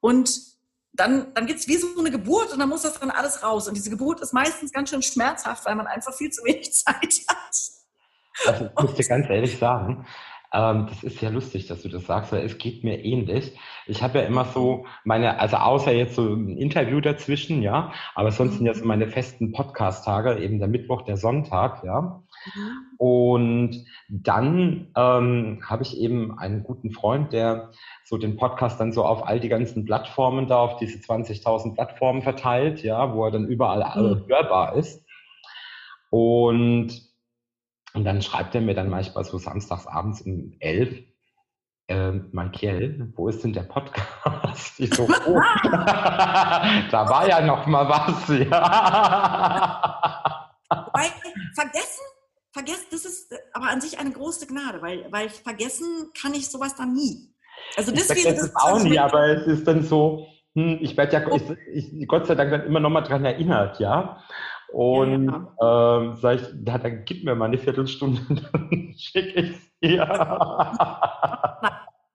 Und 0.00 0.40
dann, 0.94 1.34
dann 1.34 1.48
es 1.48 1.68
wie 1.68 1.76
so 1.76 1.88
eine 1.98 2.10
Geburt 2.10 2.52
und 2.52 2.58
dann 2.58 2.68
muss 2.68 2.82
das 2.82 2.98
dann 2.98 3.10
alles 3.10 3.42
raus. 3.42 3.68
Und 3.68 3.74
diese 3.74 3.90
Geburt 3.90 4.20
ist 4.20 4.32
meistens 4.32 4.72
ganz 4.72 4.90
schön 4.90 5.02
schmerzhaft, 5.02 5.66
weil 5.66 5.74
man 5.74 5.86
einfach 5.86 6.14
viel 6.14 6.30
zu 6.30 6.44
wenig 6.44 6.72
Zeit 6.84 7.20
hat. 7.28 7.56
Also 8.46 8.64
ich 8.66 8.82
muss 8.82 8.94
dir 8.94 9.04
ganz 9.04 9.28
ehrlich 9.28 9.58
sagen, 9.58 10.06
ähm, 10.54 10.86
das 10.88 11.02
ist 11.02 11.20
ja 11.20 11.30
lustig, 11.30 11.66
dass 11.66 11.82
du 11.82 11.88
das 11.88 12.06
sagst, 12.06 12.32
weil 12.32 12.44
es 12.44 12.58
geht 12.58 12.84
mir 12.84 13.04
ähnlich. 13.04 13.58
Ich 13.86 14.02
habe 14.02 14.20
ja 14.20 14.24
immer 14.24 14.44
so 14.44 14.86
meine, 15.04 15.40
also 15.40 15.56
außer 15.56 15.92
jetzt 15.92 16.14
so 16.14 16.22
ein 16.22 16.56
Interview 16.56 17.00
dazwischen, 17.00 17.60
ja, 17.60 17.92
aber 18.14 18.30
sonst 18.30 18.56
sind 18.56 18.66
ja 18.66 18.74
so 18.74 18.84
meine 18.84 19.08
festen 19.08 19.52
Podcast-Tage, 19.52 20.38
eben 20.38 20.60
der 20.60 20.68
Mittwoch, 20.68 21.02
der 21.02 21.16
Sonntag, 21.16 21.82
ja. 21.84 22.22
Mhm. 22.54 22.96
Und 22.98 23.84
dann 24.08 24.92
ähm, 24.96 25.60
habe 25.68 25.82
ich 25.82 25.98
eben 25.98 26.38
einen 26.38 26.62
guten 26.62 26.92
Freund, 26.92 27.32
der 27.32 27.72
so 28.04 28.16
den 28.16 28.36
Podcast 28.36 28.78
dann 28.78 28.92
so 28.92 29.04
auf 29.04 29.26
all 29.26 29.40
die 29.40 29.48
ganzen 29.48 29.84
Plattformen 29.84 30.46
da, 30.46 30.58
auf 30.58 30.76
diese 30.76 30.98
20.000 30.98 31.74
Plattformen 31.74 32.22
verteilt, 32.22 32.82
ja, 32.84 33.12
wo 33.12 33.24
er 33.24 33.32
dann 33.32 33.48
überall 33.48 33.80
mhm. 34.00 34.28
hörbar 34.28 34.76
ist. 34.76 35.04
Und 36.10 37.13
und 37.94 38.04
dann 38.04 38.20
schreibt 38.22 38.54
er 38.54 38.60
mir 38.60 38.74
dann 38.74 38.90
manchmal 38.90 39.24
so 39.24 39.38
samstags 39.38 39.86
abends 39.86 40.20
um 40.22 40.52
elf, 40.58 40.98
äh, 41.86 42.10
Michael, 42.32 43.12
wo 43.14 43.28
ist 43.28 43.44
denn 43.44 43.52
der 43.52 43.62
Podcast? 43.62 44.04
Ich 44.76 44.92
so, 44.92 45.04
oh, 45.04 45.08
da 46.90 47.08
war 47.08 47.28
ja 47.28 47.40
noch 47.40 47.64
mal 47.66 47.88
was, 47.88 48.28
ja. 48.50 48.50
Weil, 50.92 51.10
vergessen, 51.54 52.02
vergessen, 52.52 52.86
das 52.90 53.04
ist 53.04 53.32
aber 53.52 53.66
an 53.68 53.80
sich 53.80 54.00
eine 54.00 54.10
große 54.10 54.48
Gnade, 54.48 54.82
weil, 54.82 55.06
weil 55.12 55.28
vergessen 55.28 56.10
kann 56.20 56.34
ich 56.34 56.50
sowas 56.50 56.74
dann 56.74 56.92
nie. 56.92 57.32
Also 57.76 57.92
das 57.92 58.10
ich 58.10 58.24
wäre 58.24 58.34
das 58.34 58.54
auch 58.56 58.82
nie, 58.82 58.98
aber 58.98 59.28
es 59.28 59.46
ist 59.46 59.68
dann 59.68 59.84
so, 59.84 60.26
hm, 60.54 60.78
ich 60.80 60.96
werde 60.96 61.12
ja, 61.12 61.36
ich, 61.72 61.92
ich, 61.92 62.08
Gott 62.08 62.26
sei 62.26 62.34
Dank 62.34 62.50
dann 62.50 62.64
immer 62.64 62.80
noch 62.80 62.90
mal 62.90 63.02
dran 63.02 63.24
erinnert, 63.24 63.78
ja. 63.78 64.22
Und 64.74 65.26
ja, 65.26 65.98
ähm, 66.00 66.16
sag 66.16 66.40
ich, 66.40 66.48
ja, 66.66 66.78
dann 66.78 67.04
gib 67.04 67.22
mir 67.24 67.36
mal 67.36 67.44
eine 67.44 67.58
Viertelstunde, 67.58 68.20
dann 68.52 68.92
schicke 68.98 69.40
ich 69.40 69.50
es 69.50 69.60
dir. 69.80 70.04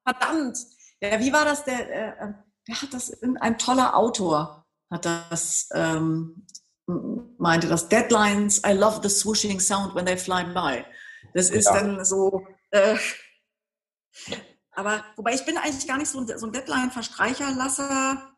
Verdammt! 0.03 0.57
Ja, 1.01 1.17
wie 1.21 1.31
war 1.31 1.45
das? 1.45 1.63
Der, 1.63 1.89
äh, 1.89 2.09
äh 2.09 2.33
wer 2.65 2.81
hat 2.81 2.93
das? 2.93 3.17
Ein 3.39 3.57
toller 3.57 3.95
Autor 3.95 4.65
hat 4.91 5.05
das, 5.05 5.69
ähm, 5.73 6.45
meinte 7.37 7.69
das. 7.69 7.87
Deadlines, 7.87 8.61
I 8.67 8.73
love 8.73 8.99
the 9.01 9.09
swooshing 9.09 9.61
sound 9.61 9.95
when 9.95 10.05
they 10.05 10.17
fly 10.17 10.43
by. 10.43 10.83
Das 11.33 11.49
ist 11.51 11.67
ja. 11.67 11.75
dann 11.75 12.03
so. 12.03 12.45
Äh, 12.71 12.97
aber 14.73 15.05
wobei 15.15 15.33
ich 15.33 15.45
bin 15.45 15.57
eigentlich 15.57 15.87
gar 15.87 15.97
nicht 15.97 16.09
so 16.09 16.19
ein, 16.19 16.27
so 16.37 16.45
ein 16.45 16.51
Deadline-Verstreicherlasser. 16.51 18.33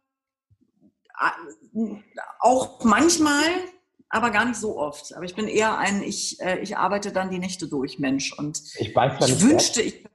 Auch 2.39 2.84
manchmal, 2.84 3.41
aber 4.12 4.30
gar 4.30 4.45
nicht 4.45 4.60
so 4.60 4.78
oft. 4.78 5.15
Aber 5.15 5.24
ich 5.24 5.36
bin 5.36 5.47
eher 5.47 5.78
ein, 5.78 6.04
ich, 6.04 6.39
äh, 6.41 6.60
ich 6.60 6.78
arbeite 6.78 7.12
dann 7.12 7.32
die 7.32 7.39
Nächte 7.39 7.67
durch, 7.67 7.97
Mensch. 7.97 8.34
Und 8.34 8.62
ich, 8.78 8.93
weiß 8.93 9.19
ja 9.19 9.28
ich 9.28 9.41
wünschte, 9.41 9.82
ich 9.82 10.06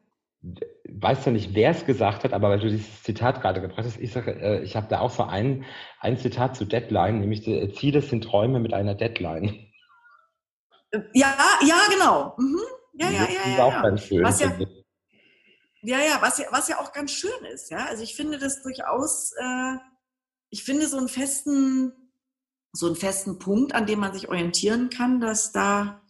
weiß 0.88 1.24
ja 1.24 1.32
nicht, 1.32 1.54
wer 1.54 1.70
es 1.70 1.86
gesagt 1.86 2.22
hat, 2.22 2.34
aber 2.34 2.50
weil 2.50 2.60
du 2.60 2.68
dieses 2.68 3.02
Zitat 3.02 3.40
gerade 3.40 3.60
gebracht 3.62 3.86
hast, 3.86 3.98
ich 3.98 4.12
sage, 4.12 4.32
äh, 4.32 4.62
ich 4.62 4.76
habe 4.76 4.86
da 4.88 5.00
auch 5.00 5.10
so 5.10 5.22
ein, 5.22 5.64
ein 6.00 6.18
Zitat 6.18 6.56
zu 6.56 6.66
Deadline, 6.66 7.20
nämlich 7.20 7.46
äh, 7.48 7.72
Ziele 7.72 8.02
sind 8.02 8.22
Träume 8.22 8.60
mit 8.60 8.74
einer 8.74 8.94
Deadline. 8.94 9.66
Ja, 11.14 11.34
ja, 11.66 11.80
genau. 11.90 12.34
Mhm. 12.38 12.60
Ja, 12.92 13.10
ja, 13.10 13.28
ja, 13.28 13.56
ja. 13.56 13.64
Auch 13.64 13.72
ja. 13.72 13.82
Ganz 13.82 14.02
schön, 14.02 14.22
was 14.22 14.40
ja, 14.40 14.52
ja, 15.82 15.98
ja, 15.98 16.18
was 16.20 16.38
ja, 16.38 16.46
was 16.50 16.68
ja 16.68 16.78
auch 16.80 16.92
ganz 16.92 17.12
schön 17.12 17.44
ist, 17.52 17.70
ja. 17.70 17.86
Also 17.86 18.02
ich 18.02 18.14
finde 18.14 18.38
das 18.38 18.62
durchaus, 18.62 19.32
äh, 19.32 19.76
ich 20.50 20.64
finde 20.64 20.86
so 20.86 20.98
einen 20.98 21.08
festen, 21.08 22.05
so 22.76 22.86
einen 22.86 22.96
festen 22.96 23.38
Punkt, 23.38 23.74
an 23.74 23.86
dem 23.86 24.00
man 24.00 24.12
sich 24.12 24.28
orientieren 24.28 24.90
kann, 24.90 25.20
dass 25.20 25.52
da, 25.52 26.02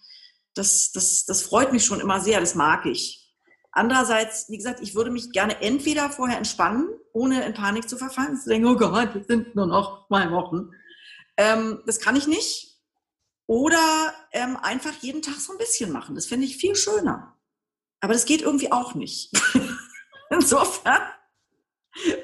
das, 0.55 0.93
das, 0.93 1.25
das 1.25 1.43
freut 1.43 1.73
mich 1.73 1.85
schon 1.85 2.01
immer 2.01 2.21
sehr, 2.21 2.41
das 2.41 2.55
mag 2.55 2.87
ich. 2.87 3.23
Andererseits, 3.73 4.49
wie 4.49 4.57
gesagt, 4.57 4.81
ich 4.81 4.95
würde 4.95 5.11
mich 5.11 5.33
gerne 5.33 5.61
entweder 5.61 6.09
vorher 6.09 6.39
entspannen, 6.39 6.89
ohne 7.13 7.45
in 7.45 7.53
Panik 7.53 7.89
zu 7.89 7.99
verfallen, 7.99 8.37
zu 8.37 8.49
denken, 8.49 8.67
oh 8.69 8.77
Gott, 8.77 9.15
es 9.15 9.27
sind 9.27 9.55
nur 9.55 9.67
noch 9.67 10.07
zwei 10.09 10.31
Wochen. 10.31 10.71
Ähm, 11.37 11.83
das 11.87 12.01
kann 12.01 12.17
ich 12.17 12.27
nicht. 12.27 12.81
Oder 13.47 14.15
ähm, 14.33 14.57
einfach 14.57 14.95
jeden 15.03 15.23
Tag 15.23 15.35
so 15.35 15.53
ein 15.53 15.59
bisschen 15.59 15.93
machen. 15.93 16.15
Das 16.15 16.27
finde 16.27 16.47
ich 16.47 16.57
viel 16.57 16.75
schöner. 16.75 17.37
Aber 18.01 18.13
das 18.13 18.25
geht 18.25 18.43
irgendwie 18.43 18.73
auch 18.73 18.95
nicht. 18.95 19.31
Insofern 20.31 21.03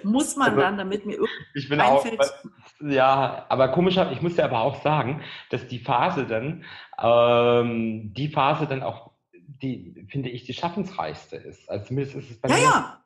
muss 0.02 0.36
man 0.36 0.56
dann, 0.56 0.76
damit 0.76 1.06
mir 1.06 1.14
irgendwie 1.14 1.42
ich 1.54 1.68
bin 1.68 1.80
einfällt. 1.80 2.20
Auch, 2.20 2.44
ja, 2.82 3.46
aber 3.48 3.68
komischer, 3.68 4.10
ich 4.12 4.22
muss 4.22 4.36
ja 4.36 4.44
aber 4.44 4.60
auch 4.60 4.82
sagen, 4.82 5.22
dass 5.50 5.66
die 5.66 5.78
Phase 5.78 6.26
dann, 6.26 6.64
ähm, 7.00 8.12
die 8.14 8.28
Phase 8.28 8.66
dann 8.66 8.82
auch, 8.82 9.12
die, 9.32 10.06
finde 10.10 10.30
ich, 10.30 10.44
die 10.44 10.54
schaffensreichste 10.54 11.36
ist. 11.36 11.70
Also 11.70 11.86
zumindest 11.86 12.16
ist 12.16 12.30
es 12.30 12.40
bei 12.40 12.48
ja, 12.48 12.54
mir. 12.54 12.62
Ja, 12.62 12.70
ja. 12.70 13.04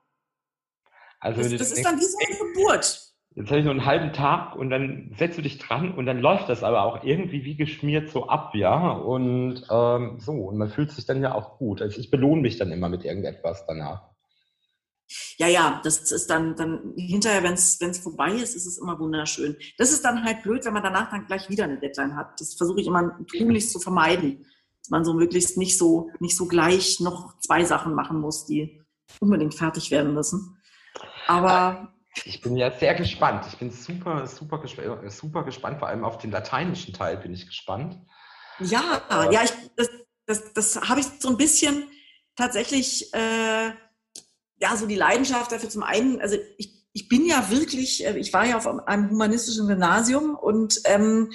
Also, 1.21 1.43
das, 1.43 1.53
das 1.57 1.73
ist 1.73 1.85
dann 1.85 1.99
wie 1.99 2.05
so 2.05 2.19
eine 2.19 2.53
Geburt. 2.53 3.07
Jetzt 3.35 3.51
habe 3.51 3.59
ich 3.59 3.65
nur 3.65 3.75
einen 3.75 3.85
halben 3.85 4.15
Tag 4.15 4.57
und 4.57 4.71
dann 4.71 5.13
setzt 5.19 5.37
du 5.37 5.43
dich 5.43 5.59
dran 5.59 5.93
und 5.93 6.07
dann 6.07 6.21
läuft 6.21 6.49
das 6.49 6.63
aber 6.63 6.85
auch 6.85 7.05
irgendwie 7.05 7.45
wie 7.45 7.55
geschmiert 7.55 8.09
so 8.09 8.29
ab, 8.29 8.55
ja. 8.55 8.93
Und 8.93 9.63
ähm, 9.71 10.19
so, 10.19 10.33
und 10.33 10.57
man 10.57 10.71
fühlt 10.71 10.91
sich 10.91 11.05
dann 11.05 11.21
ja 11.21 11.35
auch 11.35 11.59
gut. 11.59 11.83
Also 11.83 12.01
ich 12.01 12.11
belohne 12.11 12.41
mich 12.41 12.57
dann 12.57 12.73
immer 12.73 12.89
mit 12.89 13.05
irgendetwas 13.05 13.67
danach. 13.67 14.16
Ja, 15.39 15.49
ja, 15.49 15.81
das 15.85 16.13
ist 16.13 16.31
dann, 16.31 16.57
dann 16.57 16.95
hinterher, 16.97 17.43
wenn 17.43 17.55
es 17.55 17.99
vorbei 17.99 18.33
ist, 18.33 18.57
ist 18.57 18.67
es 18.67 18.79
immer 18.79 18.99
wunderschön. 18.99 19.57
Das 19.77 19.93
ist 19.93 20.05
dann 20.05 20.25
halt 20.25 20.43
blöd, 20.43 20.65
wenn 20.65 20.73
man 20.73 20.83
danach 20.83 21.11
dann 21.11 21.27
gleich 21.27 21.49
wieder 21.51 21.65
eine 21.65 21.79
Deadline 21.79 22.17
hat. 22.17 22.41
Das 22.41 22.55
versuche 22.55 22.81
ich 22.81 22.87
immer 22.87 23.19
tunlichst 23.37 23.73
zu 23.73 23.79
vermeiden. 23.79 24.47
Dass 24.83 24.91
man 24.91 25.05
so 25.05 25.15
möglichst 25.15 25.59
nicht 25.59 25.77
so, 25.77 26.11
nicht 26.21 26.37
so 26.37 26.47
gleich 26.47 27.01
noch 27.01 27.39
zwei 27.41 27.65
Sachen 27.65 27.95
machen 27.95 28.21
muss, 28.21 28.47
die 28.47 28.83
unbedingt 29.21 29.55
fertig 29.55 29.91
werden 29.91 30.15
müssen. 30.15 30.63
Aber 31.27 31.93
ich 32.25 32.41
bin 32.41 32.57
ja 32.57 32.71
sehr 32.71 32.95
gespannt. 32.95 33.45
Ich 33.49 33.59
bin 33.59 33.71
super, 33.71 34.27
super, 34.27 34.59
gespannt, 34.61 35.13
super 35.13 35.45
gespannt. 35.45 35.79
Vor 35.79 35.89
allem 35.89 36.05
auf 36.05 36.19
den 36.19 36.31
lateinischen 36.31 36.95
Teil 36.95 37.19
bin 37.19 37.35
ich 37.35 37.47
gespannt. 37.47 37.99
Ja, 38.61 39.03
Aber 39.09 39.31
ja, 39.33 39.43
ich, 39.45 39.53
das, 39.77 39.91
das, 40.25 40.53
das 40.55 40.89
habe 40.89 41.01
ich 41.01 41.07
so 41.19 41.29
ein 41.29 41.37
bisschen 41.37 41.85
tatsächlich, 42.37 43.13
äh, 43.13 43.71
ja, 44.59 44.77
so 44.77 44.87
die 44.87 44.97
Leidenschaft 44.97 45.53
dafür 45.53 45.69
zum 45.69 45.83
einen, 45.83 46.21
also 46.21 46.37
ich, 46.59 46.87
ich 46.93 47.09
bin 47.09 47.27
ja 47.27 47.51
wirklich, 47.51 48.07
äh, 48.07 48.19
ich 48.19 48.33
war 48.33 48.47
ja 48.47 48.57
auf 48.57 48.67
einem 48.67 49.11
humanistischen 49.11 49.69
Gymnasium 49.69 50.35
und 50.35 50.81
ähm, 50.85 51.31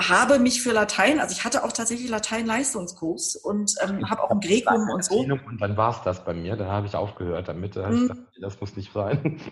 habe 0.00 0.40
mich 0.40 0.60
für 0.60 0.72
Latein, 0.72 1.20
also 1.20 1.32
ich 1.32 1.44
hatte 1.44 1.62
auch 1.64 1.72
tatsächlich 1.72 2.10
Latein-Leistungskurs 2.10 3.36
und 3.36 3.74
ähm, 3.80 4.10
habe 4.10 4.24
auch 4.24 4.30
ein 4.30 4.40
Grekum 4.40 4.88
und 4.90 5.04
so. 5.04 5.20
Und 5.20 5.60
dann 5.60 5.76
war 5.76 5.96
es 5.96 6.02
das 6.02 6.24
bei 6.24 6.34
mir, 6.34 6.56
da 6.56 6.66
habe 6.66 6.88
ich 6.88 6.96
aufgehört 6.96 7.46
damit. 7.46 7.76
Da 7.76 7.88
hm. 7.88 8.08
Gedacht, 8.08 8.18
das 8.40 8.60
muss 8.60 8.76
nicht 8.76 8.92
sein. 8.92 9.40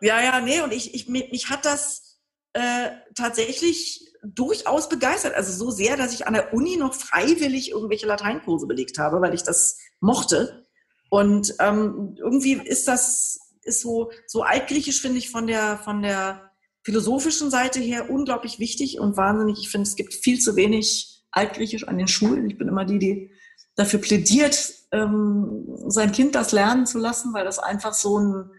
Ja, 0.00 0.22
ja, 0.22 0.40
nee, 0.40 0.60
und 0.60 0.72
ich, 0.72 0.94
ich 0.94 1.08
mich 1.08 1.50
hat 1.50 1.64
das 1.64 2.20
äh, 2.52 2.90
tatsächlich 3.16 4.14
durchaus 4.22 4.88
begeistert. 4.88 5.34
Also 5.34 5.52
so 5.52 5.70
sehr, 5.72 5.96
dass 5.96 6.14
ich 6.14 6.26
an 6.26 6.34
der 6.34 6.54
Uni 6.54 6.76
noch 6.76 6.94
freiwillig 6.94 7.72
irgendwelche 7.72 8.06
Lateinkurse 8.06 8.66
belegt 8.66 8.98
habe, 8.98 9.20
weil 9.20 9.34
ich 9.34 9.42
das 9.42 9.78
mochte. 10.00 10.67
Und 11.08 11.54
ähm, 11.58 12.14
irgendwie 12.18 12.54
ist 12.54 12.88
das 12.88 13.40
ist 13.62 13.80
so 13.82 14.10
so 14.26 14.42
altgriechisch 14.42 15.00
finde 15.00 15.18
ich 15.18 15.30
von 15.30 15.46
der 15.46 15.78
von 15.78 16.02
der 16.02 16.50
philosophischen 16.82 17.50
Seite 17.50 17.80
her 17.80 18.10
unglaublich 18.10 18.58
wichtig 18.58 18.98
und 18.98 19.16
wahnsinnig. 19.16 19.58
Ich 19.60 19.68
finde, 19.68 19.86
es 19.86 19.96
gibt 19.96 20.14
viel 20.14 20.40
zu 20.40 20.56
wenig 20.56 21.22
Altgriechisch 21.30 21.86
an 21.86 21.98
den 21.98 22.08
Schulen. 22.08 22.48
Ich 22.48 22.56
bin 22.56 22.68
immer 22.68 22.84
die, 22.84 22.98
die 22.98 23.30
dafür 23.76 24.00
plädiert, 24.00 24.72
ähm, 24.92 25.64
sein 25.88 26.12
Kind 26.12 26.34
das 26.34 26.52
lernen 26.52 26.86
zu 26.86 26.98
lassen, 26.98 27.34
weil 27.34 27.44
das 27.44 27.58
einfach 27.58 27.92
so 27.92 28.18
ein, 28.18 28.50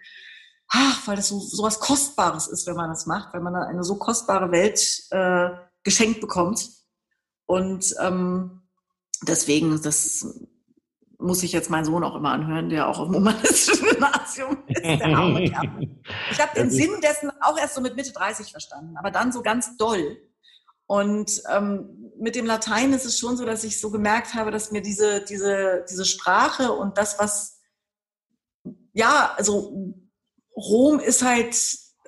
ach, 0.68 1.08
weil 1.08 1.16
das 1.16 1.30
so, 1.30 1.39
so 1.39 1.64
was 1.64 1.80
Kostbares 1.80 2.47
ist, 2.47 2.68
wenn 2.68 2.76
man 2.76 2.89
das 2.89 3.06
macht, 3.06 3.34
weil 3.34 3.41
man 3.41 3.54
dann 3.54 3.64
eine 3.64 3.84
so 3.84 3.95
kostbare 3.95 4.52
Welt 4.52 4.80
äh, 5.10 5.50
geschenkt 5.84 6.22
bekommt. 6.22 6.70
Und 7.47 7.95
ähm, 8.00 8.62
deswegen, 9.24 9.82
das 9.82 10.39
muss 11.20 11.43
ich 11.43 11.51
jetzt 11.51 11.70
meinen 11.70 11.84
Sohn 11.86 12.03
auch 12.03 12.15
immer 12.15 12.32
anhören, 12.32 12.70
der 12.70 12.88
auch 12.88 12.97
auf 12.97 13.07
dem 13.07 13.17
humanistischen 13.17 13.88
Gymnasium 13.89 14.57
ist. 14.67 14.84
Der 14.84 15.17
arme 15.17 15.43
Ich 16.32 16.39
habe 16.39 16.55
den 16.55 16.72
Sinn 16.72 16.91
dessen 17.03 17.30
auch 17.41 17.57
erst 17.57 17.76
so 17.76 17.82
mit 17.82 17.95
Mitte 17.95 18.13
30 18.13 18.51
verstanden, 18.51 18.95
aber 18.97 19.11
dann 19.11 19.32
so 19.32 19.41
ganz 19.41 19.76
doll. 19.78 20.17
Und 20.88 21.43
ähm, 21.51 22.11
mit 22.17 22.36
dem 22.36 22.45
Latein 22.45 22.93
ist 22.93 23.05
es 23.05 23.20
schon 23.20 23.38
so, 23.38 23.45
dass 23.45 23.63
ich 23.63 23.80
so 23.80 23.91
gemerkt 23.91 24.34
habe, 24.34 24.49
dass 24.49 24.72
mir 24.72 24.82
diese, 24.82 25.22
diese, 25.24 25.86
diese 25.89 26.05
Sprache 26.05 26.72
und 26.72 26.97
das, 26.97 27.20
was, 27.20 27.59
ja, 28.93 29.34
also 29.36 29.93
Rom 30.55 30.99
ist 30.99 31.24
halt, 31.24 31.55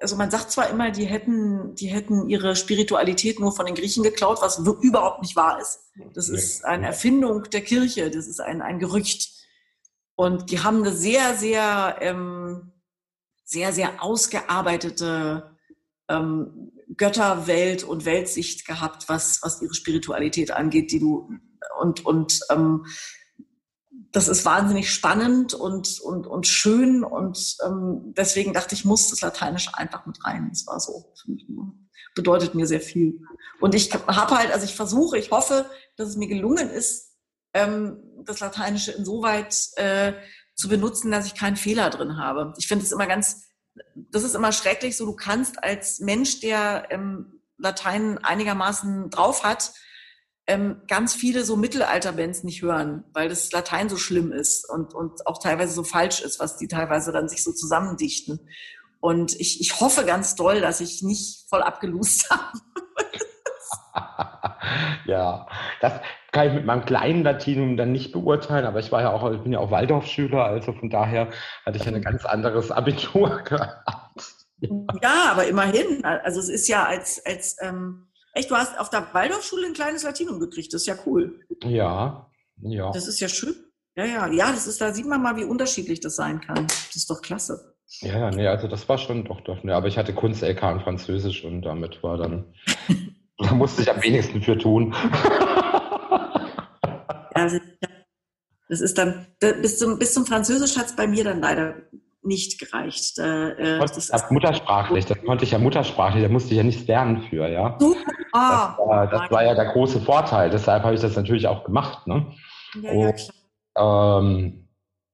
also 0.01 0.15
man 0.15 0.31
sagt 0.31 0.51
zwar 0.51 0.69
immer, 0.69 0.91
die 0.91 1.05
hätten, 1.05 1.75
die 1.75 1.87
hätten 1.87 2.27
ihre 2.27 2.55
Spiritualität 2.55 3.39
nur 3.39 3.51
von 3.51 3.65
den 3.65 3.75
Griechen 3.75 4.03
geklaut, 4.03 4.41
was 4.41 4.57
überhaupt 4.59 5.21
nicht 5.21 5.35
wahr 5.35 5.61
ist. 5.61 5.79
Das 6.13 6.27
ist 6.27 6.65
eine 6.65 6.87
Erfindung 6.87 7.43
der 7.43 7.61
Kirche, 7.61 8.09
das 8.09 8.27
ist 8.27 8.41
ein, 8.41 8.61
ein 8.61 8.79
Gerücht. 8.79 9.31
Und 10.15 10.51
die 10.51 10.59
haben 10.59 10.77
eine 10.77 10.91
sehr, 10.91 11.35
sehr, 11.35 11.97
ähm, 12.01 12.71
sehr, 13.43 13.73
sehr 13.73 14.03
ausgearbeitete 14.03 15.55
ähm, 16.09 16.71
Götterwelt 16.97 17.83
und 17.83 18.05
Weltsicht 18.05 18.65
gehabt, 18.65 19.07
was, 19.07 19.41
was 19.43 19.61
ihre 19.61 19.73
Spiritualität 19.73 20.51
angeht, 20.51 20.91
die 20.91 20.99
du 20.99 21.29
und, 21.79 22.05
und 22.05 22.39
ähm, 22.49 22.85
das 24.11 24.27
ist 24.27 24.45
wahnsinnig 24.45 24.91
spannend 24.91 25.53
und, 25.53 25.99
und, 25.99 26.27
und 26.27 26.47
schön 26.47 27.03
und 27.03 27.57
ähm, 27.65 28.13
deswegen 28.17 28.53
dachte 28.53 28.75
ich, 28.75 28.85
muss 28.85 29.09
das 29.09 29.21
Lateinische 29.21 29.77
einfach 29.77 30.05
mit 30.05 30.23
rein. 30.25 30.49
Das 30.49 30.67
war 30.67 30.79
so, 30.79 31.13
bedeutet 32.15 32.53
mir 32.53 32.67
sehr 32.67 32.81
viel. 32.81 33.21
Und 33.61 33.73
ich 33.73 33.93
habe 33.93 34.37
halt, 34.37 34.51
also 34.51 34.65
ich 34.65 34.75
versuche, 34.75 35.17
ich 35.17 35.31
hoffe, 35.31 35.65
dass 35.95 36.09
es 36.09 36.17
mir 36.17 36.27
gelungen 36.27 36.69
ist, 36.69 37.15
ähm, 37.53 37.99
das 38.25 38.39
Lateinische 38.39 38.91
insoweit 38.91 39.55
äh, 39.75 40.13
zu 40.55 40.67
benutzen, 40.67 41.11
dass 41.11 41.25
ich 41.25 41.35
keinen 41.35 41.55
Fehler 41.55 41.89
drin 41.89 42.17
habe. 42.17 42.53
Ich 42.57 42.67
finde 42.67 42.85
es 42.85 42.91
immer 42.91 43.07
ganz 43.07 43.45
das 43.95 44.23
ist 44.23 44.35
immer 44.35 44.51
schrecklich, 44.51 44.97
so 44.97 45.05
du 45.05 45.15
kannst 45.15 45.63
als 45.63 45.99
Mensch, 45.99 46.39
der 46.39 46.87
ähm, 46.89 47.41
Latein 47.57 48.17
einigermaßen 48.17 49.09
drauf 49.09 49.43
hat, 49.43 49.73
ähm, 50.47 50.81
ganz 50.87 51.13
viele 51.13 51.43
so 51.43 51.55
Mittelalter-Bands 51.55 52.43
nicht 52.43 52.61
hören, 52.61 53.03
weil 53.13 53.29
das 53.29 53.51
Latein 53.51 53.89
so 53.89 53.97
schlimm 53.97 54.31
ist 54.31 54.69
und, 54.69 54.93
und 54.93 55.25
auch 55.27 55.39
teilweise 55.41 55.73
so 55.73 55.83
falsch 55.83 56.21
ist, 56.21 56.39
was 56.39 56.57
die 56.57 56.67
teilweise 56.67 57.11
dann 57.11 57.29
sich 57.29 57.43
so 57.43 57.51
zusammendichten. 57.51 58.39
Und 58.99 59.39
ich, 59.39 59.61
ich 59.61 59.79
hoffe 59.79 60.05
ganz 60.05 60.35
doll, 60.35 60.61
dass 60.61 60.81
ich 60.81 61.01
nicht 61.01 61.47
voll 61.49 61.61
abgelust 61.61 62.29
habe. 62.31 62.59
ja, 65.05 65.47
das 65.81 65.93
kann 66.31 66.47
ich 66.47 66.53
mit 66.53 66.65
meinem 66.65 66.85
kleinen 66.85 67.23
Latinum 67.23 67.77
dann 67.77 67.91
nicht 67.91 68.11
beurteilen, 68.11 68.65
aber 68.65 68.79
ich 68.79 68.91
war 68.91 69.01
ja 69.01 69.11
auch, 69.11 69.29
ich 69.31 69.41
bin 69.41 69.51
ja 69.51 69.59
auch 69.59 69.71
Waldorfschüler, 69.71 70.43
also 70.43 70.73
von 70.73 70.89
daher 70.89 71.29
hatte 71.65 71.77
ich 71.77 71.87
ein 71.87 72.01
ganz 72.01 72.25
anderes 72.25 72.71
Abitur 72.71 73.39
gehabt. 73.45 74.35
Ja, 75.01 75.31
aber 75.31 75.47
immerhin. 75.47 76.05
Also 76.05 76.39
es 76.39 76.47
ist 76.47 76.67
ja 76.67 76.85
als, 76.85 77.25
als 77.25 77.57
ähm, 77.61 78.10
echt, 78.33 78.49
du 78.49 78.55
hast 78.55 78.79
auf 78.79 78.89
der 78.89 79.07
Waldorfschule 79.13 79.67
ein 79.67 79.73
kleines 79.73 80.03
Latinum 80.03 80.39
gekriegt, 80.39 80.73
das 80.73 80.81
ist 80.81 80.87
ja 80.87 80.95
cool. 81.05 81.39
Ja, 81.63 82.29
ja. 82.61 82.91
Das 82.91 83.07
ist 83.07 83.19
ja 83.19 83.27
schön. 83.27 83.55
Ja, 83.95 84.05
ja, 84.05 84.27
ja, 84.27 84.51
das 84.51 84.67
ist, 84.67 84.79
da 84.79 84.93
sieht 84.93 85.05
man 85.05 85.21
mal, 85.21 85.35
wie 85.35 85.43
unterschiedlich 85.43 85.99
das 85.99 86.15
sein 86.15 86.39
kann. 86.39 86.67
Das 86.67 86.95
ist 86.95 87.09
doch 87.09 87.21
klasse. 87.21 87.75
Ja, 87.99 88.17
ja, 88.17 88.31
nee, 88.31 88.47
also 88.47 88.69
das 88.69 88.87
war 88.87 88.97
schon 88.97 89.25
doch, 89.25 89.41
doch, 89.41 89.63
ne, 89.63 89.75
aber 89.75 89.87
ich 89.87 89.97
hatte 89.97 90.13
Kunst-LK 90.13 90.63
in 90.63 90.79
Französisch 90.79 91.43
und 91.43 91.61
damit 91.63 92.01
war 92.03 92.17
dann 92.17 92.53
Da 93.41 93.53
musste 93.53 93.81
ich 93.81 93.91
am 93.91 94.01
wenigsten 94.03 94.41
für 94.41 94.57
tun. 94.57 94.95
Also, 97.33 97.57
das 98.69 98.81
ist 98.81 98.97
dann, 98.97 99.27
bis 99.39 99.79
zum, 99.79 99.97
bis 99.97 100.13
zum 100.13 100.25
Französisch 100.25 100.77
hat 100.77 100.87
es 100.87 100.95
bei 100.95 101.07
mir 101.07 101.23
dann 101.23 101.41
leider 101.41 101.75
nicht 102.23 102.59
gereicht. 102.59 103.17
Äh, 103.19 103.79
das 103.79 103.97
ist 103.97 104.31
muttersprachlich, 104.31 105.05
das 105.05 105.21
konnte 105.23 105.43
ich 105.43 105.51
ja 105.51 105.59
muttersprachlich, 105.59 106.23
da 106.23 106.29
musste 106.29 106.51
ich 106.51 106.57
ja 106.57 106.63
nichts 106.63 106.87
lernen 106.87 107.23
für, 107.23 107.47
ja. 107.47 107.77
Oh, 107.81 107.95
das, 108.31 108.77
war, 108.77 109.07
das 109.07 109.31
war, 109.31 109.43
ja 109.43 109.55
der 109.55 109.71
große 109.73 110.01
Vorteil, 110.01 110.49
deshalb 110.49 110.83
habe 110.83 110.93
ich 110.93 111.01
das 111.01 111.15
natürlich 111.15 111.47
auch 111.47 111.63
gemacht. 111.63 112.07
Ne? 112.07 112.33
Ja, 112.81 112.93
ja, 112.93 113.11
klar. 113.11 114.19
Ähm, 114.19 114.67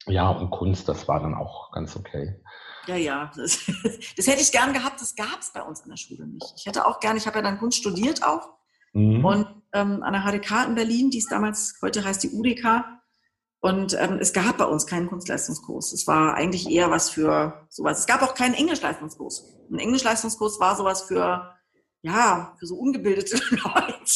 ja, 0.08 0.30
und 0.30 0.50
Kunst, 0.50 0.88
das 0.88 1.08
war 1.08 1.20
dann 1.20 1.34
auch 1.34 1.72
ganz 1.72 1.96
okay. 1.96 2.40
Ja, 2.88 2.96
ja. 2.96 3.32
Das, 3.36 3.66
das 4.18 4.28
hätte 4.28 4.42
ich 4.42 4.52
gern 4.52 4.74
gehabt, 4.74 5.02
das 5.02 5.16
gab 5.16 5.40
es 5.40 5.52
bei 5.52 5.62
uns 5.62 5.84
an 5.84 5.90
der 5.90 5.98
Schule 5.98 6.28
nicht. 6.28 6.54
Ich 6.58 6.66
hätte 6.66 6.86
auch 6.86 7.00
gern, 7.00 7.18
ich 7.18 7.28
habe 7.28 7.38
ja 7.38 7.44
dann 7.44 7.60
Kunst 7.60 7.78
studiert 7.78 8.24
auch. 8.24 8.50
Mhm. 8.94 9.26
Und 9.26 9.48
ähm, 9.74 10.02
an 10.04 10.14
der 10.14 10.24
HDK 10.24 10.66
in 10.68 10.76
Berlin, 10.76 11.10
die 11.10 11.18
ist 11.20 11.32
damals, 11.32 11.78
heute 11.82 12.04
heißt 12.04 12.24
die 12.24 12.32
UDK. 12.32 12.86
Und 13.60 13.98
ähm, 14.00 14.20
es 14.20 14.34
gab 14.34 14.58
bei 14.58 14.66
uns 14.66 14.86
keinen 14.86 15.08
Kunstleistungskurs. 15.08 15.92
Es 15.92 16.08
war 16.08 16.36
eigentlich 16.36 16.70
eher 16.70 16.92
was 16.92 17.10
für 17.10 17.66
sowas. 17.70 18.00
Es 18.00 18.06
gab 18.06 18.22
auch 18.22 18.36
keinen 18.36 18.54
Englischleistungskurs. 18.54 19.58
Ein 19.72 19.80
Englischleistungskurs 19.80 20.60
war 20.60 20.76
sowas 20.76 21.04
für, 21.04 21.54
ja, 22.02 22.56
für 22.60 22.68
so 22.68 22.76
ungebildete 22.76 23.38
Leute. 23.50 24.12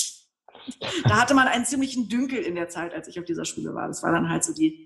Da 1.04 1.20
hatte 1.20 1.34
man 1.34 1.48
einen 1.48 1.66
ziemlichen 1.66 2.08
Dünkel 2.08 2.40
in 2.40 2.56
der 2.56 2.70
Zeit, 2.70 2.94
als 2.94 3.08
ich 3.08 3.20
auf 3.20 3.26
dieser 3.26 3.46
Schule 3.46 3.74
war. 3.74 3.88
Das 3.88 4.04
war 4.04 4.12
dann 4.12 4.30
halt 4.30 4.44
so 4.44 4.54
die 4.54 4.86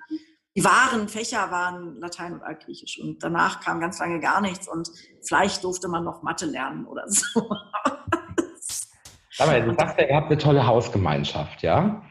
die 0.55 0.63
wahren 0.63 1.09
Fächer 1.09 1.51
waren 1.51 1.99
Latein 1.99 2.33
und 2.33 2.41
Altgriechisch 2.41 2.99
und 3.01 3.21
danach 3.21 3.59
kam 3.59 3.81
ganz 3.81 3.99
lange 3.99 4.19
gar 4.21 4.39
nichts 4.39 4.67
und 4.67 4.89
vielleicht 5.21 5.63
durfte 5.63 5.89
man 5.89 6.03
noch 6.05 6.23
Mathe 6.23 6.45
lernen 6.45 6.85
oder 6.85 7.03
so. 7.07 7.49
Aber 9.37 9.59
du 9.59 9.75
sagst 9.75 9.99
ja, 9.99 10.07
ihr 10.07 10.15
habt 10.15 10.27
eine 10.27 10.37
tolle 10.37 10.65
Hausgemeinschaft, 10.65 11.61
ja? 11.61 12.01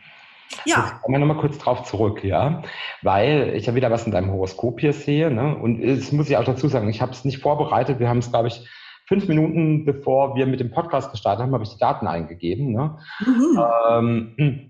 Ja. 0.64 0.90
Jetzt 0.90 1.02
kommen 1.02 1.14
wir 1.14 1.18
nochmal 1.18 1.40
kurz 1.40 1.58
drauf 1.58 1.84
zurück, 1.84 2.24
ja. 2.24 2.62
Weil 3.02 3.52
ich 3.54 3.66
ja 3.66 3.74
wieder 3.74 3.90
was 3.90 4.06
in 4.06 4.12
deinem 4.12 4.30
Horoskop 4.30 4.80
hier 4.80 4.92
sehe, 4.92 5.30
ne? 5.30 5.56
Und 5.56 5.82
es 5.82 6.12
muss 6.12 6.28
ich 6.28 6.36
auch 6.36 6.44
dazu 6.44 6.68
sagen, 6.68 6.88
ich 6.88 7.02
habe 7.02 7.12
es 7.12 7.24
nicht 7.24 7.38
vorbereitet. 7.38 7.98
Wir 7.98 8.08
haben 8.08 8.18
es, 8.18 8.30
glaube 8.30 8.48
ich, 8.48 8.68
fünf 9.06 9.28
Minuten 9.28 9.84
bevor 9.84 10.34
wir 10.36 10.46
mit 10.46 10.60
dem 10.60 10.70
Podcast 10.70 11.10
gestartet 11.10 11.42
haben, 11.42 11.52
habe 11.52 11.64
ich 11.64 11.70
die 11.70 11.78
Daten 11.78 12.06
eingegeben. 12.06 12.72
Ne? 12.72 12.98
Mhm. 13.20 13.60
Ähm, 13.90 14.68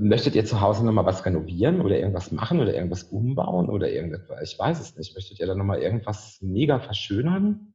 Möchtet 0.00 0.34
ihr 0.34 0.44
zu 0.44 0.60
Hause 0.60 0.84
nochmal 0.84 1.06
was 1.06 1.24
renovieren 1.24 1.80
oder 1.82 1.98
irgendwas 1.98 2.32
machen 2.32 2.60
oder 2.60 2.74
irgendwas 2.74 3.04
umbauen 3.04 3.68
oder 3.68 3.90
irgendetwas? 3.90 4.40
Ich 4.42 4.58
weiß 4.58 4.80
es 4.80 4.96
nicht. 4.96 5.14
Möchtet 5.14 5.38
ihr 5.38 5.46
da 5.46 5.54
nochmal 5.54 5.80
irgendwas 5.80 6.38
mega 6.40 6.80
verschönern? 6.80 7.74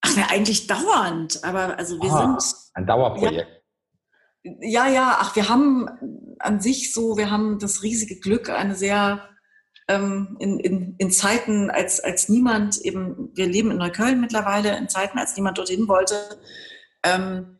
Ach, 0.00 0.16
ja, 0.16 0.26
eigentlich 0.30 0.66
dauernd. 0.66 1.40
Aber 1.44 1.78
also 1.78 2.00
wir 2.00 2.10
ah, 2.10 2.38
sind. 2.40 2.56
Ein 2.74 2.86
Dauerprojekt. 2.86 3.48
Ja, 3.48 3.55
ja, 4.60 4.88
ja, 4.88 5.18
ach, 5.20 5.36
wir 5.36 5.48
haben 5.48 5.88
an 6.38 6.60
sich 6.60 6.92
so, 6.92 7.16
wir 7.16 7.30
haben 7.30 7.58
das 7.58 7.82
riesige 7.82 8.18
Glück, 8.20 8.50
eine 8.50 8.74
sehr 8.74 9.28
ähm, 9.88 10.36
in, 10.40 10.58
in, 10.60 10.94
in 10.98 11.10
Zeiten, 11.10 11.70
als, 11.70 12.00
als 12.00 12.28
niemand 12.28 12.78
eben, 12.78 13.30
wir 13.34 13.46
leben 13.46 13.70
in 13.70 13.78
Neukölln 13.78 14.20
mittlerweile, 14.20 14.76
in 14.76 14.88
Zeiten, 14.88 15.18
als 15.18 15.36
niemand 15.36 15.58
dorthin 15.58 15.88
wollte, 15.88 16.40
ähm, 17.02 17.58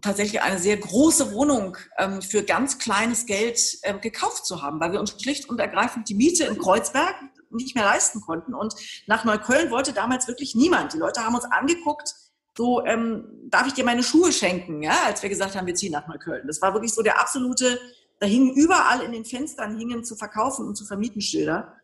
tatsächlich 0.00 0.40
eine 0.42 0.58
sehr 0.58 0.76
große 0.76 1.32
Wohnung 1.32 1.76
ähm, 1.98 2.22
für 2.22 2.44
ganz 2.44 2.78
kleines 2.78 3.26
Geld 3.26 3.60
ähm, 3.82 4.00
gekauft 4.00 4.46
zu 4.46 4.62
haben, 4.62 4.78
weil 4.80 4.92
wir 4.92 5.00
uns 5.00 5.20
schlicht 5.20 5.48
und 5.48 5.58
ergreifend 5.58 6.08
die 6.08 6.14
Miete 6.14 6.44
in 6.44 6.58
Kreuzberg 6.58 7.16
nicht 7.50 7.74
mehr 7.74 7.84
leisten 7.84 8.20
konnten. 8.20 8.54
Und 8.54 8.74
nach 9.08 9.24
Neukölln 9.24 9.72
wollte 9.72 9.92
damals 9.92 10.28
wirklich 10.28 10.54
niemand. 10.54 10.92
Die 10.92 10.98
Leute 10.98 11.24
haben 11.24 11.34
uns 11.34 11.44
angeguckt, 11.44 12.14
so, 12.56 12.84
ähm, 12.84 13.24
darf 13.48 13.66
ich 13.66 13.74
dir 13.74 13.84
meine 13.84 14.02
Schuhe 14.02 14.32
schenken, 14.32 14.82
ja, 14.82 15.04
als 15.06 15.22
wir 15.22 15.30
gesagt 15.30 15.56
haben, 15.56 15.66
wir 15.66 15.74
ziehen 15.74 15.92
nach 15.92 16.06
Neukölln. 16.08 16.46
Das 16.46 16.60
war 16.60 16.74
wirklich 16.74 16.92
so 16.92 17.02
der 17.02 17.20
absolute, 17.20 17.78
da 18.18 18.26
hingen 18.26 18.54
überall 18.54 19.02
in 19.02 19.12
den 19.12 19.24
Fenstern, 19.24 19.78
hingen 19.78 20.04
zu 20.04 20.16
verkaufen 20.16 20.66
und 20.66 20.76
zu 20.76 20.84
vermieten 20.84 21.20
Schilder. 21.20 21.74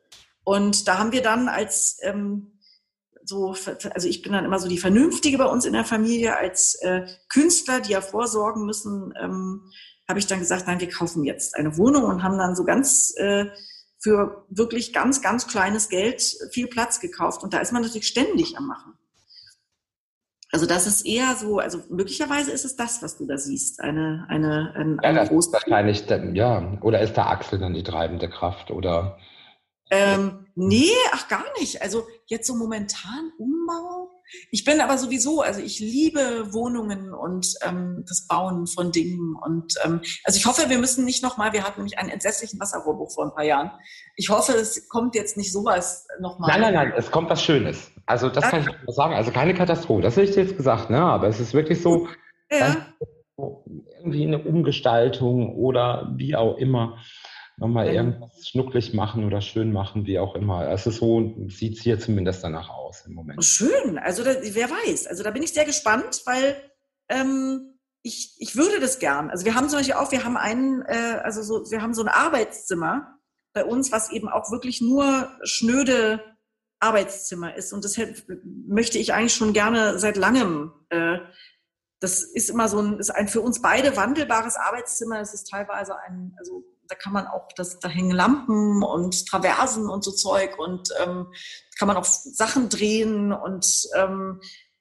Und 0.44 0.86
da 0.86 0.98
haben 0.98 1.12
wir 1.12 1.22
dann 1.22 1.48
als 1.48 1.98
ähm, 2.02 2.52
so, 3.24 3.56
also 3.94 4.08
ich 4.08 4.22
bin 4.22 4.32
dann 4.32 4.44
immer 4.44 4.58
so 4.58 4.68
die 4.68 4.78
Vernünftige 4.78 5.38
bei 5.38 5.46
uns 5.46 5.64
in 5.64 5.72
der 5.72 5.84
Familie 5.84 6.36
als 6.36 6.76
äh, 6.76 7.06
Künstler, 7.28 7.80
die 7.80 7.92
ja 7.92 8.00
vorsorgen 8.00 8.64
müssen, 8.64 9.12
ähm, 9.20 9.70
habe 10.08 10.18
ich 10.20 10.26
dann 10.26 10.38
gesagt, 10.38 10.66
nein, 10.66 10.80
wir 10.80 10.88
kaufen 10.88 11.24
jetzt 11.24 11.56
eine 11.56 11.76
Wohnung 11.76 12.04
und 12.04 12.22
haben 12.22 12.38
dann 12.38 12.54
so 12.54 12.64
ganz 12.64 13.12
äh, 13.16 13.46
für 13.98 14.44
wirklich 14.48 14.92
ganz, 14.92 15.20
ganz 15.20 15.48
kleines 15.48 15.88
Geld 15.88 16.22
viel 16.52 16.68
Platz 16.68 17.00
gekauft. 17.00 17.42
Und 17.42 17.52
da 17.54 17.58
ist 17.58 17.72
man 17.72 17.82
natürlich 17.82 18.06
ständig 18.06 18.56
am 18.56 18.66
Machen. 18.66 18.92
Also 20.56 20.64
das 20.64 20.86
ist 20.86 21.04
eher 21.04 21.36
so, 21.36 21.58
also 21.58 21.82
möglicherweise 21.90 22.50
ist 22.50 22.64
es 22.64 22.76
das, 22.76 23.02
was 23.02 23.18
du 23.18 23.26
da 23.26 23.36
siehst, 23.36 23.82
eine, 23.82 24.24
eine, 24.30 24.72
ein, 24.74 24.98
ja, 25.02 25.12
das 25.12 25.30
ist 25.30 25.52
wahrscheinlich, 25.52 26.06
ja, 26.32 26.78
oder 26.80 27.02
ist 27.02 27.14
der 27.14 27.28
Axel 27.28 27.58
dann 27.58 27.74
die 27.74 27.82
treibende 27.82 28.30
Kraft 28.30 28.70
oder 28.70 29.18
ähm, 29.90 30.46
nee, 30.54 30.94
ach 31.12 31.28
gar 31.28 31.44
nicht. 31.60 31.82
Also 31.82 32.06
jetzt 32.24 32.46
so 32.46 32.54
momentan 32.54 33.32
Umbau. 33.36 34.15
Ich 34.50 34.64
bin 34.64 34.80
aber 34.80 34.98
sowieso, 34.98 35.40
also 35.40 35.60
ich 35.60 35.80
liebe 35.80 36.52
Wohnungen 36.52 37.12
und 37.12 37.54
ähm, 37.66 38.04
das 38.08 38.26
Bauen 38.26 38.66
von 38.66 38.92
Dingen. 38.92 39.36
Und 39.44 39.74
ähm, 39.84 40.00
also 40.24 40.36
ich 40.36 40.46
hoffe, 40.46 40.68
wir 40.68 40.78
müssen 40.78 41.04
nicht 41.04 41.22
nochmal, 41.22 41.52
wir 41.52 41.64
hatten 41.64 41.80
nämlich 41.80 41.98
einen 41.98 42.10
entsetzlichen 42.10 42.60
Wasserrohrbruch 42.60 43.12
vor 43.12 43.26
ein 43.26 43.34
paar 43.34 43.44
Jahren. 43.44 43.70
Ich 44.16 44.30
hoffe, 44.30 44.52
es 44.52 44.88
kommt 44.88 45.14
jetzt 45.14 45.36
nicht 45.36 45.52
sowas 45.52 46.06
nochmal. 46.20 46.50
Nein, 46.50 46.60
nein, 46.60 46.74
nein, 46.74 46.92
es 46.96 47.10
kommt 47.10 47.30
was 47.30 47.42
Schönes. 47.42 47.90
Also 48.06 48.28
das 48.28 48.44
kann 48.44 48.60
ich 48.60 48.94
sagen. 48.94 49.14
Also 49.14 49.30
keine 49.30 49.54
Katastrophe, 49.54 50.02
das 50.02 50.16
hätte 50.16 50.30
ich 50.30 50.36
jetzt 50.36 50.56
gesagt, 50.56 50.90
ne? 50.90 51.00
Aber 51.00 51.28
es 51.28 51.40
ist 51.40 51.54
wirklich 51.54 51.82
so, 51.82 52.08
ja. 52.50 52.76
irgendwie 53.36 54.26
eine 54.26 54.38
Umgestaltung 54.38 55.56
oder 55.56 56.12
wie 56.16 56.36
auch 56.36 56.56
immer 56.56 56.98
nochmal 57.56 57.88
irgendwas 57.88 58.48
schnucklig 58.48 58.92
machen 58.92 59.24
oder 59.24 59.40
schön 59.40 59.72
machen, 59.72 60.06
wie 60.06 60.18
auch 60.18 60.34
immer. 60.34 60.70
Es 60.70 60.86
ist 60.86 60.98
so, 60.98 61.34
sieht 61.48 61.78
es 61.78 61.82
hier 61.82 61.98
zumindest 61.98 62.44
danach 62.44 62.68
aus 62.68 63.04
im 63.06 63.14
Moment. 63.14 63.42
Schön, 63.44 63.98
also 63.98 64.22
da, 64.22 64.34
wer 64.42 64.70
weiß. 64.70 65.06
Also 65.06 65.22
da 65.22 65.30
bin 65.30 65.42
ich 65.42 65.52
sehr 65.52 65.64
gespannt, 65.64 66.22
weil 66.26 66.56
ähm, 67.08 67.78
ich, 68.02 68.36
ich 68.38 68.56
würde 68.56 68.78
das 68.78 68.98
gern. 68.98 69.30
Also 69.30 69.44
wir 69.44 69.54
haben 69.54 69.68
zum 69.68 69.78
Beispiel 69.78 69.94
auch, 69.94 70.12
wir 70.12 70.24
haben 70.24 70.36
einen, 70.36 70.82
äh, 70.82 71.20
also 71.24 71.42
so, 71.42 71.70
wir 71.70 71.80
haben 71.80 71.94
so 71.94 72.02
ein 72.02 72.08
Arbeitszimmer 72.08 73.18
bei 73.54 73.64
uns, 73.64 73.90
was 73.90 74.12
eben 74.12 74.28
auch 74.28 74.50
wirklich 74.52 74.82
nur 74.82 75.30
schnöde 75.42 76.22
Arbeitszimmer 76.78 77.56
ist. 77.56 77.72
Und 77.72 77.84
deshalb 77.84 78.22
möchte 78.44 78.98
ich 78.98 79.14
eigentlich 79.14 79.34
schon 79.34 79.54
gerne 79.54 79.98
seit 79.98 80.18
langem. 80.18 80.72
Äh, 80.90 81.18
das 82.00 82.22
ist 82.22 82.50
immer 82.50 82.68
so 82.68 82.80
ein, 82.80 82.98
ist 82.98 83.10
ein 83.10 83.28
für 83.28 83.40
uns 83.40 83.62
beide 83.62 83.96
wandelbares 83.96 84.56
Arbeitszimmer. 84.56 85.20
Es 85.20 85.32
ist 85.32 85.50
teilweise 85.50 85.98
ein, 85.98 86.34
also 86.38 86.62
da 86.88 86.94
kann 86.94 87.12
man 87.12 87.26
auch, 87.26 87.48
das, 87.56 87.78
da 87.78 87.88
hängen 87.88 88.10
Lampen 88.10 88.82
und 88.82 89.26
Traversen 89.26 89.88
und 89.88 90.04
so 90.04 90.12
Zeug 90.12 90.58
und 90.58 90.88
ähm, 91.02 91.32
kann 91.78 91.88
man 91.88 91.96
auch 91.96 92.04
Sachen 92.04 92.68
drehen 92.68 93.32
und 93.32 93.88
ähm, 93.96 94.40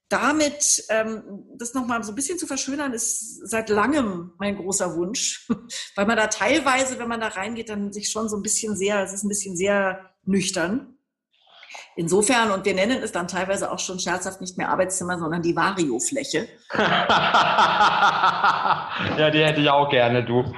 damit 0.10 0.84
ähm, 0.90 1.46
das 1.58 1.74
nochmal 1.74 2.04
so 2.04 2.12
ein 2.12 2.16
bisschen 2.16 2.38
zu 2.38 2.46
verschönern, 2.46 2.94
ist 2.94 3.48
seit 3.50 3.70
langem 3.70 4.34
mein 4.38 4.56
großer 4.56 4.96
Wunsch, 4.96 5.48
weil 5.96 6.06
man 6.06 6.18
da 6.18 6.28
teilweise, 6.28 7.00
wenn 7.00 7.08
man 7.08 7.22
da 7.22 7.30
reingeht, 7.30 7.70
dann 7.70 7.92
sich 7.92 8.10
schon 8.10 8.30
so 8.30 8.36
ein 8.38 8.44
bisschen 8.44 8.76
sehr, 8.76 9.02
es 9.04 9.14
ist 9.14 9.24
ein 9.24 9.30
bisschen 9.30 9.58
sehr 9.58 10.12
nüchtern. 10.24 10.95
Insofern, 11.98 12.52
und 12.52 12.66
wir 12.66 12.74
nennen 12.74 13.02
es 13.02 13.14
dann 13.14 13.30
teilweise 13.30 13.72
auch 13.72 13.80
schon 13.80 14.00
scherzhaft 14.00 14.42
nicht 14.42 14.58
mehr 14.58 14.68
Arbeitszimmer, 14.70 15.18
sondern 15.18 15.42
die 15.42 15.56
Vario-Fläche. 15.56 16.50
ja, 19.18 19.32
die 19.32 19.46
hätte 19.46 19.62
ich 19.62 19.70
auch 19.70 19.90
gerne, 19.90 20.26
du. 20.26 20.44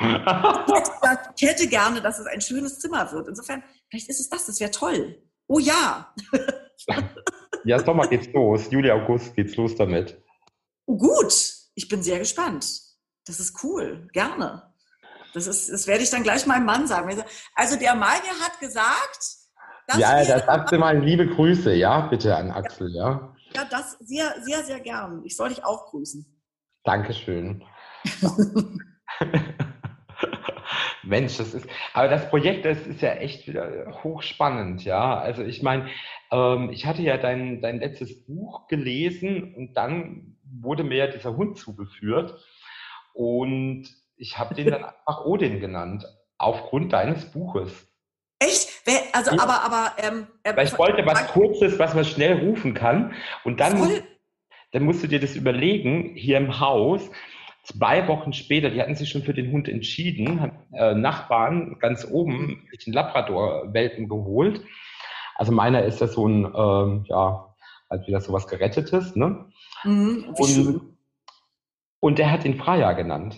ich 1.36 1.48
hätte 1.48 1.68
gerne, 1.68 2.02
dass 2.02 2.18
es 2.18 2.26
ein 2.26 2.42
schönes 2.42 2.80
Zimmer 2.80 3.12
wird. 3.12 3.28
Insofern, 3.28 3.64
vielleicht 3.90 4.10
ist 4.10 4.20
es 4.20 4.30
das, 4.30 4.48
das 4.48 4.60
wäre 4.60 4.72
toll. 4.72 5.22
Oh 5.48 5.60
ja. 5.60 6.12
ja, 7.64 7.80
Sommer 7.86 8.08
geht's 8.08 8.34
los. 8.34 8.72
Juli, 8.72 8.90
August 8.90 9.36
geht's 9.36 9.56
los 9.56 9.76
damit. 9.76 10.20
Oh, 10.88 10.98
gut. 10.98 11.54
Ich 11.76 11.88
bin 11.88 12.02
sehr 12.02 12.18
gespannt. 12.18 12.66
Das 13.28 13.40
ist 13.40 13.64
cool. 13.64 14.08
Gerne. 14.12 14.74
Das, 15.36 15.46
ist, 15.46 15.70
das 15.72 15.86
werde 15.86 16.02
ich 16.02 16.10
dann 16.10 16.24
gleich 16.24 16.48
meinem 16.48 16.66
Mann 16.66 16.88
sagen. 16.88 17.24
Also 17.54 17.78
der 17.78 17.94
Magier 17.94 18.34
hat 18.42 18.60
gesagt, 18.60 19.38
das 19.88 19.98
ja, 20.00 20.24
da 20.26 20.40
sagst 20.40 20.74
du 20.74 20.78
mal 20.78 21.00
liebe 21.00 21.26
Grüße, 21.28 21.74
ja, 21.74 22.02
bitte 22.02 22.36
an 22.36 22.52
Axel, 22.52 22.94
ja. 22.94 23.34
Ja, 23.56 23.64
das 23.70 23.94
sehr, 24.00 24.34
sehr, 24.42 24.64
sehr 24.64 24.82
gern. 24.82 25.22
Ich 25.24 25.36
soll 25.38 25.50
dich 25.50 25.64
auch 25.66 25.88
grüßen. 25.88 26.26
Dankeschön. 26.84 27.64
Mensch, 31.04 31.38
das 31.38 31.54
ist, 31.54 31.68
aber 31.94 32.10
das 32.10 32.30
Projekt, 32.30 32.66
das 32.66 32.86
ist 32.86 33.02
ja 33.02 33.14
echt 33.14 33.48
wieder 33.48 34.02
hochspannend, 34.04 34.84
ja. 34.84 35.18
Also 35.18 35.42
ich 35.44 35.64
meine, 35.64 35.88
ähm, 36.32 36.70
ich 36.72 36.86
hatte 36.86 37.02
ja 37.02 37.18
dein, 37.18 37.62
dein 37.62 37.80
letztes 37.80 38.26
Buch 38.26 38.68
gelesen 38.68 39.56
und 39.56 39.76
dann 39.76 40.38
wurde 40.44 40.84
mir 40.84 40.98
ja 40.98 41.08
dieser 41.08 41.38
Hund 41.38 41.58
zugeführt 41.58 42.36
und 43.14 43.88
ich 44.18 44.38
habe 44.38 44.54
den 44.54 44.70
dann 44.70 44.84
einfach 45.06 45.24
Odin 45.26 45.62
genannt, 45.62 46.06
aufgrund 46.38 46.92
deines 46.94 47.32
Buches. 47.32 47.87
Echt? 48.40 48.70
Also, 49.14 49.36
ja. 49.36 49.42
aber, 49.42 49.64
aber, 49.64 49.92
ähm, 49.98 50.28
äh, 50.44 50.56
Weil 50.56 50.68
ich 50.68 50.78
wollte 50.78 51.06
was 51.06 51.28
Kurzes, 51.28 51.80
was 51.80 51.94
man 51.94 52.06
schnell 52.06 52.38
rufen 52.48 52.74
kann. 52.74 53.14
Und 53.44 53.60
dann, 53.60 53.78
musst, 53.78 54.04
dann 54.72 54.84
musst 54.84 55.04
du 55.04 55.08
dir 55.08 55.20
das 55.20 55.36
überlegen, 55.36 56.16
hier 56.16 56.38
im 56.38 56.60
Haus. 56.60 57.10
Zwei 57.64 58.08
Wochen 58.08 58.32
später, 58.32 58.70
die 58.70 58.82
hatten 58.82 58.96
sich 58.96 59.10
schon 59.10 59.24
für 59.24 59.34
den 59.34 59.52
Hund 59.52 59.68
entschieden, 59.68 60.52
äh, 60.72 60.94
Nachbarn 60.94 61.78
ganz 61.80 62.08
oben 62.10 62.66
sich 62.72 62.88
einen 62.88 62.94
Labrador-Welpen 62.94 64.08
geholt. 64.08 64.62
Also 65.36 65.52
meiner 65.52 65.84
ist 65.84 66.00
ja 66.00 66.08
so 66.08 66.28
ein, 66.28 66.46
ähm, 66.46 67.06
ja, 67.10 67.54
halt 67.90 68.08
wieder 68.08 68.22
sowas 68.22 68.48
Gerettetes, 68.48 69.16
ne? 69.16 69.50
Mhm, 69.84 70.34
und, 70.38 70.82
und 72.00 72.20
der 72.20 72.32
hat 72.32 72.46
ihn 72.46 72.58
Freier 72.58 72.94
genannt. 72.94 73.38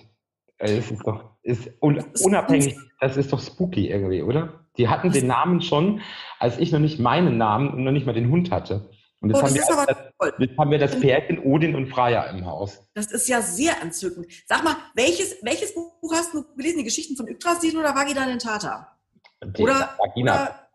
Äh, 0.58 0.78
ist 0.78 0.92
doch, 1.06 1.24
ist 1.42 1.70
unabhängig, 1.80 2.78
das 3.00 3.18
ist 3.18 3.34
doch 3.34 3.40
spooky 3.40 3.90
irgendwie, 3.90 4.22
oder? 4.22 4.66
Die 4.80 4.88
hatten 4.88 5.12
den 5.12 5.28
Namen 5.28 5.62
schon, 5.62 6.02
als 6.40 6.58
ich 6.58 6.72
noch 6.72 6.80
nicht 6.80 7.00
meinen 7.00 7.38
Namen 7.38 7.72
und 7.74 7.84
noch 7.84 7.92
nicht 7.92 8.06
mal 8.06 8.14
den 8.14 8.32
Hund 8.32 8.50
hatte. 8.50 8.90
Und 9.20 9.30
jetzt, 9.30 9.40
oh, 9.40 9.44
haben, 9.44 9.54
wir 9.54 9.86
das, 9.86 10.34
jetzt 10.40 10.58
haben 10.58 10.72
wir 10.72 10.80
das 10.80 11.00
Pärchen 11.02 11.40
Odin 11.40 11.76
und 11.76 11.88
Freya 11.88 12.24
im 12.28 12.46
Haus. 12.46 12.90
Das 12.94 13.12
ist 13.12 13.28
ja 13.28 13.42
sehr 13.42 13.82
entzückend. 13.82 14.28
Sag 14.48 14.64
mal, 14.64 14.78
welches, 14.96 15.36
welches 15.44 15.76
Buch 15.76 16.14
hast 16.14 16.34
du 16.34 16.46
gelesen? 16.56 16.78
Die 16.78 16.86
Geschichten 16.86 17.18
von 17.18 17.28
Yggdrasil 17.28 17.78
oder 17.78 17.94
Vagina 17.94 18.26
Dentata? 18.26 18.98
Die 19.44 19.62
oder 19.62 19.98
Vagina. 19.98 20.66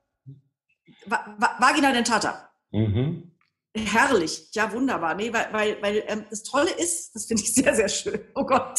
Oder, 1.06 1.36
Vagina 1.58 1.92
Dentata. 1.92 2.50
Mhm. 2.72 3.32
Herrlich, 3.74 4.50
ja 4.52 4.70
wunderbar. 4.70 5.14
Nee, 5.14 5.32
weil, 5.32 5.48
weil, 5.50 5.82
weil 5.82 6.04
ähm, 6.08 6.26
das 6.28 6.42
Tolle 6.42 6.70
ist, 6.70 7.14
das 7.14 7.24
finde 7.24 7.42
ich 7.42 7.54
sehr, 7.54 7.74
sehr 7.74 7.88
schön. 7.88 8.20
Oh 8.34 8.44
Gott, 8.44 8.78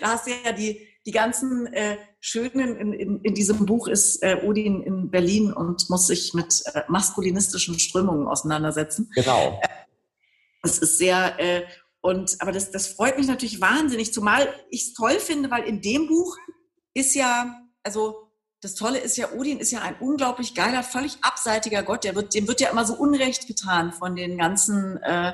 da 0.00 0.12
hast 0.12 0.26
du 0.26 0.30
ja 0.30 0.52
die, 0.52 0.88
die 1.04 1.12
ganzen 1.12 1.66
äh, 1.74 1.98
schönen, 2.24 2.76
in, 2.76 2.92
in, 2.92 3.20
in 3.22 3.34
diesem 3.34 3.66
Buch 3.66 3.88
ist 3.88 4.22
äh, 4.22 4.40
Odin 4.44 4.80
in 4.82 5.10
Berlin 5.10 5.52
und 5.52 5.90
muss 5.90 6.06
sich 6.06 6.32
mit 6.34 6.62
äh, 6.72 6.82
maskulinistischen 6.86 7.80
Strömungen 7.80 8.28
auseinandersetzen. 8.28 9.10
Genau. 9.14 9.58
Äh, 9.60 9.68
das 10.62 10.78
ist 10.78 10.98
sehr, 10.98 11.38
äh, 11.40 11.64
und, 12.00 12.36
aber 12.40 12.52
das, 12.52 12.70
das 12.70 12.86
freut 12.86 13.18
mich 13.18 13.26
natürlich 13.26 13.60
wahnsinnig, 13.60 14.14
zumal 14.14 14.48
ich 14.70 14.82
es 14.86 14.94
toll 14.94 15.18
finde, 15.18 15.50
weil 15.50 15.64
in 15.64 15.82
dem 15.82 16.06
Buch 16.06 16.36
ist 16.94 17.16
ja, 17.16 17.60
also 17.82 18.30
das 18.60 18.76
Tolle 18.76 18.98
ist 18.98 19.16
ja, 19.16 19.32
Odin 19.32 19.58
ist 19.58 19.72
ja 19.72 19.80
ein 19.80 19.96
unglaublich 19.98 20.54
geiler, 20.54 20.84
völlig 20.84 21.18
abseitiger 21.22 21.82
Gott. 21.82 22.04
Der 22.04 22.14
wird, 22.14 22.34
dem 22.34 22.46
wird 22.46 22.60
ja 22.60 22.70
immer 22.70 22.84
so 22.84 22.94
Unrecht 22.94 23.48
getan 23.48 23.92
von 23.92 24.14
den 24.14 24.38
ganzen, 24.38 24.96
äh, 24.98 25.32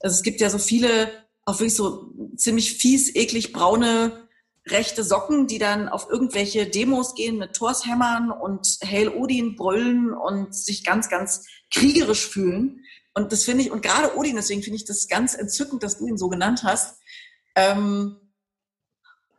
also 0.00 0.14
es 0.16 0.24
gibt 0.24 0.40
ja 0.40 0.50
so 0.50 0.58
viele, 0.58 1.12
auch 1.44 1.60
wirklich 1.60 1.76
so 1.76 2.12
ziemlich 2.36 2.72
fies, 2.72 3.14
eklig 3.14 3.52
braune 3.52 4.23
rechte 4.68 5.04
Socken, 5.04 5.46
die 5.46 5.58
dann 5.58 5.88
auf 5.88 6.08
irgendwelche 6.10 6.66
Demos 6.66 7.14
gehen 7.14 7.38
mit 7.38 7.54
Torshämmern 7.54 8.30
und 8.30 8.78
Hail 8.84 9.08
Odin 9.08 9.56
brüllen 9.56 10.12
und 10.14 10.54
sich 10.54 10.84
ganz, 10.84 11.08
ganz 11.08 11.46
kriegerisch 11.72 12.26
fühlen. 12.26 12.84
Und 13.14 13.32
das 13.32 13.44
finde 13.44 13.62
ich, 13.62 13.70
und 13.70 13.82
gerade 13.82 14.16
Odin, 14.16 14.36
deswegen 14.36 14.62
finde 14.62 14.76
ich 14.76 14.84
das 14.84 15.06
ganz 15.08 15.34
entzückend, 15.34 15.82
dass 15.82 15.98
du 15.98 16.06
ihn 16.06 16.18
so 16.18 16.28
genannt 16.28 16.62
hast. 16.64 17.00
Ähm, 17.54 18.16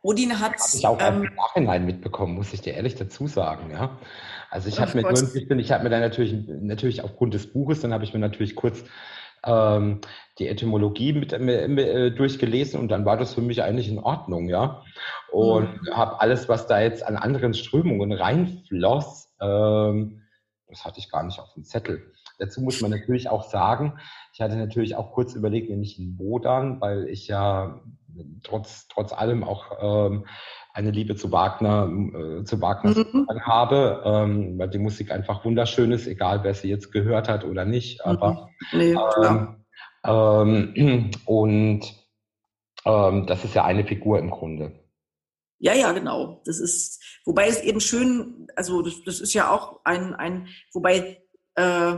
Odin 0.02 0.38
hat. 0.38 0.52
Habe 0.52 0.60
ich 0.72 0.86
auch 0.86 1.00
ähm, 1.00 1.24
im 1.24 1.34
Nachhinein 1.34 1.84
mitbekommen, 1.84 2.34
muss 2.34 2.52
ich 2.52 2.60
dir 2.60 2.74
ehrlich 2.74 2.94
dazu 2.94 3.26
sagen, 3.26 3.70
ja. 3.72 3.98
Also 4.50 4.68
ich 4.68 4.78
habe 4.78 4.96
mir, 4.96 5.58
ich 5.58 5.72
habe 5.72 5.84
mir 5.84 5.90
dann 5.90 6.00
natürlich, 6.00 6.32
natürlich 6.48 7.02
aufgrund 7.02 7.34
des 7.34 7.52
Buches, 7.52 7.80
dann 7.80 7.92
habe 7.92 8.04
ich 8.04 8.14
mir 8.14 8.20
natürlich 8.20 8.54
kurz 8.54 8.84
ähm, 9.44 10.00
die 10.38 10.48
Etymologie 10.48 11.12
mit, 11.12 11.38
mit, 11.40 11.68
mit, 11.68 11.86
äh, 11.86 12.10
durchgelesen 12.12 12.78
und 12.80 12.88
dann 12.88 13.04
war 13.04 13.16
das 13.16 13.34
für 13.34 13.40
mich 13.40 13.62
eigentlich 13.62 13.88
in 13.88 13.98
Ordnung, 13.98 14.48
ja. 14.48 14.82
Und 15.32 15.82
mhm. 15.82 15.96
habe 15.96 16.20
alles, 16.20 16.48
was 16.48 16.66
da 16.66 16.80
jetzt 16.80 17.04
an 17.06 17.16
anderen 17.16 17.54
Strömungen 17.54 18.12
reinfloss, 18.12 19.34
ähm, 19.40 20.22
das 20.68 20.84
hatte 20.84 20.98
ich 20.98 21.10
gar 21.10 21.22
nicht 21.22 21.38
auf 21.38 21.52
dem 21.54 21.64
Zettel. 21.64 22.12
Dazu 22.38 22.60
muss 22.60 22.80
man 22.80 22.90
natürlich 22.90 23.28
auch 23.30 23.44
sagen, 23.44 23.98
ich 24.32 24.40
hatte 24.40 24.56
natürlich 24.56 24.96
auch 24.96 25.12
kurz 25.12 25.34
überlegt, 25.34 25.70
nämlich 25.70 25.98
in 25.98 26.18
Wodan, 26.18 26.80
weil 26.80 27.08
ich 27.08 27.28
ja 27.28 27.80
trotz, 28.42 28.88
trotz 28.88 29.12
allem 29.12 29.44
auch 29.44 29.64
ähm, 29.80 30.26
eine 30.74 30.90
Liebe 30.90 31.16
zu 31.16 31.32
Wagner, 31.32 31.88
äh, 31.88 32.44
zu 32.44 32.60
Wagner 32.60 32.90
mhm. 32.90 33.26
habe, 33.40 34.02
ähm, 34.04 34.58
weil 34.58 34.68
die 34.68 34.78
Musik 34.78 35.10
einfach 35.10 35.44
wunderschön 35.44 35.92
ist, 35.92 36.06
egal 36.06 36.44
wer 36.44 36.52
sie 36.52 36.68
jetzt 36.68 36.92
gehört 36.92 37.28
hat 37.28 37.44
oder 37.44 37.64
nicht. 37.64 38.04
Mhm. 38.04 38.10
Aber 38.10 38.48
nee, 38.72 38.94
ähm, 39.24 39.64
ähm, 40.04 41.10
und 41.24 41.94
ähm, 42.84 43.26
das 43.26 43.44
ist 43.44 43.54
ja 43.54 43.64
eine 43.64 43.84
Figur 43.84 44.18
im 44.18 44.30
Grunde. 44.30 44.72
Ja, 45.58 45.74
ja, 45.74 45.92
genau. 45.92 46.42
Das 46.44 46.58
ist, 46.58 47.02
wobei 47.24 47.48
es 47.48 47.60
eben 47.60 47.80
schön, 47.80 48.46
also 48.56 48.82
das, 48.82 48.94
das 49.04 49.20
ist 49.20 49.32
ja 49.32 49.50
auch 49.50 49.80
ein, 49.84 50.14
ein 50.14 50.48
wobei, 50.72 51.22
äh, 51.54 51.96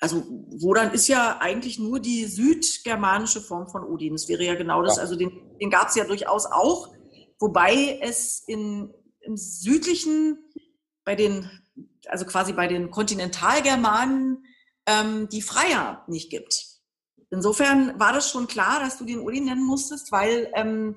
also 0.00 0.24
Wodan 0.60 0.92
ist 0.92 1.08
ja 1.08 1.38
eigentlich 1.38 1.78
nur 1.78 2.00
die 2.00 2.24
südgermanische 2.24 3.40
Form 3.40 3.68
von 3.68 3.84
Odin. 3.84 4.14
Das 4.14 4.28
wäre 4.28 4.44
ja 4.44 4.54
genau 4.54 4.82
das, 4.82 4.96
ja. 4.96 5.02
also 5.02 5.16
den, 5.16 5.30
den 5.60 5.70
gab 5.70 5.88
es 5.88 5.94
ja 5.94 6.04
durchaus 6.04 6.46
auch 6.46 6.96
wobei 7.38 7.98
es 8.00 8.42
in, 8.46 8.92
im 9.20 9.36
südlichen, 9.36 10.38
bei 11.04 11.14
den, 11.14 11.50
also 12.08 12.24
quasi 12.24 12.52
bei 12.52 12.66
den 12.66 12.90
Kontinentalgermanen, 12.90 14.44
ähm, 14.86 15.28
die 15.28 15.42
Freier 15.42 16.04
nicht 16.08 16.30
gibt. 16.30 16.66
Insofern 17.30 17.98
war 17.98 18.12
das 18.12 18.30
schon 18.30 18.46
klar, 18.46 18.80
dass 18.80 18.98
du 18.98 19.04
den 19.04 19.20
Uli 19.20 19.40
nennen 19.40 19.64
musstest, 19.64 20.12
weil 20.12 20.50
ähm, 20.54 20.96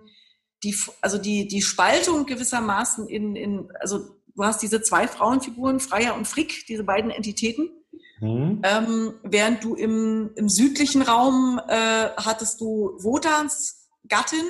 die, 0.64 0.76
also 1.01 1.18
die, 1.18 1.47
die 1.47 1.62
Spaltung 1.62 2.26
gewissermaßen 2.26 3.07
in, 3.07 3.36
in, 3.36 3.72
also 3.80 3.99
du 4.36 4.43
hast 4.43 4.62
diese 4.62 4.82
zwei 4.82 5.07
Frauenfiguren, 5.07 5.80
Freier 5.80 6.16
und 6.16 6.28
Frick, 6.28 6.66
diese 6.68 6.84
beiden 6.84 7.12
Entitäten. 7.12 7.70
Mhm. 8.20 8.62
Ähm, 8.64 9.14
während 9.24 9.64
du 9.64 9.76
im, 9.76 10.32
im 10.36 10.49
südlichen 10.49 11.01
Raum 11.01 11.60
äh, 11.68 12.10
hattest 12.18 12.60
du 12.60 12.97
Wotans 12.99 13.88
Gattin, 14.07 14.45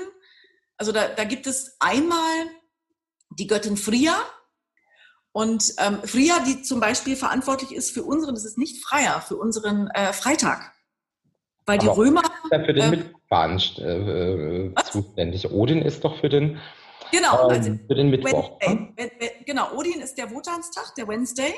also 0.80 0.94
da, 0.94 1.10
da 1.10 1.26
gibt 1.26 1.46
es 1.46 1.76
einmal 1.80 2.48
die 3.32 3.48
Göttin 3.48 3.78
Fria. 3.78 4.16
Und 5.32 5.74
ähm, 5.78 6.00
Fria, 6.04 6.40
die 6.40 6.64
zum 6.64 6.80
Beispiel 6.80 7.16
verantwortlich 7.16 7.72
ist 7.74 7.92
für 7.92 8.04
unseren, 8.04 8.34
das 8.34 8.46
ist 8.46 8.58
nicht 8.58 8.84
Freier, 8.84 9.22
für 9.22 9.36
unseren 9.36 9.88
äh, 9.90 10.14
Freitag. 10.14 10.74
Weil 11.66 11.78
die 11.78 11.88
Aber 11.88 11.98
Römer. 11.98 12.24
Für 12.50 12.74
den, 12.74 12.94
äh, 12.94 13.14
äh, 13.32 14.74
zuständig. 14.92 15.52
Odin 15.52 15.82
ist 15.82 16.04
doch 16.04 16.20
für 16.20 16.30
den, 16.30 16.60
genau, 17.12 17.50
ähm, 17.50 17.58
also 17.58 17.80
für 17.88 17.96
den 17.96 18.10
Mittwoch. 18.10 18.60
Ne? 18.60 18.94
Genau, 19.46 19.74
Odin 19.74 20.02
ist 20.02 20.18
der 20.18 20.32
Wotanstag, 20.32 20.96
der 20.96 21.08
Wednesday. 21.08 21.54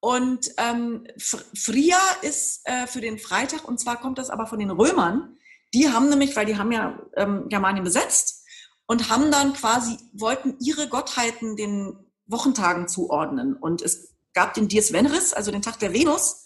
Und 0.00 0.50
ähm, 0.58 1.06
Fria 1.16 1.98
ist 2.20 2.60
äh, 2.68 2.86
für 2.86 3.00
den 3.00 3.18
Freitag, 3.18 3.66
und 3.66 3.80
zwar 3.80 3.98
kommt 3.98 4.18
das 4.18 4.28
aber 4.28 4.46
von 4.46 4.58
den 4.58 4.70
Römern. 4.70 5.38
Die 5.72 5.88
haben 5.88 6.10
nämlich, 6.10 6.36
weil 6.36 6.44
die 6.44 6.58
haben 6.58 6.72
ja 6.72 6.98
ähm, 7.16 7.48
Germanien 7.48 7.84
besetzt 7.84 8.44
und 8.86 9.08
haben 9.08 9.30
dann 9.30 9.54
quasi, 9.54 9.96
wollten 10.12 10.56
ihre 10.60 10.88
Gottheiten 10.88 11.56
den 11.56 11.96
Wochentagen 12.26 12.86
zuordnen. 12.86 13.54
Und 13.54 13.80
es 13.80 14.14
gab 14.34 14.52
den 14.52 14.68
Dies 14.68 14.92
Veneris, 14.92 15.32
also 15.32 15.50
den 15.50 15.62
Tag 15.62 15.78
der 15.78 15.94
Venus. 15.94 16.44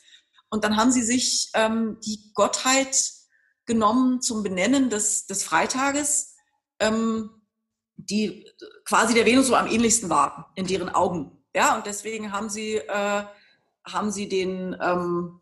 Und 0.51 0.62
dann 0.62 0.76
haben 0.76 0.93
sie 0.93 1.03
sich 1.03 1.51
ähm, 1.55 1.99
die 2.07 2.30
Gottheit 2.34 2.95
genommen 3.69 4.21
zum 4.21 4.43
Benennen 4.43 4.91
des, 4.91 5.27
des 5.27 5.45
Freitages, 5.45 6.35
ähm, 6.81 7.31
die 7.97 8.45
quasi 8.85 9.14
der 9.14 9.27
Venus 9.27 9.47
so 9.47 9.55
am 9.55 9.69
ähnlichsten 9.69 10.11
war 10.11 10.53
in 10.57 10.66
deren 10.66 10.89
Augen. 10.89 11.31
Ja, 11.55 11.77
und 11.77 11.87
deswegen 11.87 12.33
haben 12.33 12.49
sie 12.49 12.77
äh, 12.77 13.23
haben 13.93 14.11
sie 14.11 14.29
den, 14.29 14.77
ähm, 14.81 15.41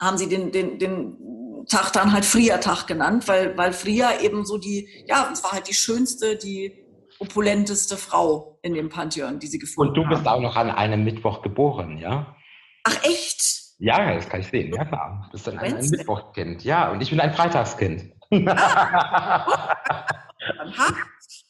haben 0.00 0.18
sie 0.18 0.28
den, 0.28 0.52
den, 0.52 0.78
den 0.78 1.66
Tag 1.68 1.92
dann 1.92 2.12
halt 2.12 2.24
Fria-Tag 2.24 2.86
genannt, 2.86 3.28
weil, 3.28 3.56
weil 3.56 3.72
Fria 3.72 4.20
eben 4.20 4.44
so 4.44 4.58
die, 4.58 4.88
ja, 5.06 5.30
es 5.32 5.44
war 5.44 5.52
halt 5.52 5.68
die 5.68 5.74
schönste, 5.74 6.36
die 6.36 6.84
opulenteste 7.18 7.96
Frau 7.96 8.58
in 8.62 8.74
dem 8.74 8.88
Pantheon, 8.88 9.38
die 9.38 9.46
sie 9.46 9.58
gefunden 9.58 9.94
haben. 9.94 9.98
Und 9.98 10.04
du 10.04 10.14
bist 10.14 10.26
haben. 10.26 10.38
auch 10.38 10.40
noch 10.40 10.56
an 10.56 10.70
einem 10.70 11.04
Mittwoch 11.04 11.42
geboren, 11.42 11.98
ja? 11.98 12.36
Ach 12.84 13.04
echt? 13.04 13.61
Ja, 13.82 14.14
das 14.14 14.28
kann 14.28 14.40
ich 14.40 14.46
sehen, 14.46 14.72
ja 14.72 14.84
klar. 14.84 15.24
Du 15.26 15.32
bist 15.32 15.44
dann 15.44 15.58
ein, 15.58 15.74
ein 15.74 15.88
Mittwochskind, 15.88 16.62
ja, 16.62 16.92
und 16.92 17.00
ich 17.00 17.10
bin 17.10 17.18
ein 17.18 17.32
Freitagskind. 17.32 18.12
Aha. 18.46 19.46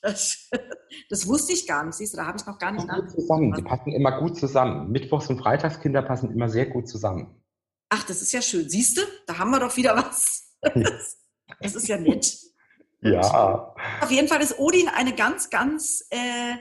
Das, 0.00 0.50
das, 1.10 1.28
wusste 1.28 1.52
ich 1.52 1.66
gar 1.66 1.84
nicht, 1.84 1.94
siehst 1.94 2.14
du, 2.14 2.16
da 2.16 2.26
habe 2.26 2.38
ich 2.38 2.46
noch 2.46 2.58
gar 2.58 2.72
nicht 2.72 2.86
nachgedacht. 2.86 3.10
zusammen, 3.10 3.52
die 3.52 3.62
passen 3.62 3.92
immer 3.92 4.18
gut 4.18 4.38
zusammen. 4.38 4.90
Mittwochs- 4.90 5.28
und 5.28 5.38
Freitagskinder 5.40 6.00
passen 6.00 6.32
immer 6.32 6.48
sehr 6.48 6.66
gut 6.66 6.88
zusammen. 6.88 7.42
Ach, 7.90 8.02
das 8.04 8.22
ist 8.22 8.32
ja 8.32 8.40
schön. 8.40 8.68
Siehst 8.68 8.96
du, 8.96 9.02
da 9.26 9.38
haben 9.38 9.50
wir 9.50 9.60
doch 9.60 9.76
wieder 9.76 9.94
was. 9.94 10.56
Das 11.60 11.74
ist 11.74 11.86
ja 11.86 11.98
nett. 11.98 12.34
Ja. 13.02 13.74
Auf 14.00 14.10
jeden 14.10 14.28
Fall 14.28 14.40
ist 14.40 14.58
Odin 14.58 14.88
eine 14.88 15.14
ganz, 15.14 15.50
ganz, 15.50 16.06
äh, 16.10 16.54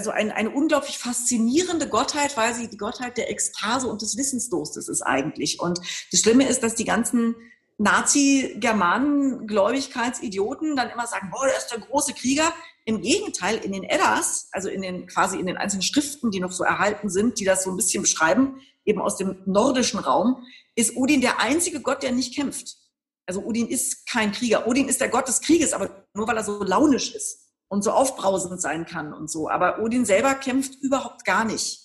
also 0.00 0.10
ein, 0.12 0.32
eine 0.32 0.48
unglaublich 0.48 0.96
faszinierende 0.96 1.86
Gottheit, 1.86 2.34
weil 2.38 2.54
sie 2.54 2.70
die 2.70 2.78
Gottheit 2.78 3.18
der 3.18 3.30
Ekstase 3.30 3.86
und 3.86 4.00
des 4.00 4.16
Wissensdurstes 4.16 4.88
ist 4.88 5.02
eigentlich. 5.02 5.60
Und 5.60 5.78
das 6.10 6.20
Schlimme 6.20 6.48
ist, 6.48 6.62
dass 6.62 6.74
die 6.74 6.86
ganzen 6.86 7.34
Nazi-Germanen-Gläubigkeitsidioten 7.76 10.74
dann 10.74 10.88
immer 10.88 11.06
sagen, 11.06 11.28
boah, 11.30 11.44
der 11.44 11.58
ist 11.58 11.68
der 11.68 11.80
große 11.80 12.14
Krieger. 12.14 12.50
Im 12.86 13.02
Gegenteil, 13.02 13.58
in 13.58 13.72
den 13.72 13.84
Eddas, 13.84 14.48
also 14.52 14.70
in 14.70 14.80
den 14.80 15.06
quasi 15.06 15.38
in 15.38 15.44
den 15.44 15.58
einzelnen 15.58 15.82
Schriften, 15.82 16.30
die 16.30 16.40
noch 16.40 16.52
so 16.52 16.64
erhalten 16.64 17.10
sind, 17.10 17.38
die 17.38 17.44
das 17.44 17.64
so 17.64 17.70
ein 17.70 17.76
bisschen 17.76 18.00
beschreiben, 18.00 18.62
eben 18.86 19.02
aus 19.02 19.18
dem 19.18 19.36
nordischen 19.44 20.00
Raum, 20.00 20.46
ist 20.76 20.96
Odin 20.96 21.20
der 21.20 21.42
einzige 21.42 21.82
Gott, 21.82 22.02
der 22.02 22.12
nicht 22.12 22.34
kämpft. 22.34 22.78
Also 23.26 23.42
Odin 23.42 23.68
ist 23.68 24.08
kein 24.08 24.32
Krieger. 24.32 24.66
Odin 24.66 24.88
ist 24.88 25.02
der 25.02 25.10
Gott 25.10 25.28
des 25.28 25.42
Krieges, 25.42 25.74
aber 25.74 26.06
nur 26.14 26.26
weil 26.26 26.38
er 26.38 26.44
so 26.44 26.64
launisch 26.64 27.14
ist 27.14 27.49
und 27.70 27.82
so 27.82 27.92
aufbrausend 27.92 28.60
sein 28.60 28.84
kann 28.84 29.14
und 29.14 29.30
so. 29.30 29.48
Aber 29.48 29.78
Odin 29.78 30.04
selber 30.04 30.34
kämpft 30.34 30.82
überhaupt 30.82 31.24
gar 31.24 31.44
nicht. 31.44 31.78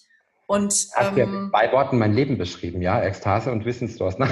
Und, 0.48 0.74
Hast 0.94 1.16
ähm, 1.16 1.18
ja 1.18 1.50
bei 1.52 1.72
Worten 1.72 1.98
mein 1.98 2.14
Leben 2.14 2.38
beschrieben, 2.38 2.82
ja? 2.82 3.02
Ekstase 3.02 3.52
und 3.52 3.64
Wissensdurst. 3.66 4.20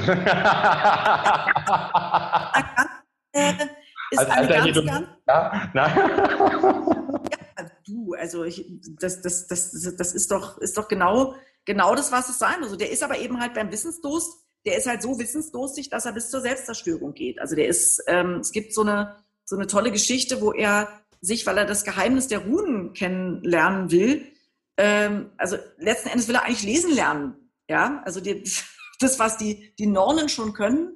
Ne? 3.36 3.58
ist 4.12 4.20
also, 4.20 4.32
eine 4.32 4.48
ganz, 4.48 4.86
ganz, 4.86 5.08
ja, 5.28 5.72
ja, 5.74 5.88
du, 7.88 8.14
also 8.14 8.44
ich, 8.44 8.64
das, 9.00 9.24
das, 9.24 9.48
das, 9.48 9.72
das 9.98 10.14
ist 10.14 10.30
doch, 10.30 10.60
ist 10.60 10.78
doch 10.78 10.88
genau, 10.88 11.34
genau 11.66 11.96
das, 11.96 12.12
was 12.12 12.30
es 12.30 12.38
sein 12.38 12.60
muss. 12.60 12.68
Also 12.68 12.76
der 12.76 12.92
ist 12.92 13.02
aber 13.02 13.18
eben 13.18 13.40
halt 13.40 13.56
beim 13.56 13.72
Wissensdurst, 13.72 14.32
der 14.68 14.78
ist 14.78 14.86
halt 14.88 15.02
so 15.02 15.18
wissensdurstig, 15.18 15.90
dass 15.90 16.06
er 16.06 16.14
bis 16.14 16.30
zur 16.30 16.42
Selbstzerstörung 16.42 17.16
geht. 17.16 17.40
Also 17.40 17.56
der 17.56 17.68
ist, 17.68 18.04
ähm, 18.06 18.36
es 18.36 18.52
gibt 18.52 18.76
so 18.76 18.82
eine, 18.82 19.16
so 19.46 19.56
eine 19.56 19.66
tolle 19.66 19.92
Geschichte, 19.92 20.42
wo 20.42 20.52
er 20.52 20.88
sich, 21.24 21.46
weil 21.46 21.58
er 21.58 21.66
das 21.66 21.86
Geheimnis 21.86 22.28
der 22.28 22.40
Runen 22.40 22.94
kennenlernen 22.94 23.92
will, 23.92 24.32
ähm, 24.78 25.32
also 25.38 25.58
letzten 25.78 26.10
Endes 26.10 26.28
will 26.28 26.36
er 26.36 26.44
eigentlich 26.44 26.64
lesen 26.64 26.94
lernen. 26.94 27.36
Ja, 27.70 28.02
also 28.06 28.20
die, 28.20 28.44
das, 29.00 29.20
was 29.20 29.38
die, 29.38 29.74
die 29.80 29.88
Nornen 29.88 30.30
schon 30.30 30.54
können. 30.54 30.96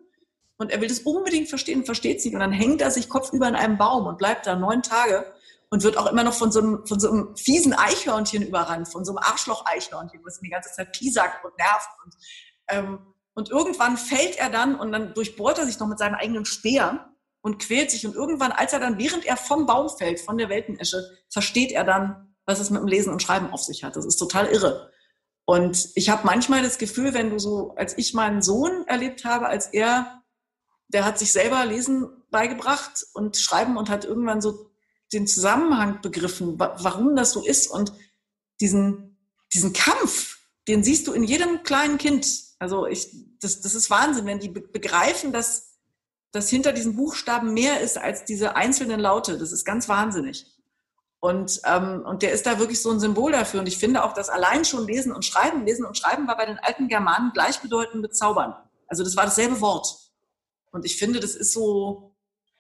Und 0.57 0.71
er 0.71 0.82
will 0.82 0.88
das 0.88 1.01
unbedingt 1.01 1.49
verstehen, 1.49 1.86
versteht 1.86 2.21
sie. 2.21 2.34
Und 2.34 2.39
dann 2.39 2.51
hängt 2.51 2.82
er 2.82 2.91
sich 2.91 3.09
kopfüber 3.09 3.47
in 3.47 3.55
einem 3.55 3.78
Baum 3.78 4.07
und 4.07 4.17
bleibt 4.17 4.47
da 4.47 4.55
neun 4.55 4.82
Tage 4.82 5.32
und 5.69 5.84
wird 5.84 5.97
auch 5.97 6.07
immer 6.07 6.23
noch 6.23 6.34
von 6.34 6.51
so 6.51 6.59
einem, 6.59 6.86
von 6.88 6.99
so 6.99 7.11
einem 7.11 7.36
fiesen 7.38 7.73
Eichhörnchen 7.73 8.41
überrannt, 8.41 8.88
von 8.88 9.05
so 9.05 9.11
einem 9.11 9.19
Arschloch-Eichhörnchen, 9.19 10.21
was 10.25 10.39
ihn 10.39 10.45
die 10.45 10.49
ganze 10.49 10.71
Zeit 10.71 10.91
piesackt 10.93 11.45
und 11.45 11.55
nervt. 11.57 11.89
Und, 12.03 12.15
ähm, 12.69 12.99
und 13.36 13.49
irgendwann 13.51 13.97
fällt 13.97 14.38
er 14.38 14.49
dann 14.49 14.80
und 14.80 14.91
dann 14.91 15.13
durchbohrt 15.13 15.59
er 15.59 15.65
sich 15.65 15.80
noch 15.80 15.88
mit 15.88 15.99
seinem 15.99 16.15
eigenen 16.15 16.45
Speer 16.45 17.13
und 17.47 17.59
quält 17.59 17.89
sich. 17.89 18.05
Und 18.05 18.13
irgendwann, 18.13 18.51
als 18.51 18.73
er 18.73 18.79
dann, 18.79 18.99
während 18.99 19.25
er 19.25 19.37
vom 19.37 19.65
Baum 19.65 19.89
fällt, 19.89 20.19
von 20.19 20.37
der 20.37 20.49
Weltenesche, 20.49 21.01
versteht 21.29 21.71
er 21.71 21.85
dann, 21.85 22.35
was 22.45 22.59
es 22.59 22.69
mit 22.69 22.81
dem 22.81 22.87
Lesen 22.87 23.13
und 23.13 23.23
Schreiben 23.23 23.51
auf 23.51 23.63
sich 23.63 23.85
hat. 23.85 23.95
Das 23.95 24.05
ist 24.05 24.17
total 24.17 24.47
irre. 24.47 24.91
Und 25.45 25.91
ich 25.95 26.09
habe 26.09 26.25
manchmal 26.25 26.61
das 26.61 26.77
Gefühl, 26.77 27.13
wenn 27.13 27.29
du 27.29 27.39
so, 27.39 27.73
als 27.77 27.97
ich 27.97 28.13
meinen 28.13 28.41
Sohn 28.41 28.85
erlebt 28.85 29.23
habe, 29.23 29.47
als 29.47 29.67
er, 29.67 30.21
der 30.89 31.05
hat 31.05 31.17
sich 31.17 31.31
selber 31.31 31.65
Lesen 31.65 32.09
beigebracht 32.31 33.05
und 33.13 33.37
Schreiben 33.37 33.77
und 33.77 33.89
hat 33.89 34.03
irgendwann 34.03 34.41
so 34.41 34.69
den 35.13 35.25
Zusammenhang 35.25 36.01
begriffen, 36.01 36.59
warum 36.59 37.15
das 37.15 37.31
so 37.31 37.45
ist 37.45 37.67
und 37.67 37.93
diesen, 38.59 39.17
diesen 39.53 39.71
Kampf, 39.71 40.37
den 40.67 40.83
siehst 40.83 41.07
du 41.07 41.13
in 41.13 41.23
jedem 41.23 41.63
kleinen 41.63 41.97
Kind. 41.97 42.27
Also 42.59 42.85
ich, 42.85 43.09
das, 43.39 43.61
das 43.61 43.73
ist 43.73 43.89
Wahnsinn, 43.89 44.25
wenn 44.25 44.41
die 44.41 44.49
begreifen, 44.49 45.31
dass, 45.31 45.66
dass 46.38 46.49
hinter 46.49 46.71
diesen 46.71 46.95
Buchstaben 46.95 47.53
mehr 47.53 47.81
ist 47.81 47.97
als 47.97 48.23
diese 48.23 48.55
einzelnen 48.55 48.99
Laute. 48.99 49.38
Das 49.38 49.51
ist 49.51 49.65
ganz 49.65 49.89
wahnsinnig. 49.89 50.45
Und, 51.19 51.61
ähm, 51.65 52.03
und 52.05 52.21
der 52.21 52.31
ist 52.31 52.45
da 52.45 52.59
wirklich 52.59 52.81
so 52.81 52.91
ein 52.91 52.99
Symbol 52.99 53.31
dafür. 53.31 53.59
Und 53.59 53.67
ich 53.67 53.79
finde 53.79 54.03
auch, 54.03 54.13
dass 54.13 54.29
allein 54.29 54.65
schon 54.65 54.85
Lesen 54.85 55.11
und 55.11 55.25
Schreiben, 55.25 55.65
Lesen 55.65 55.85
und 55.85 55.97
Schreiben 55.97 56.27
war 56.27 56.38
bei 56.38 56.45
den 56.45 56.59
alten 56.59 56.88
Germanen 56.88 57.31
gleichbedeutend 57.33 58.03
mit 58.03 58.15
Zaubern. 58.15 58.55
Also 58.88 59.03
das 59.03 59.15
war 59.17 59.25
dasselbe 59.25 59.59
Wort. 59.61 59.97
Und 60.71 60.85
ich 60.85 60.97
finde, 60.97 61.19
das 61.19 61.35
ist 61.35 61.53
so, 61.53 62.15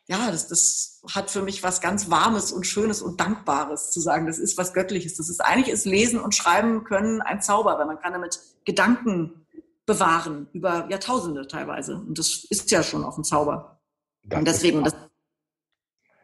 ja, 0.07 0.31
das, 0.31 0.47
das 0.47 1.01
hat 1.13 1.29
für 1.29 1.43
mich 1.43 1.61
was 1.61 1.81
ganz 1.81 2.09
Warmes 2.09 2.51
und 2.51 2.65
Schönes 2.65 3.01
und 3.03 3.19
Dankbares 3.19 3.91
zu 3.91 3.99
sagen. 4.01 4.25
Das 4.25 4.39
ist 4.39 4.57
was 4.57 4.73
Göttliches. 4.73 5.17
Das 5.17 5.29
ist 5.29 5.39
eigentlich 5.39 5.69
ist 5.69 5.85
Lesen 5.85 6.19
und 6.19 6.33
Schreiben 6.33 6.83
können 6.83 7.21
ein 7.21 7.41
Zauber, 7.43 7.77
weil 7.77 7.85
man 7.85 7.99
kann 7.99 8.13
damit 8.13 8.39
Gedanken 8.65 9.45
bewahren 9.87 10.47
über 10.53 10.87
Jahrtausende 10.91 11.47
teilweise. 11.47 11.95
Und 11.95 12.19
das 12.19 12.45
ist 12.49 12.69
ja 12.69 12.83
schon 12.83 13.03
auch 13.03 13.17
ein 13.17 13.23
Zauber. 13.23 13.81
Das 14.23 14.39
und 14.39 14.45
deswegen, 14.45 14.83
das, 14.83 14.93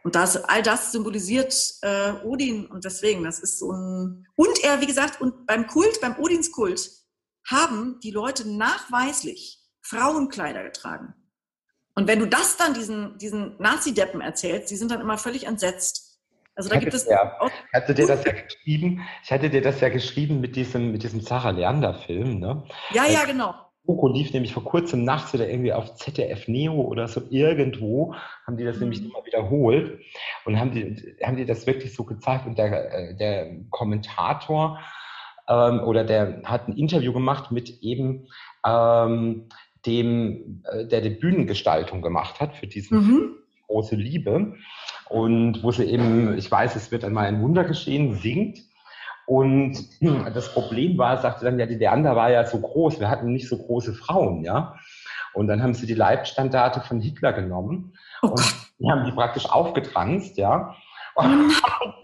und 0.04 0.16
das, 0.16 0.38
all 0.44 0.62
das 0.62 0.92
symbolisiert 0.92 1.56
äh, 1.82 2.12
Odin 2.24 2.68
und 2.68 2.84
deswegen, 2.84 3.24
das 3.24 3.40
ist 3.40 3.58
so 3.58 3.72
ein. 3.72 4.28
Und 4.36 4.64
er, 4.64 4.82
wie 4.82 4.86
gesagt, 4.86 5.22
und 5.22 5.48
beim 5.48 5.66
Kult, 5.66 6.02
beim 6.02 6.20
Odinskult, 6.20 6.92
haben 7.48 8.00
die 8.02 8.12
Leute 8.12 8.48
nachweislich 8.48 9.64
Frauenkleider 9.82 10.64
getragen. 10.64 11.14
Und 11.96 12.08
wenn 12.08 12.20
du 12.20 12.28
das 12.28 12.58
dann 12.58 12.74
diesen, 12.74 13.18
diesen 13.18 13.58
Nazi-Deppen 13.60 14.20
erzählst, 14.20 14.72
die 14.72 14.78
sind 14.78 14.92
dann 14.92 15.02
immer 15.02 15.18
völlig 15.18 15.46
entsetzt. 15.46 16.13
Also 16.56 16.70
da 16.70 16.78
gibt 16.78 16.94
es. 16.94 17.08
Ja, 17.08 17.38
ich 17.46 17.74
hatte 17.74 17.94
dir 17.94 18.08
das 18.08 18.24
ja 18.24 18.32
geschrieben, 18.32 19.02
ich 19.24 19.32
hatte 19.32 19.50
dir 19.50 19.62
das 19.62 19.82
ja 19.82 19.90
geschrieben 19.90 20.40
mit 20.40 20.56
diesem, 20.56 20.92
mit 20.92 21.04
diesem 21.04 21.22
Sarah 21.22 21.50
Leander-Film, 21.50 22.40
ne? 22.40 22.64
Ja, 22.92 23.06
ja, 23.06 23.26
genau. 23.26 23.56
Doku 23.86 24.08
lief 24.08 24.32
nämlich 24.32 24.54
vor 24.54 24.64
kurzem 24.64 25.04
nachts 25.04 25.34
wieder 25.34 25.50
irgendwie 25.50 25.74
auf 25.74 25.96
ZDF 25.96 26.48
Neo 26.48 26.74
oder 26.74 27.08
so 27.08 27.22
irgendwo, 27.30 28.16
haben 28.48 28.56
die 28.56 28.64
das 28.64 28.78
mhm. 28.78 28.84
nämlich 28.84 29.02
nochmal 29.02 29.26
wiederholt 29.26 30.00
und 30.46 30.58
haben 30.58 30.72
die, 30.72 31.18
haben 31.22 31.36
die 31.36 31.46
das 31.46 31.68
wirklich 31.68 31.94
so 31.94 32.06
gezeigt 32.06 32.46
und 32.46 32.58
der, 32.58 32.94
äh, 32.94 33.16
der 33.16 33.52
Kommentator 33.72 34.80
ähm, 35.50 35.82
oder 35.82 36.06
der 36.06 36.44
hat 36.46 36.70
ein 36.70 36.78
Interview 36.78 37.12
gemacht 37.12 37.52
mit 37.52 37.82
eben 37.82 38.28
ähm, 38.66 39.50
dem, 39.86 40.64
äh, 40.72 40.86
der 40.86 41.02
die 41.02 41.10
Bühnengestaltung 41.10 42.02
gemacht 42.02 42.40
hat 42.40 42.56
für 42.56 42.68
diese 42.68 42.96
mhm. 42.96 43.36
Große 43.68 43.96
Liebe 43.96 44.54
und 45.10 45.64
wo 45.64 45.72
sie 45.72 45.86
eben, 45.86 46.38
ich 46.38 46.50
weiß, 46.50 46.76
es 46.76 46.92
wird 46.92 47.04
einmal 47.04 47.28
ein 47.28 47.42
Wunder 47.42 47.64
geschehen, 47.64 48.16
singt 48.16 48.60
und 49.26 49.78
das 50.34 50.54
Problem 50.54 50.98
war, 50.98 51.18
sagte 51.18 51.46
dann, 51.46 51.60
ja, 51.60 51.66
die 51.66 51.76
Leander 51.76 52.16
war 52.16 52.32
ja 52.32 52.46
so 52.46 52.60
groß, 52.60 53.00
wir 53.00 53.10
hatten 53.10 53.32
nicht 53.32 53.48
so 53.48 53.58
große 53.58 53.94
Frauen, 53.94 54.44
ja. 54.44 54.76
Und 55.34 55.48
dann 55.48 55.64
haben 55.64 55.74
sie 55.74 55.88
die 55.88 55.96
Leibstandarte 55.96 56.82
von 56.82 57.02
Hitler 57.02 57.34
genommen 57.34 57.94
oh 58.22 58.28
und 58.28 58.42
die 58.80 58.90
haben 58.90 59.06
die 59.06 59.12
praktisch 59.12 59.46
aufgetranst, 59.46 60.38
ja. 60.38 60.76
Und 61.16 61.54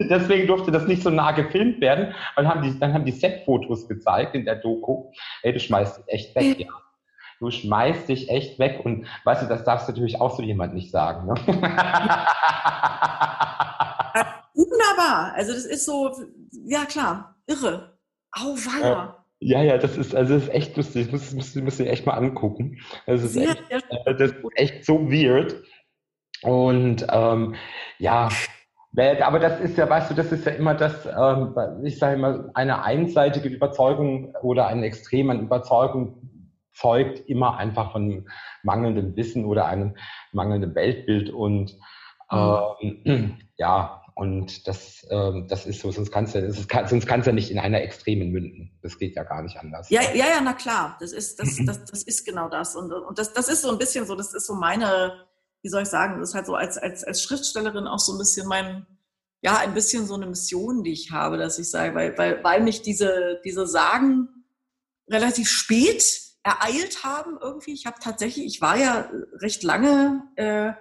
deswegen 0.00 0.46
durfte 0.46 0.70
das 0.70 0.86
nicht 0.86 1.02
so 1.02 1.10
nah 1.10 1.32
gefilmt 1.32 1.80
werden. 1.80 2.14
Und 2.36 2.48
haben 2.48 2.62
die, 2.62 2.78
dann 2.78 2.94
haben 2.94 3.04
die 3.04 3.12
Set-Fotos 3.12 3.88
gezeigt 3.88 4.34
in 4.34 4.44
der 4.44 4.56
Doku. 4.56 5.10
Ey, 5.42 5.52
du 5.52 5.60
schmeißt 5.60 5.98
es 5.98 6.08
echt 6.08 6.34
weg, 6.36 6.60
ja. 6.60 6.68
Du 7.40 7.50
schmeißt 7.50 8.08
dich 8.08 8.28
echt 8.28 8.58
weg 8.58 8.82
und 8.84 9.06
weißt 9.24 9.42
du, 9.42 9.46
das 9.46 9.64
darfst 9.64 9.88
du 9.88 9.92
natürlich 9.92 10.20
auch 10.20 10.36
so 10.36 10.42
jemand 10.42 10.74
nicht 10.74 10.90
sagen. 10.92 11.26
Ne? 11.26 11.34
Wunderbar. 14.54 15.32
Also 15.34 15.54
das 15.54 15.64
ist 15.64 15.86
so, 15.86 16.12
ja 16.66 16.84
klar, 16.84 17.36
irre. 17.46 17.98
Au 18.32 18.54
weia. 18.54 19.16
Ja, 19.40 19.62
ja, 19.62 19.78
das 19.78 19.96
ist, 19.96 20.14
also 20.14 20.34
das 20.34 20.44
ist 20.44 20.50
echt 20.50 20.76
lustig. 20.76 21.06
Ich 21.06 21.12
muss, 21.12 21.32
muss, 21.32 21.54
muss 21.56 21.80
echt 21.80 22.04
mal 22.04 22.12
angucken. 22.12 22.78
Das 23.06 23.22
ist, 23.22 23.36
echt, 23.36 23.58
äh, 23.70 23.80
das 24.14 24.32
ist 24.32 24.36
echt 24.54 24.84
so 24.84 25.10
weird. 25.10 25.56
Und 26.42 27.06
ähm, 27.10 27.54
ja, 27.98 28.28
aber 29.22 29.38
das 29.38 29.60
ist 29.60 29.78
ja, 29.78 29.88
weißt 29.88 30.10
du, 30.10 30.14
das 30.14 30.30
ist 30.30 30.44
ja 30.44 30.52
immer 30.52 30.74
das, 30.74 31.06
ähm, 31.06 31.54
ich 31.84 31.98
sage 31.98 32.16
immer, 32.16 32.50
eine 32.54 32.82
einseitige 32.82 33.48
Überzeugung 33.48 34.34
oder 34.42 34.66
ein 34.66 34.82
Extrem 34.82 35.30
an 35.30 35.40
Überzeugung 35.40 36.29
zeugt 36.80 37.28
immer 37.28 37.56
einfach 37.56 37.92
von 37.92 38.28
mangelndem 38.62 39.16
Wissen 39.16 39.44
oder 39.44 39.66
einem 39.66 39.96
mangelnden 40.32 40.74
Weltbild 40.74 41.30
und 41.30 41.76
mhm. 42.30 42.96
ähm, 43.04 43.38
ja, 43.56 44.00
und 44.14 44.66
das, 44.66 45.06
ähm, 45.08 45.46
das 45.48 45.64
ist 45.64 45.80
so, 45.80 45.90
sonst 45.90 46.10
kannst 46.10 46.34
du, 46.34 46.40
ist, 46.40 46.70
sonst 46.88 47.06
kannst 47.06 47.26
du 47.26 47.32
nicht 47.32 47.50
in 47.50 47.58
einer 47.58 47.80
Extremen 47.80 48.30
münden. 48.30 48.78
Das 48.82 48.98
geht 48.98 49.16
ja 49.16 49.22
gar 49.22 49.42
nicht 49.42 49.56
anders. 49.56 49.88
Ja, 49.88 50.02
ja, 50.02 50.26
ja, 50.26 50.40
na 50.42 50.52
klar. 50.52 50.98
Das 51.00 51.12
ist, 51.12 51.38
das, 51.38 51.58
das, 51.64 51.84
das 51.86 52.02
ist 52.02 52.26
genau 52.26 52.50
das. 52.50 52.76
Und, 52.76 52.92
und 52.92 53.18
das, 53.18 53.32
das 53.32 53.48
ist 53.48 53.62
so 53.62 53.70
ein 53.70 53.78
bisschen 53.78 54.04
so, 54.04 54.14
das 54.16 54.34
ist 54.34 54.46
so 54.46 54.54
meine, 54.54 55.26
wie 55.62 55.70
soll 55.70 55.84
ich 55.84 55.88
sagen, 55.88 56.20
das 56.20 56.30
ist 56.30 56.34
halt 56.34 56.44
so 56.44 56.54
als, 56.54 56.76
als, 56.76 57.02
als 57.02 57.22
Schriftstellerin 57.22 57.86
auch 57.86 57.98
so 57.98 58.12
ein 58.12 58.18
bisschen 58.18 58.46
mein, 58.46 58.86
ja, 59.40 59.56
ein 59.58 59.72
bisschen 59.72 60.06
so 60.06 60.16
eine 60.16 60.26
Mission, 60.26 60.82
die 60.82 60.92
ich 60.92 61.10
habe, 61.12 61.38
dass 61.38 61.58
ich 61.58 61.70
sage, 61.70 61.94
weil, 61.94 62.18
weil, 62.18 62.44
weil 62.44 62.60
mich 62.60 62.82
diese, 62.82 63.40
diese 63.42 63.66
Sagen 63.66 64.28
relativ 65.08 65.48
spät 65.48 66.29
ereilt 66.50 67.04
haben 67.04 67.38
irgendwie. 67.40 67.72
Ich 67.72 67.86
habe 67.86 67.98
tatsächlich, 68.00 68.46
ich 68.46 68.60
war 68.60 68.76
ja 68.76 69.10
recht 69.34 69.62
lange, 69.62 70.22
äh, 70.36 70.72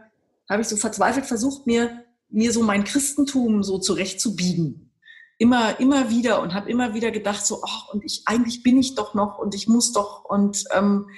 habe 0.49 0.61
ich 0.61 0.67
so 0.67 0.77
verzweifelt 0.77 1.25
versucht, 1.25 1.67
mir, 1.67 2.05
mir 2.29 2.51
so 2.51 2.63
mein 2.63 2.83
Christentum 2.83 3.63
so 3.63 3.77
zurechtzubiegen. 3.77 4.91
Immer, 5.37 5.79
immer 5.79 6.09
wieder 6.09 6.41
und 6.41 6.53
habe 6.53 6.69
immer 6.69 6.93
wieder 6.93 7.11
gedacht, 7.11 7.45
so, 7.45 7.61
ach, 7.65 7.93
und 7.93 8.03
ich, 8.03 8.23
eigentlich 8.25 8.63
bin 8.63 8.77
ich 8.77 8.95
doch 8.95 9.13
noch 9.13 9.37
und 9.37 9.55
ich 9.55 9.67
muss 9.67 9.93
doch 9.93 10.25
und, 10.25 10.65
ähm, 10.73 11.09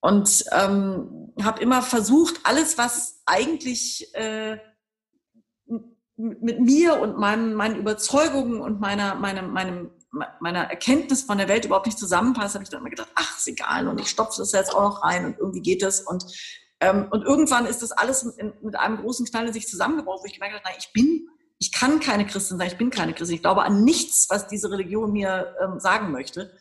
und 0.00 0.44
ähm, 0.52 1.32
habe 1.40 1.62
immer 1.62 1.82
versucht, 1.82 2.40
alles, 2.44 2.76
was 2.76 3.22
eigentlich 3.24 4.12
äh, 4.14 4.58
mit 6.16 6.60
mir 6.60 7.00
und 7.00 7.18
meinen, 7.18 7.54
meinen 7.54 7.76
Überzeugungen 7.76 8.60
und 8.60 8.80
meiner, 8.80 9.14
meinem, 9.14 9.52
meinem, 9.52 9.90
meiner 10.40 10.64
Erkenntnis 10.64 11.22
von 11.22 11.38
der 11.38 11.48
Welt 11.48 11.64
überhaupt 11.64 11.86
nicht 11.86 11.98
zusammenpasst, 11.98 12.54
habe 12.54 12.64
ich 12.64 12.70
dann 12.70 12.80
immer 12.80 12.90
gedacht, 12.90 13.10
ach, 13.14 13.36
ist 13.36 13.48
egal 13.48 13.88
und 13.88 14.00
ich 14.00 14.08
stopfe 14.08 14.38
das 14.38 14.52
jetzt 14.52 14.74
auch 14.74 14.82
noch 14.82 15.02
rein 15.02 15.26
und 15.26 15.38
irgendwie 15.38 15.62
geht 15.62 15.82
das 15.82 16.00
und 16.00 16.24
ähm, 16.80 17.08
und 17.10 17.22
irgendwann 17.22 17.66
ist 17.66 17.82
das 17.82 17.92
alles 17.92 18.22
in, 18.22 18.52
mit 18.62 18.76
einem 18.76 18.98
großen 18.98 19.26
Knall 19.26 19.46
in 19.46 19.52
sich 19.52 19.66
zusammengebrochen, 19.66 20.22
wo 20.22 20.26
ich 20.26 20.34
gemerkt 20.34 20.54
habe, 20.54 20.64
nein, 20.64 20.76
ich 20.78 20.92
bin, 20.92 21.28
ich 21.58 21.72
kann 21.72 22.00
keine 22.00 22.26
Christin 22.26 22.58
sein, 22.58 22.68
ich 22.68 22.76
bin 22.76 22.90
keine 22.90 23.14
Christin. 23.14 23.36
Ich 23.36 23.42
glaube 23.42 23.62
an 23.62 23.84
nichts, 23.84 24.26
was 24.28 24.46
diese 24.46 24.70
Religion 24.70 25.12
mir 25.12 25.54
ähm, 25.62 25.80
sagen 25.80 26.12
möchte. 26.12 26.54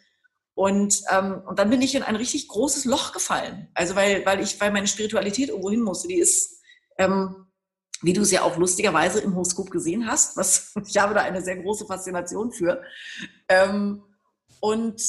Und, 0.54 1.02
ähm, 1.12 1.42
und 1.46 1.60
dann 1.60 1.70
bin 1.70 1.82
ich 1.82 1.96
in 1.96 2.04
ein 2.04 2.16
richtig 2.16 2.48
großes 2.48 2.86
Loch 2.86 3.12
gefallen. 3.12 3.68
Also 3.74 3.96
weil, 3.98 4.26
weil 4.26 4.40
ich, 4.40 4.60
weil 4.62 4.72
meine 4.72 4.88
Spiritualität 4.88 5.50
irgendwo 5.50 5.70
hin 5.70 5.82
musste. 5.82 6.08
Die 6.08 6.20
ist, 6.20 6.62
ähm, 6.98 7.45
wie 8.06 8.14
du 8.14 8.22
es 8.22 8.32
ja 8.32 8.44
auch 8.44 8.58
lustigerweise 8.58 9.20
im 9.20 9.34
Horoskop 9.34 9.72
gesehen 9.72 10.08
hast, 10.08 10.38
was 10.38 10.74
ich 10.88 10.98
habe 10.98 11.14
da 11.14 11.22
eine 11.22 11.42
sehr 11.42 11.58
große 11.58 11.86
Faszination 11.86 12.52
für. 12.52 12.82
Ähm, 13.50 14.04
und 14.60 15.02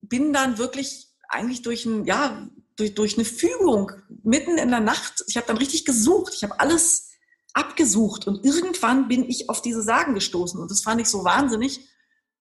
bin 0.00 0.32
dann 0.32 0.58
wirklich 0.58 1.08
eigentlich 1.28 1.62
durch 1.62 1.84
ein, 1.86 2.04
ja, 2.04 2.48
durch, 2.76 2.94
durch 2.94 3.16
eine 3.16 3.24
Fügung 3.24 3.92
mitten 4.22 4.58
in 4.58 4.70
der 4.70 4.80
Nacht, 4.80 5.24
ich 5.26 5.36
habe 5.36 5.46
dann 5.46 5.56
richtig 5.56 5.84
gesucht, 5.84 6.34
ich 6.34 6.44
habe 6.44 6.58
alles 6.60 7.10
abgesucht 7.52 8.26
und 8.26 8.44
irgendwann 8.44 9.08
bin 9.08 9.28
ich 9.28 9.48
auf 9.48 9.62
diese 9.62 9.82
Sagen 9.82 10.14
gestoßen 10.14 10.60
und 10.60 10.70
das 10.70 10.82
fand 10.82 11.00
ich 11.00 11.08
so 11.08 11.24
wahnsinnig 11.24 11.88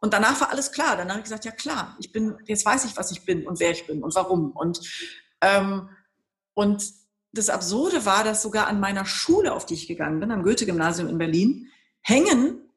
und 0.03 0.13
danach 0.13 0.41
war 0.41 0.49
alles 0.49 0.71
klar. 0.71 0.97
Danach 0.97 1.11
habe 1.11 1.19
ich 1.19 1.26
gesagt, 1.26 1.45
ja 1.45 1.51
klar, 1.51 1.95
ich 1.99 2.11
bin, 2.11 2.36
jetzt 2.45 2.65
weiß 2.65 2.86
ich, 2.86 2.97
was 2.97 3.11
ich 3.11 3.26
bin 3.26 3.47
und 3.47 3.59
wer 3.59 3.71
ich 3.71 3.88
bin 3.88 4.03
und 4.03 4.13
warum. 4.15 4.51
Und, 4.51 4.82
ähm, 5.41 5.88
und 6.53 6.84
das 7.34 7.49
Absurde 7.49 8.05
war, 8.05 8.23
dass 8.23 8.41
sogar 8.41 8.67
an 8.67 8.79
meiner 8.79 9.05
Schule, 9.05 9.53
auf 9.53 9.65
die 9.65 9.73
ich 9.73 9.88
gegangen 9.88 10.19
bin, 10.19 10.31
am 10.31 10.43
Goethe-Gymnasium 10.43 11.09
in 11.09 11.17
Berlin, 11.17 11.67
hängen 12.01 12.69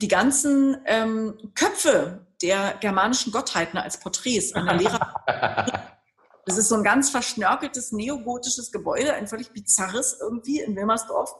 die 0.00 0.08
ganzen 0.08 0.76
ähm, 0.86 1.52
Köpfe 1.54 2.26
der 2.42 2.74
germanischen 2.80 3.32
Gottheiten 3.32 3.78
als 3.78 4.00
Porträts 4.00 4.52
an 4.54 4.66
der 4.66 4.76
Lehrer. 4.76 5.88
Das 6.44 6.58
ist 6.58 6.68
so 6.68 6.74
ein 6.74 6.82
ganz 6.82 7.08
verschnörkeltes 7.08 7.92
neogotisches 7.92 8.72
Gebäude, 8.72 9.14
ein 9.14 9.28
völlig 9.28 9.52
bizarres 9.52 10.18
irgendwie 10.20 10.58
in 10.60 10.74
Wilmersdorf. 10.74 11.32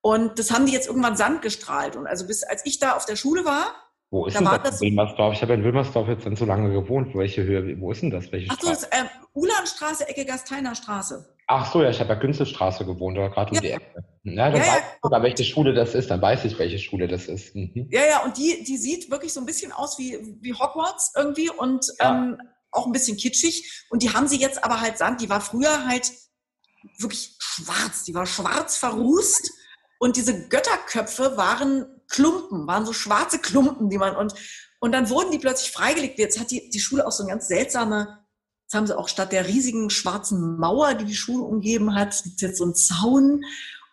Und 0.00 0.38
das 0.38 0.50
haben 0.50 0.64
die 0.64 0.72
jetzt 0.72 0.86
irgendwann 0.86 1.14
Sand 1.14 1.42
gestrahlt. 1.42 1.94
Und 1.94 2.06
also 2.06 2.26
bis 2.26 2.42
als 2.42 2.64
ich 2.64 2.78
da 2.78 2.96
auf 2.96 3.04
der 3.04 3.16
Schule 3.16 3.44
war, 3.44 3.74
wo 4.10 4.26
ist 4.26 4.34
da 4.34 4.40
denn 4.40 4.48
das, 4.48 4.62
das 4.62 4.80
Wilmersdorf? 4.80 5.34
Ich 5.34 5.42
habe 5.42 5.54
in 5.54 5.62
Wilmersdorf 5.62 6.08
jetzt 6.08 6.26
dann 6.26 6.36
so 6.36 6.44
lange 6.44 6.72
gewohnt. 6.72 7.14
Welche 7.14 7.44
Höhe? 7.44 7.80
Wo 7.80 7.92
ist 7.92 8.02
denn 8.02 8.10
das? 8.10 8.32
Welche 8.32 8.50
Ach 8.50 8.58
so, 8.60 8.70
das 8.70 8.84
äh, 8.84 9.04
Ulanstraße, 9.34 10.08
Ecke 10.08 10.24
Gasteiner 10.24 10.74
Straße. 10.74 11.36
Ach 11.52 11.72
so, 11.72 11.82
ja, 11.82 11.90
ich 11.90 11.98
habe 11.98 12.10
ja 12.10 12.14
Günzelstraße 12.14 12.86
gewohnt, 12.86 13.18
oder 13.18 13.28
gerade 13.28 13.50
um 13.50 13.56
ja. 13.56 13.60
die 13.60 13.70
Ecke. 13.72 14.04
Ja, 14.22 14.50
dann 14.52 14.62
ja, 14.62 14.68
weiß 14.68 14.78
ich 14.78 15.02
sogar, 15.02 15.22
welche 15.24 15.42
Schule 15.42 15.74
das 15.74 15.96
ist. 15.96 16.08
Dann 16.08 16.22
weiß 16.22 16.44
ich, 16.44 16.56
welche 16.60 16.78
Schule 16.78 17.08
das 17.08 17.26
ist. 17.26 17.56
Mhm. 17.56 17.88
Ja, 17.90 18.06
ja, 18.06 18.22
und 18.22 18.38
die, 18.38 18.62
die 18.62 18.76
sieht 18.76 19.10
wirklich 19.10 19.32
so 19.32 19.40
ein 19.40 19.46
bisschen 19.46 19.72
aus 19.72 19.98
wie, 19.98 20.16
wie 20.40 20.54
Hogwarts 20.54 21.12
irgendwie 21.16 21.50
und 21.50 21.84
ähm, 21.98 22.38
auch 22.70 22.86
ein 22.86 22.92
bisschen 22.92 23.16
kitschig. 23.16 23.84
Und 23.90 24.04
die 24.04 24.12
haben 24.14 24.28
sie 24.28 24.38
jetzt 24.38 24.62
aber 24.62 24.80
halt 24.80 24.96
Sand. 24.96 25.22
Die 25.22 25.28
war 25.28 25.40
früher 25.40 25.88
halt 25.88 26.12
wirklich 26.98 27.34
schwarz. 27.40 28.04
Die 28.04 28.14
war 28.14 28.26
schwarz 28.26 28.76
verrußt. 28.76 29.50
Und 29.98 30.16
diese 30.16 30.46
Götterköpfe 30.46 31.36
waren 31.36 31.84
Klumpen, 32.08 32.68
waren 32.68 32.86
so 32.86 32.92
schwarze 32.92 33.40
Klumpen, 33.40 33.90
die 33.90 33.98
man 33.98 34.14
und 34.14 34.34
und 34.82 34.92
dann 34.92 35.10
wurden 35.10 35.30
die 35.30 35.38
plötzlich 35.38 35.72
freigelegt. 35.72 36.18
Jetzt 36.18 36.40
hat 36.40 36.50
die, 36.50 36.70
die 36.70 36.80
Schule 36.80 37.06
auch 37.06 37.12
so 37.12 37.22
eine 37.22 37.32
ganz 37.32 37.48
seltsame, 37.48 38.19
jetzt 38.70 38.76
haben 38.76 38.86
sie 38.86 38.96
auch 38.96 39.08
statt 39.08 39.32
der 39.32 39.48
riesigen 39.48 39.90
schwarzen 39.90 40.56
Mauer, 40.56 40.94
die 40.94 41.04
die 41.04 41.16
Schule 41.16 41.42
umgeben 41.42 41.96
hat, 41.96 42.22
gibt 42.22 42.40
jetzt 42.40 42.58
so 42.58 42.62
einen 42.62 42.76
Zaun 42.76 43.44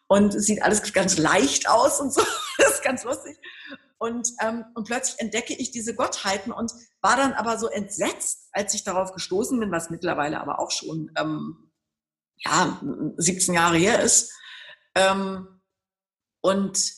und 0.06 0.36
es 0.36 0.46
sieht 0.46 0.62
alles 0.62 0.94
ganz 0.94 1.18
leicht 1.18 1.68
aus 1.68 2.00
und 2.00 2.14
so. 2.14 2.22
Das 2.60 2.74
ist 2.74 2.84
ganz 2.84 3.04
lustig. 3.04 3.38
Und, 4.00 4.30
ähm, 4.42 4.66
und 4.74 4.86
plötzlich 4.88 5.20
entdecke 5.20 5.54
ich 5.54 5.70
diese 5.72 5.96
Gottheiten 5.96 6.52
und 6.52 6.72
war 7.02 7.16
dann 7.16 7.34
aber 7.34 7.58
so 7.60 7.68
entsetzt, 7.68 8.50
als 8.52 8.74
ich 8.74 8.84
darauf 8.84 9.14
gestoßen 9.14 9.60
bin, 9.60 9.72
was 9.72 9.92
mittlerweile 9.92 10.42
aber 10.42 10.60
auch 10.60 10.72
schon 10.72 11.12
ähm, 11.18 11.72
ja, 12.38 12.82
17 13.18 13.54
Jahre 13.54 13.78
her 13.78 14.02
ist. 14.02 14.32
Ähm, 14.96 15.48
und 16.42 16.94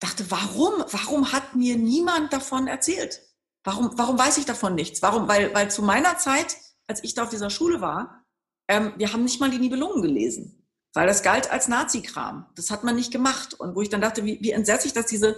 dachte, 0.00 0.28
warum, 0.30 0.84
warum 0.90 1.32
hat 1.32 1.54
mir 1.54 1.76
niemand 1.76 2.32
davon 2.32 2.66
erzählt? 2.66 3.20
Warum, 3.64 3.96
warum 3.96 4.18
weiß 4.18 4.38
ich 4.38 4.44
davon 4.44 4.74
nichts? 4.74 5.02
Warum? 5.02 5.26
Weil, 5.26 5.54
weil 5.54 5.70
zu 5.70 5.82
meiner 5.82 6.18
Zeit, 6.18 6.56
als 6.86 7.02
ich 7.02 7.14
da 7.14 7.24
auf 7.24 7.30
dieser 7.30 7.50
Schule 7.50 7.80
war, 7.80 8.24
ähm, 8.68 8.92
wir 8.96 9.12
haben 9.12 9.24
nicht 9.24 9.40
mal 9.40 9.50
die 9.50 9.58
Nibelungen 9.58 10.02
gelesen. 10.02 10.60
Weil 10.92 11.06
das 11.08 11.22
galt 11.22 11.50
als 11.50 11.66
Nazi-Kram. 11.66 12.46
Das 12.54 12.70
hat 12.70 12.84
man 12.84 12.94
nicht 12.94 13.10
gemacht. 13.10 13.54
Und 13.54 13.74
wo 13.74 13.82
ich 13.82 13.88
dann 13.88 14.00
dachte, 14.00 14.24
wie, 14.24 14.38
wie 14.40 14.52
entsetze 14.52 14.86
ich, 14.86 14.92
dass 14.92 15.06
diese, 15.06 15.36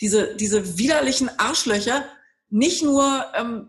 diese, 0.00 0.34
diese 0.34 0.78
widerlichen 0.78 1.30
Arschlöcher 1.38 2.04
nicht 2.48 2.82
nur 2.82 3.24
ähm, 3.34 3.68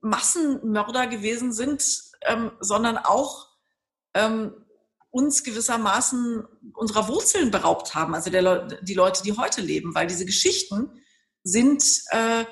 Massenmörder 0.00 1.06
gewesen 1.06 1.52
sind, 1.52 1.82
ähm, 2.26 2.50
sondern 2.60 2.98
auch 2.98 3.48
ähm, 4.14 4.52
uns 5.10 5.44
gewissermaßen 5.44 6.44
unserer 6.74 7.08
Wurzeln 7.08 7.50
beraubt 7.50 7.94
haben, 7.94 8.14
also 8.14 8.30
der, 8.30 8.66
die 8.82 8.94
Leute, 8.94 9.22
die 9.22 9.36
heute 9.36 9.60
leben, 9.60 9.94
weil 9.94 10.08
diese 10.08 10.26
Geschichten 10.26 10.90
sind 11.44 11.84
äh, 12.10 12.44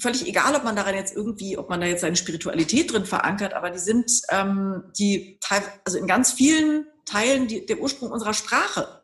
völlig 0.00 0.26
egal, 0.26 0.54
ob 0.54 0.64
man 0.64 0.76
daran 0.76 0.94
jetzt 0.94 1.16
irgendwie, 1.16 1.56
ob 1.56 1.68
man 1.70 1.80
da 1.80 1.86
jetzt 1.86 2.02
seine 2.02 2.16
Spiritualität 2.16 2.92
drin 2.92 3.06
verankert, 3.06 3.54
aber 3.54 3.70
die 3.70 3.78
sind 3.78 4.10
ähm, 4.30 4.84
die 4.98 5.38
also 5.84 5.98
in 5.98 6.06
ganz 6.06 6.32
vielen 6.32 6.86
Teilen 7.04 7.46
die, 7.46 7.64
der 7.64 7.80
Ursprung 7.80 8.10
unserer 8.10 8.34
Sprache. 8.34 9.02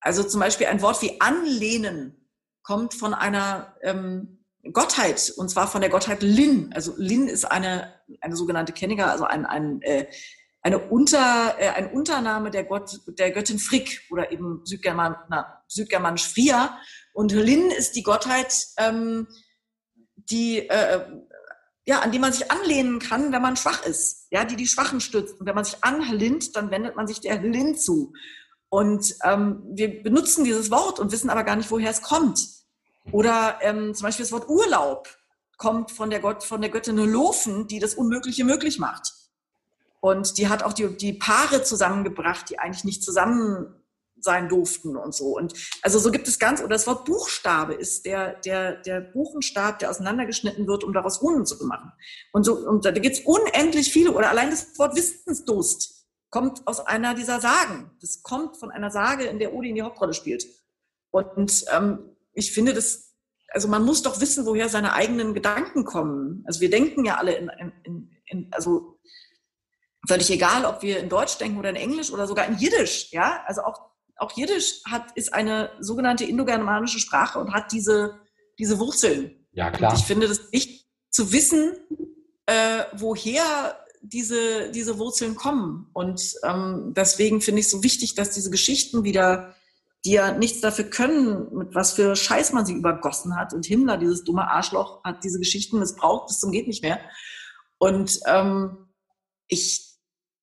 Also 0.00 0.22
zum 0.22 0.40
Beispiel 0.40 0.66
ein 0.66 0.82
Wort 0.82 1.02
wie 1.02 1.20
anlehnen 1.20 2.26
kommt 2.62 2.94
von 2.94 3.14
einer 3.14 3.76
ähm, 3.82 4.44
Gottheit, 4.72 5.32
und 5.36 5.48
zwar 5.48 5.68
von 5.68 5.80
der 5.80 5.90
Gottheit 5.90 6.22
Lin. 6.22 6.72
Also 6.74 6.94
Lin 6.96 7.28
ist 7.28 7.44
eine, 7.44 7.94
eine 8.20 8.36
sogenannte 8.36 8.72
Kenniger, 8.72 9.10
also 9.10 9.24
ein, 9.24 9.46
ein 9.46 9.80
äh, 9.82 10.06
eine 10.62 10.78
Unter, 10.78 11.54
äh, 11.58 11.68
ein 11.70 11.90
Untername 11.90 12.50
der, 12.50 12.64
Gott, 12.64 13.00
der 13.06 13.30
Göttin 13.30 13.58
Frick 13.58 14.02
oder 14.10 14.32
eben 14.32 14.62
Südgerman, 14.64 15.16
na, 15.28 15.62
südgermanisch 15.68 16.28
Fria. 16.28 16.78
Und 17.12 17.32
Lin 17.32 17.70
ist 17.70 17.92
die 17.92 18.02
Gottheit, 18.02 18.52
ähm, 18.76 19.28
die, 20.30 20.68
äh, 20.68 21.00
ja, 21.86 22.00
an 22.00 22.12
die 22.12 22.18
man 22.18 22.32
sich 22.32 22.50
anlehnen 22.50 22.98
kann, 22.98 23.32
wenn 23.32 23.42
man 23.42 23.56
schwach 23.56 23.84
ist, 23.84 24.26
ja, 24.30 24.44
die 24.44 24.56
die 24.56 24.66
Schwachen 24.66 25.00
stützt. 25.00 25.40
Und 25.40 25.46
wenn 25.46 25.54
man 25.54 25.64
sich 25.64 25.82
anlehnt, 25.82 26.54
dann 26.56 26.70
wendet 26.70 26.96
man 26.96 27.06
sich 27.06 27.20
der 27.20 27.40
Lin 27.40 27.76
zu. 27.76 28.12
Und 28.68 29.14
ähm, 29.24 29.62
wir 29.70 30.02
benutzen 30.02 30.44
dieses 30.44 30.70
Wort 30.70 31.00
und 31.00 31.12
wissen 31.12 31.30
aber 31.30 31.44
gar 31.44 31.56
nicht, 31.56 31.70
woher 31.70 31.90
es 31.90 32.02
kommt. 32.02 32.46
Oder 33.10 33.58
ähm, 33.62 33.94
zum 33.94 34.04
Beispiel 34.04 34.24
das 34.24 34.32
Wort 34.32 34.48
Urlaub. 34.48 35.08
kommt 35.56 35.90
von 35.90 36.10
der, 36.10 36.20
Gott, 36.20 36.44
von 36.44 36.60
der 36.60 36.70
Göttin 36.70 36.96
Lofen, 36.96 37.66
die 37.66 37.78
das 37.78 37.94
Unmögliche 37.94 38.44
möglich 38.44 38.78
macht. 38.78 39.14
Und 40.00 40.38
die 40.38 40.48
hat 40.48 40.62
auch 40.62 40.72
die, 40.72 40.96
die 40.96 41.14
Paare 41.14 41.62
zusammengebracht, 41.62 42.50
die 42.50 42.58
eigentlich 42.58 42.84
nicht 42.84 43.02
zusammen 43.02 43.74
sein 44.20 44.48
durften 44.48 44.96
und 44.96 45.14
so. 45.14 45.36
Und 45.36 45.54
also 45.82 45.98
so 45.98 46.10
gibt 46.10 46.28
es 46.28 46.38
ganz, 46.38 46.60
oder 46.60 46.70
das 46.70 46.86
Wort 46.86 47.04
Buchstabe 47.04 47.74
ist 47.74 48.06
der, 48.06 48.34
der, 48.40 48.76
der 48.82 49.00
Buchenstab, 49.00 49.78
der 49.78 49.90
auseinandergeschnitten 49.90 50.66
wird, 50.66 50.84
um 50.84 50.92
daraus 50.92 51.22
Runen 51.22 51.46
zu 51.46 51.64
machen. 51.66 51.92
Und 52.32 52.44
so, 52.44 52.54
und 52.54 52.84
da 52.84 52.90
gibt 52.90 53.16
es 53.16 53.20
unendlich 53.24 53.92
viele, 53.92 54.12
oder 54.12 54.30
allein 54.30 54.50
das 54.50 54.78
Wort 54.78 54.96
Wissensdurst 54.96 56.06
kommt 56.30 56.66
aus 56.66 56.80
einer 56.80 57.14
dieser 57.14 57.40
Sagen. 57.40 57.90
Das 58.00 58.22
kommt 58.22 58.56
von 58.56 58.70
einer 58.70 58.90
Sage, 58.90 59.24
in 59.24 59.38
der 59.38 59.54
Odin 59.54 59.74
die 59.74 59.82
Hauptrolle 59.82 60.14
spielt. 60.14 60.46
Und 61.10 61.64
ähm, 61.74 62.16
ich 62.32 62.52
finde 62.52 62.74
das, 62.74 63.14
also 63.48 63.68
man 63.68 63.84
muss 63.84 64.02
doch 64.02 64.20
wissen, 64.20 64.44
woher 64.44 64.68
seine 64.68 64.92
eigenen 64.92 65.32
Gedanken 65.32 65.84
kommen. 65.84 66.44
Also 66.46 66.60
wir 66.60 66.70
denken 66.70 67.04
ja 67.04 67.16
alle 67.16 67.32
in, 67.34 67.50
in, 67.84 68.10
in 68.26 68.48
also 68.50 68.98
völlig 70.06 70.30
egal, 70.30 70.64
ob 70.64 70.82
wir 70.82 71.00
in 71.00 71.08
Deutsch 71.08 71.38
denken 71.38 71.58
oder 71.58 71.70
in 71.70 71.76
Englisch 71.76 72.10
oder 72.10 72.26
sogar 72.26 72.46
in 72.46 72.56
Jiddisch, 72.56 73.10
ja, 73.12 73.42
also 73.46 73.62
auch 73.62 73.90
auch 74.18 74.36
Jiddisch 74.36 74.82
hat, 74.84 75.12
ist 75.16 75.32
eine 75.32 75.70
sogenannte 75.80 76.24
indogermanische 76.24 76.98
Sprache 76.98 77.38
und 77.38 77.52
hat 77.52 77.72
diese, 77.72 78.20
diese 78.58 78.78
Wurzeln. 78.78 79.46
Ja, 79.52 79.70
klar. 79.70 79.92
Und 79.92 79.98
ich 79.98 80.04
finde 80.04 80.26
es 80.26 80.52
wichtig 80.52 80.86
zu 81.10 81.32
wissen, 81.32 81.72
äh, 82.46 82.84
woher 82.94 83.78
diese, 84.02 84.70
diese 84.70 84.98
Wurzeln 84.98 85.34
kommen. 85.34 85.88
Und 85.92 86.34
ähm, 86.44 86.92
deswegen 86.96 87.40
finde 87.40 87.60
ich 87.60 87.66
es 87.66 87.72
so 87.72 87.82
wichtig, 87.82 88.14
dass 88.14 88.30
diese 88.30 88.50
Geschichten 88.50 89.04
wieder, 89.04 89.54
die 90.04 90.12
ja 90.12 90.32
nichts 90.32 90.60
dafür 90.60 90.84
können, 90.84 91.54
mit 91.54 91.74
was 91.74 91.92
für 91.92 92.14
Scheiß 92.14 92.52
man 92.52 92.66
sie 92.66 92.74
übergossen 92.74 93.36
hat. 93.36 93.52
Und 93.52 93.66
Himmler, 93.66 93.96
dieses 93.96 94.24
dumme 94.24 94.50
Arschloch, 94.50 95.02
hat 95.04 95.24
diese 95.24 95.38
Geschichten 95.38 95.78
missbraucht 95.78 96.28
bis 96.28 96.40
zum 96.40 96.52
geht 96.52 96.68
nicht 96.68 96.82
mehr. 96.82 97.00
Und 97.78 98.20
ähm, 98.26 98.88
ich 99.48 99.87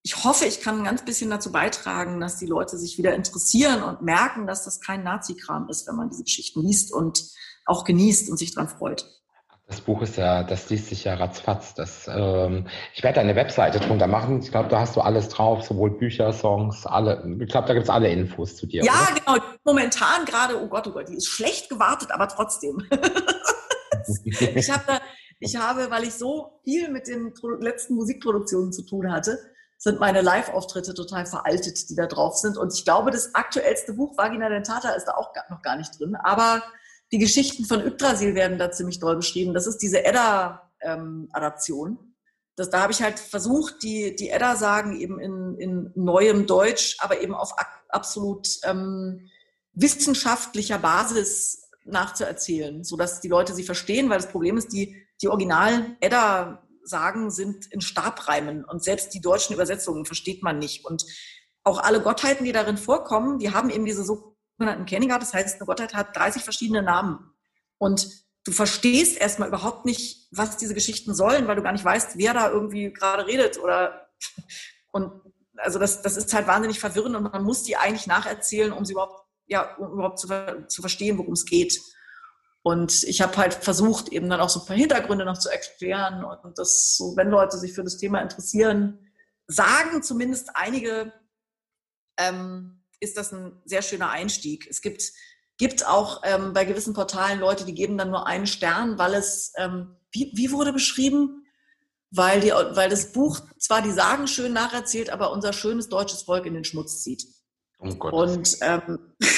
ich 0.05 0.23
hoffe, 0.23 0.45
ich 0.45 0.61
kann 0.61 0.77
ein 0.77 0.83
ganz 0.83 1.03
bisschen 1.03 1.31
dazu 1.31 1.51
beitragen, 1.51 2.19
dass 2.19 2.37
die 2.37 2.45
Leute 2.45 2.77
sich 2.77 2.99
wieder 2.99 3.15
interessieren 3.15 3.81
und 3.81 4.03
merken, 4.03 4.45
dass 4.45 4.63
das 4.63 4.79
kein 4.79 5.03
Nazi-Kram 5.03 5.67
ist, 5.67 5.87
wenn 5.87 5.95
man 5.95 6.09
diese 6.11 6.23
Geschichten 6.23 6.61
liest 6.61 6.93
und 6.93 7.23
auch 7.65 7.85
genießt 7.85 8.29
und 8.29 8.37
sich 8.37 8.53
dran 8.53 8.69
freut. 8.69 9.03
Das 9.65 9.81
Buch 9.81 10.03
ist 10.03 10.17
ja, 10.17 10.43
das 10.43 10.69
liest 10.69 10.89
sich 10.89 11.05
ja 11.05 11.15
ratzfatz. 11.15 11.73
Das, 11.73 12.07
ähm, 12.07 12.67
ich 12.93 13.01
werde 13.01 13.19
eine 13.19 13.35
Webseite 13.35 13.79
drunter 13.79 14.05
machen. 14.05 14.41
Ich 14.43 14.51
glaube, 14.51 14.69
da 14.69 14.81
hast 14.81 14.95
du 14.95 15.01
alles 15.01 15.27
drauf, 15.29 15.63
sowohl 15.63 15.97
Bücher, 15.97 16.31
Songs, 16.33 16.85
alle. 16.85 17.27
Ich 17.41 17.49
glaube, 17.49 17.67
da 17.67 17.73
gibt 17.73 17.85
es 17.85 17.89
alle 17.89 18.11
Infos 18.11 18.57
zu 18.57 18.67
dir. 18.67 18.83
Ja, 18.83 18.93
oder? 18.93 19.19
genau. 19.19 19.47
Momentan 19.63 20.25
gerade, 20.25 20.61
oh 20.61 20.67
Gott, 20.67 20.85
oh 20.85 20.91
Gott, 20.91 21.09
die 21.09 21.15
ist 21.15 21.29
schlecht 21.29 21.67
gewartet, 21.67 22.11
aber 22.11 22.27
trotzdem. 22.27 22.77
ich, 24.23 24.69
habe, 24.69 25.01
ich 25.39 25.55
habe, 25.55 25.89
weil 25.89 26.03
ich 26.03 26.13
so 26.13 26.61
viel 26.63 26.91
mit 26.91 27.07
den 27.07 27.33
letzten 27.59 27.95
Musikproduktionen 27.95 28.71
zu 28.71 28.85
tun 28.85 29.11
hatte, 29.11 29.39
sind 29.85 29.99
meine 29.99 30.21
Live-Auftritte 30.21 30.95
total 30.95 31.27
veraltet, 31.27 31.91
die 31.91 31.95
da 31.95 32.07
drauf 32.07 32.37
sind. 32.37 32.57
Und 32.57 32.73
ich 32.73 32.83
glaube, 32.85 33.11
das 33.11 33.35
aktuellste 33.35 33.93
Buch, 33.93 34.17
Vagina 34.17 34.49
Dentata, 34.49 34.89
ist 34.89 35.05
da 35.05 35.13
auch 35.13 35.29
noch 35.51 35.61
gar 35.61 35.77
nicht 35.77 35.99
drin. 35.99 36.15
Aber 36.15 36.63
die 37.11 37.19
Geschichten 37.19 37.65
von 37.65 37.85
Yggdrasil 37.85 38.33
werden 38.33 38.57
da 38.57 38.71
ziemlich 38.71 38.99
doll 38.99 39.15
beschrieben. 39.15 39.53
Das 39.53 39.67
ist 39.67 39.77
diese 39.77 40.03
Edda-Adaption. 40.03 41.89
Ähm, 41.99 42.69
da 42.71 42.81
habe 42.81 42.93
ich 42.93 43.03
halt 43.03 43.19
versucht, 43.19 43.83
die, 43.83 44.15
die 44.15 44.31
Edda-Sagen 44.31 44.99
eben 44.99 45.19
in, 45.19 45.55
in 45.59 45.91
neuem 45.93 46.47
Deutsch, 46.47 46.97
aber 47.01 47.21
eben 47.21 47.35
auf 47.35 47.53
absolut 47.89 48.47
ähm, 48.63 49.29
wissenschaftlicher 49.73 50.79
Basis 50.79 51.69
nachzuerzählen, 51.83 52.83
sodass 52.83 53.21
die 53.21 53.27
Leute 53.27 53.53
sie 53.53 53.63
verstehen, 53.63 54.09
weil 54.09 54.17
das 54.17 54.31
Problem 54.31 54.57
ist, 54.57 54.73
die, 54.73 54.95
die 55.21 55.27
Original-Edda 55.27 56.64
sagen, 56.87 57.31
sind 57.31 57.65
in 57.71 57.81
Stabreimen 57.81 58.63
und 58.63 58.83
selbst 58.83 59.13
die 59.13 59.21
deutschen 59.21 59.53
Übersetzungen 59.53 60.05
versteht 60.05 60.43
man 60.43 60.59
nicht. 60.59 60.85
Und 60.85 61.05
auch 61.63 61.79
alle 61.79 62.01
Gottheiten, 62.01 62.45
die 62.45 62.51
darin 62.51 62.77
vorkommen, 62.77 63.39
die 63.39 63.51
haben 63.51 63.69
eben 63.69 63.85
diese 63.85 64.03
sogenannten 64.03 64.85
Kenninger, 64.85 65.19
das 65.19 65.33
heißt, 65.33 65.55
eine 65.55 65.65
Gottheit 65.65 65.93
hat 65.93 66.15
30 66.15 66.43
verschiedene 66.43 66.83
Namen. 66.83 67.31
Und 67.77 68.07
du 68.45 68.51
verstehst 68.51 69.19
erstmal 69.19 69.49
überhaupt 69.49 69.85
nicht, 69.85 70.27
was 70.31 70.57
diese 70.57 70.75
Geschichten 70.75 71.15
sollen, 71.15 71.47
weil 71.47 71.55
du 71.55 71.63
gar 71.63 71.73
nicht 71.73 71.83
weißt, 71.83 72.17
wer 72.17 72.33
da 72.33 72.49
irgendwie 72.49 72.93
gerade 72.93 73.25
redet 73.25 73.59
oder 73.59 74.07
und 74.91 75.11
also 75.57 75.79
das, 75.79 76.01
das 76.01 76.17
ist 76.17 76.33
halt 76.33 76.47
wahnsinnig 76.47 76.79
verwirrend 76.79 77.15
und 77.15 77.23
man 77.31 77.43
muss 77.43 77.63
die 77.63 77.77
eigentlich 77.77 78.07
nacherzählen, 78.07 78.71
um 78.73 78.85
sie 78.85 78.93
überhaupt, 78.93 79.21
ja, 79.47 79.75
um 79.77 79.93
überhaupt 79.93 80.19
zu, 80.19 80.27
zu 80.67 80.81
verstehen, 80.81 81.17
worum 81.17 81.33
es 81.33 81.45
geht. 81.45 81.79
Und 82.65 83.03
ich 83.03 83.21
habe 83.21 83.37
halt 83.37 83.53
versucht, 83.53 84.09
eben 84.09 84.27
dann 84.27 84.39
auch 84.39 84.49
so 84.49 84.59
ein 84.59 84.65
paar 84.65 84.75
Hintergründe 84.75 85.23
noch 85.23 85.37
zu 85.37 85.49
erklären. 85.49 86.25
Und 86.25 86.57
das, 86.57 86.97
so, 86.97 87.15
wenn 87.15 87.29
Leute 87.29 87.59
sich 87.59 87.73
für 87.73 87.83
das 87.83 87.97
Thema 87.97 88.19
interessieren, 88.21 88.97
sagen 89.45 90.01
zumindest 90.01 90.49
einige, 90.55 91.13
ähm, 92.17 92.81
ist 92.99 93.17
das 93.17 93.31
ein 93.31 93.61
sehr 93.65 93.83
schöner 93.83 94.09
Einstieg. 94.09 94.65
Es 94.67 94.81
gibt, 94.81 95.11
gibt 95.59 95.85
auch 95.85 96.23
ähm, 96.23 96.53
bei 96.53 96.65
gewissen 96.65 96.95
Portalen 96.95 97.39
Leute, 97.39 97.65
die 97.65 97.75
geben 97.75 97.99
dann 97.99 98.09
nur 98.09 98.25
einen 98.25 98.47
Stern, 98.47 98.97
weil 98.97 99.13
es, 99.13 99.53
ähm, 99.57 99.97
wie, 100.11 100.31
wie 100.33 100.51
wurde 100.51 100.73
beschrieben? 100.73 101.45
Weil, 102.09 102.39
die, 102.39 102.49
weil 102.49 102.89
das 102.89 103.11
Buch 103.11 103.41
zwar 103.59 103.83
die 103.83 103.91
Sagen 103.91 104.25
schön 104.25 104.53
nacherzählt, 104.53 105.11
aber 105.11 105.31
unser 105.31 105.53
schönes 105.53 105.87
deutsches 105.87 106.23
Volk 106.23 106.47
in 106.47 106.55
den 106.55 106.63
Schmutz 106.63 107.03
zieht. 107.03 107.27
Um 107.77 108.01
Und 108.01 108.57
ähm, 108.61 109.13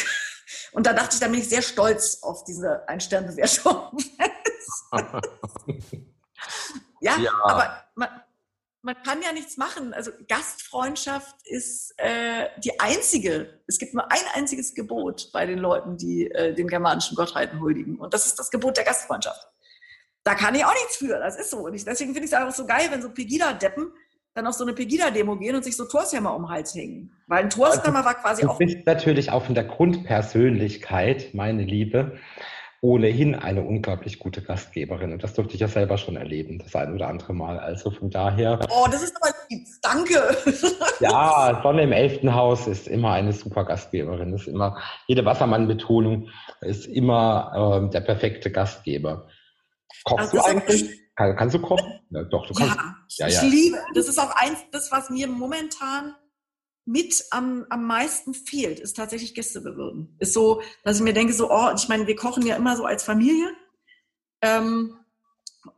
Und 0.77 0.85
da 0.85 0.93
dachte 0.93 1.15
ich, 1.15 1.19
da 1.19 1.27
bin 1.27 1.39
ich 1.39 1.49
sehr 1.49 1.63
stolz 1.63 2.19
auf 2.21 2.43
diese 2.43 2.87
Ein-Stern-Bewertung. 2.87 3.97
ja, 7.01 7.17
ja, 7.17 7.31
aber 7.45 7.83
man, 7.95 8.09
man, 8.83 8.95
kann 9.01 9.23
ja 9.23 9.33
nichts 9.33 9.57
machen. 9.57 9.95
Also 9.95 10.11
Gastfreundschaft 10.27 11.35
ist 11.45 11.95
äh, 11.97 12.49
die 12.59 12.79
einzige, 12.79 13.59
es 13.65 13.79
gibt 13.79 13.95
nur 13.95 14.11
ein 14.11 14.21
einziges 14.35 14.75
Gebot 14.75 15.31
bei 15.33 15.47
den 15.47 15.57
Leuten, 15.57 15.97
die 15.97 16.29
äh, 16.29 16.53
den 16.53 16.67
germanischen 16.67 17.15
Gottheiten 17.15 17.59
huldigen. 17.59 17.97
Und 17.97 18.13
das 18.13 18.27
ist 18.27 18.37
das 18.37 18.51
Gebot 18.51 18.77
der 18.77 18.83
Gastfreundschaft. 18.83 19.47
Da 20.23 20.35
kann 20.35 20.53
ich 20.53 20.63
auch 20.63 20.73
nichts 20.73 20.97
für, 20.97 21.17
das 21.17 21.37
ist 21.37 21.49
so. 21.49 21.65
Und 21.65 21.73
ich, 21.73 21.85
deswegen 21.85 22.13
finde 22.13 22.27
ich 22.27 22.31
es 22.31 22.37
einfach 22.37 22.53
so 22.53 22.67
geil, 22.67 22.91
wenn 22.91 23.01
so 23.01 23.09
Pegida-Deppen 23.09 23.91
dann 24.37 24.47
auf 24.47 24.53
so 24.53 24.63
eine 24.63 24.73
Pegida-Demo 24.73 25.35
gehen 25.37 25.55
und 25.55 25.63
sich 25.63 25.75
so 25.75 25.85
Torshämmer 25.85 26.35
um 26.35 26.43
den 26.43 26.49
Hals 26.49 26.75
hängen. 26.75 27.11
Weil 27.27 27.43
ein 27.43 27.49
Torshämmer 27.49 28.05
war 28.05 28.13
quasi 28.13 28.45
auch. 28.45 28.57
Du 28.57 28.65
bist 28.65 28.85
natürlich 28.85 29.31
auch 29.31 29.43
von 29.43 29.55
der 29.55 29.63
Grundpersönlichkeit, 29.63 31.33
meine 31.33 31.63
Liebe, 31.63 32.17
ohnehin 32.81 33.33
eine 33.33 33.63
unglaublich 33.63 34.19
gute 34.19 34.43
Gastgeberin. 34.43 35.11
Und 35.11 35.23
das 35.23 35.33
durfte 35.33 35.55
ich 35.55 35.59
ja 35.59 35.67
selber 35.67 35.97
schon 35.97 36.15
erleben, 36.15 36.59
das 36.59 36.75
ein 36.75 36.93
oder 36.93 37.07
andere 37.07 37.33
Mal. 37.33 37.59
Also 37.59 37.89
von 37.89 38.11
daher. 38.11 38.59
Oh, 38.69 38.87
das 38.91 39.01
ist 39.01 39.15
aber 39.19 39.33
lieb. 39.49 39.67
Danke. 39.81 40.37
ja, 40.99 41.59
Sonne 41.63 41.83
im 41.83 41.91
elften 41.91 42.35
Haus 42.35 42.67
ist 42.67 42.87
immer 42.87 43.13
eine 43.13 43.33
super 43.33 43.65
Gastgeberin. 43.65 44.33
Ist 44.33 44.47
immer, 44.47 44.77
jede 45.07 45.25
Wassermann-Betonung 45.25 46.29
ist 46.61 46.85
immer 46.85 47.87
äh, 47.87 47.91
der 47.91 48.01
perfekte 48.01 48.51
Gastgeber. 48.51 49.27
Kochst 50.03 50.33
also 50.33 50.37
du 50.37 50.43
eigentlich? 50.43 51.06
Kann, 51.17 51.35
kannst 51.35 51.55
du 51.55 51.59
kochen? 51.61 51.93
Ja, 52.09 52.23
doch, 52.23 52.47
du 52.47 52.53
kannst. 52.53 52.77
Ja, 53.17 53.27
ja, 53.27 53.43
ich 53.43 53.51
liebe. 53.51 53.77
Das 53.93 54.07
ist 54.07 54.17
auch 54.17 54.33
eins, 54.37 54.59
das, 54.71 54.93
was 54.93 55.09
mir 55.09 55.27
momentan 55.27 56.15
mit 56.85 57.25
am, 57.31 57.65
am 57.69 57.83
meisten 57.83 58.33
fehlt, 58.33 58.79
ist 58.79 58.95
tatsächlich 58.95 59.35
Gäste 59.35 59.59
bewirten. 59.59 60.15
Ist 60.19 60.33
so, 60.33 60.61
dass 60.85 60.95
ich 60.95 61.03
mir 61.03 61.13
denke, 61.13 61.33
so, 61.33 61.51
oh, 61.51 61.71
ich 61.75 61.89
meine, 61.89 62.07
wir 62.07 62.15
kochen 62.15 62.45
ja 62.45 62.55
immer 62.55 62.77
so 62.77 62.85
als 62.85 63.03
Familie. 63.03 63.49
Ähm, 64.41 64.97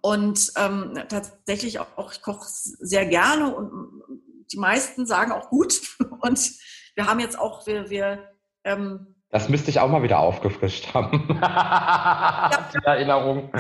und 0.02 0.52
ähm, 0.56 0.94
tatsächlich 1.10 1.80
auch, 1.80 1.98
auch 1.98 2.14
ich 2.14 2.22
koche 2.22 2.46
sehr 2.48 3.08
gerne 3.08 3.56
und 3.56 4.04
die 4.52 4.60
meisten 4.60 5.08
sagen 5.08 5.32
auch 5.32 5.50
gut. 5.50 5.82
Und 6.22 6.52
wir 6.96 7.08
haben 7.08 7.20
jetzt 7.20 7.40
auch, 7.40 7.66
wir, 7.66 7.90
wir 7.90 8.36
ähm, 8.64 9.16
das 9.32 9.48
müsste 9.48 9.70
ich 9.70 9.80
auch 9.80 9.90
mal 9.90 10.02
wieder 10.04 10.20
aufgefrischt 10.20 10.94
haben. 10.94 11.28
Ja. 11.42 12.70
Die 12.74 12.86
Erinnerung. 12.86 13.52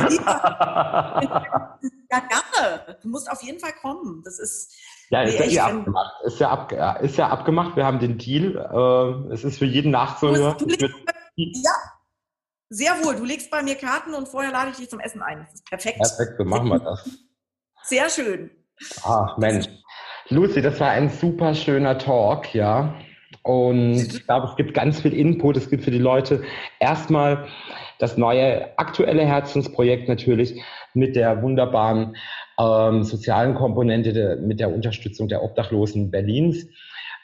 Ja, 2.11 2.22
gerne. 2.22 2.97
Du 3.03 3.09
musst 3.09 3.30
auf 3.32 3.43
jeden 3.43 3.59
Fall 3.59 3.74
kommen. 3.82 4.24
Das 4.26 4.39
ist. 4.39 4.76
Ja, 5.11 5.22
ist 5.22 5.38
ja 5.38 5.45
eh 5.45 5.59
abgemacht. 5.59 6.13
Ist 6.24 6.39
ja, 6.39 6.49
ab, 6.49 6.72
ist 7.03 7.17
ja 7.17 7.28
abgemacht. 7.30 7.76
Wir 7.76 7.86
haben 7.86 7.99
den 7.99 8.17
Deal. 8.17 8.55
Äh, 8.55 9.34
es 9.34 9.43
ist 9.43 9.59
für 9.59 9.65
jeden 9.65 9.91
nachzuhören. 9.91 10.57
Ja, 11.36 11.72
sehr 12.70 12.93
wohl. 13.03 13.15
Du 13.15 13.26
legst 13.26 13.51
bei 13.51 13.61
mir 13.61 13.76
Karten 13.76 14.15
und 14.15 14.28
vorher 14.28 14.51
lade 14.51 14.72
ich 14.72 14.78
dich 14.78 14.89
zum 14.89 14.99
Essen 14.99 15.22
ein. 15.22 15.41
Das 15.45 15.53
ist 15.53 15.65
perfekt. 15.70 15.99
Perfekt, 15.99 16.38
so 16.39 16.45
machen 16.45 16.70
wir 16.70 16.80
das. 16.80 17.07
Sehr 17.84 18.09
schön. 18.09 18.49
Ach, 19.03 19.38
Mensch. 19.38 19.67
Lucy, 20.30 20.61
das 20.61 20.80
war 20.80 20.89
ein 20.89 21.09
super 21.09 21.53
schöner 21.53 21.97
Talk, 21.99 22.53
ja. 22.55 22.93
Und 23.44 23.96
ich 23.96 24.26
glaube, 24.26 24.48
es 24.48 24.56
gibt 24.56 24.74
ganz 24.74 25.02
viel 25.02 25.14
Input. 25.14 25.58
Es 25.58 25.70
gibt 25.70 25.84
für 25.84 25.92
die 25.92 25.98
Leute 26.00 26.44
erstmal 26.80 27.48
das 27.98 28.18
neue 28.18 28.78
aktuelle 28.78 29.26
Herzensprojekt 29.26 30.08
natürlich 30.08 30.62
mit 30.94 31.16
der 31.16 31.42
wunderbaren 31.42 32.16
ähm, 32.60 33.04
sozialen 33.04 33.56
Komponente, 33.56 34.14
de, 34.14 34.36
mit 34.38 34.60
der 34.60 34.74
Unterstützung 34.74 35.28
der 35.28 35.44
Obdachlosen 35.44 36.12
Berlins. 36.12 36.68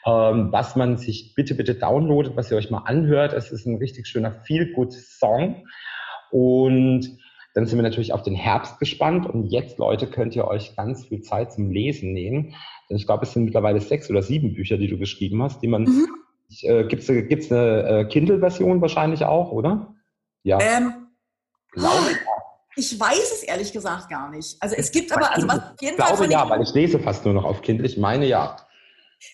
Ähm, 0.06 0.52
was 0.52 0.76
man 0.76 0.98
sich 0.98 1.34
bitte, 1.34 1.54
bitte 1.54 1.74
downloadet, 1.74 2.36
was 2.36 2.50
ihr 2.50 2.56
euch 2.56 2.70
mal 2.70 2.82
anhört. 2.84 3.32
Es 3.32 3.50
ist 3.50 3.66
ein 3.66 3.76
richtig 3.76 4.06
schöner 4.06 4.32
Feel-Good-Song. 4.32 5.64
Und 6.30 7.18
Dann 7.56 7.66
sind 7.66 7.78
wir 7.78 7.82
natürlich 7.82 8.12
auf 8.12 8.22
den 8.22 8.34
Herbst 8.34 8.78
gespannt 8.78 9.26
und 9.26 9.46
jetzt, 9.46 9.78
Leute, 9.78 10.06
könnt 10.06 10.36
ihr 10.36 10.46
euch 10.46 10.76
ganz 10.76 11.06
viel 11.06 11.22
Zeit 11.22 11.54
zum 11.54 11.70
Lesen 11.70 12.12
nehmen. 12.12 12.54
Denn 12.90 12.98
ich 12.98 13.06
glaube, 13.06 13.24
es 13.24 13.32
sind 13.32 13.46
mittlerweile 13.46 13.80
sechs 13.80 14.10
oder 14.10 14.22
sieben 14.22 14.52
Bücher, 14.52 14.76
die 14.76 14.88
du 14.88 14.98
geschrieben 14.98 15.42
hast, 15.42 15.62
die 15.62 15.68
man. 15.68 15.84
Mhm. 15.84 16.06
Äh, 16.60 16.84
Gibt 16.84 17.02
es 17.02 17.28
gibt's 17.28 17.50
eine 17.50 17.82
äh, 17.82 18.04
Kindle-Version 18.04 18.82
wahrscheinlich 18.82 19.24
auch, 19.24 19.52
oder? 19.52 19.94
Ja. 20.42 20.60
Ähm, 20.60 21.08
Glaube 21.72 21.96
oh, 21.96 22.42
ich 22.76 23.00
weiß 23.00 23.32
es 23.32 23.42
ehrlich 23.42 23.72
gesagt 23.72 24.10
gar 24.10 24.30
nicht. 24.30 24.58
Also 24.60 24.76
es 24.76 24.92
gibt 24.92 25.10
aber, 25.12 25.34
also 25.34 25.48
was 25.48 25.58
auf 25.58 25.80
jeden 25.80 25.96
ich 25.96 26.04
Fall. 26.04 26.14
glaube 26.14 26.30
ja, 26.30 26.50
weil 26.50 26.60
ich 26.62 26.74
lese 26.74 26.98
fast 26.98 27.24
nur 27.24 27.32
noch 27.32 27.44
auf 27.44 27.62
Kindle. 27.62 27.86
Ich 27.86 27.96
meine 27.96 28.26
ja. 28.26 28.58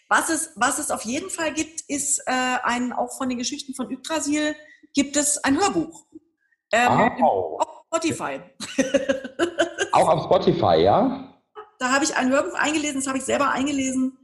Was 0.08 0.30
es, 0.30 0.52
was 0.54 0.78
es 0.78 0.92
auf 0.92 1.02
jeden 1.02 1.28
Fall 1.28 1.52
gibt, 1.52 1.80
ist 1.88 2.20
äh, 2.26 2.58
ein, 2.62 2.92
auch 2.92 3.18
von 3.18 3.28
den 3.28 3.38
Geschichten 3.38 3.74
von 3.74 3.90
Yggdrasil 3.90 4.54
gibt 4.94 5.16
es 5.16 5.42
ein 5.42 5.58
Hörbuch. 5.58 6.06
Ähm, 6.72 7.10
oh. 7.20 7.58
Spotify. 7.92 8.40
auch 9.92 10.08
auf 10.08 10.24
Spotify, 10.24 10.82
ja? 10.82 11.28
Da 11.78 11.92
habe 11.92 12.04
ich 12.04 12.16
ein 12.16 12.30
Hörbuch 12.30 12.54
eingelesen, 12.54 13.00
das 13.00 13.06
habe 13.06 13.18
ich 13.18 13.24
selber 13.24 13.50
eingelesen. 13.50 14.16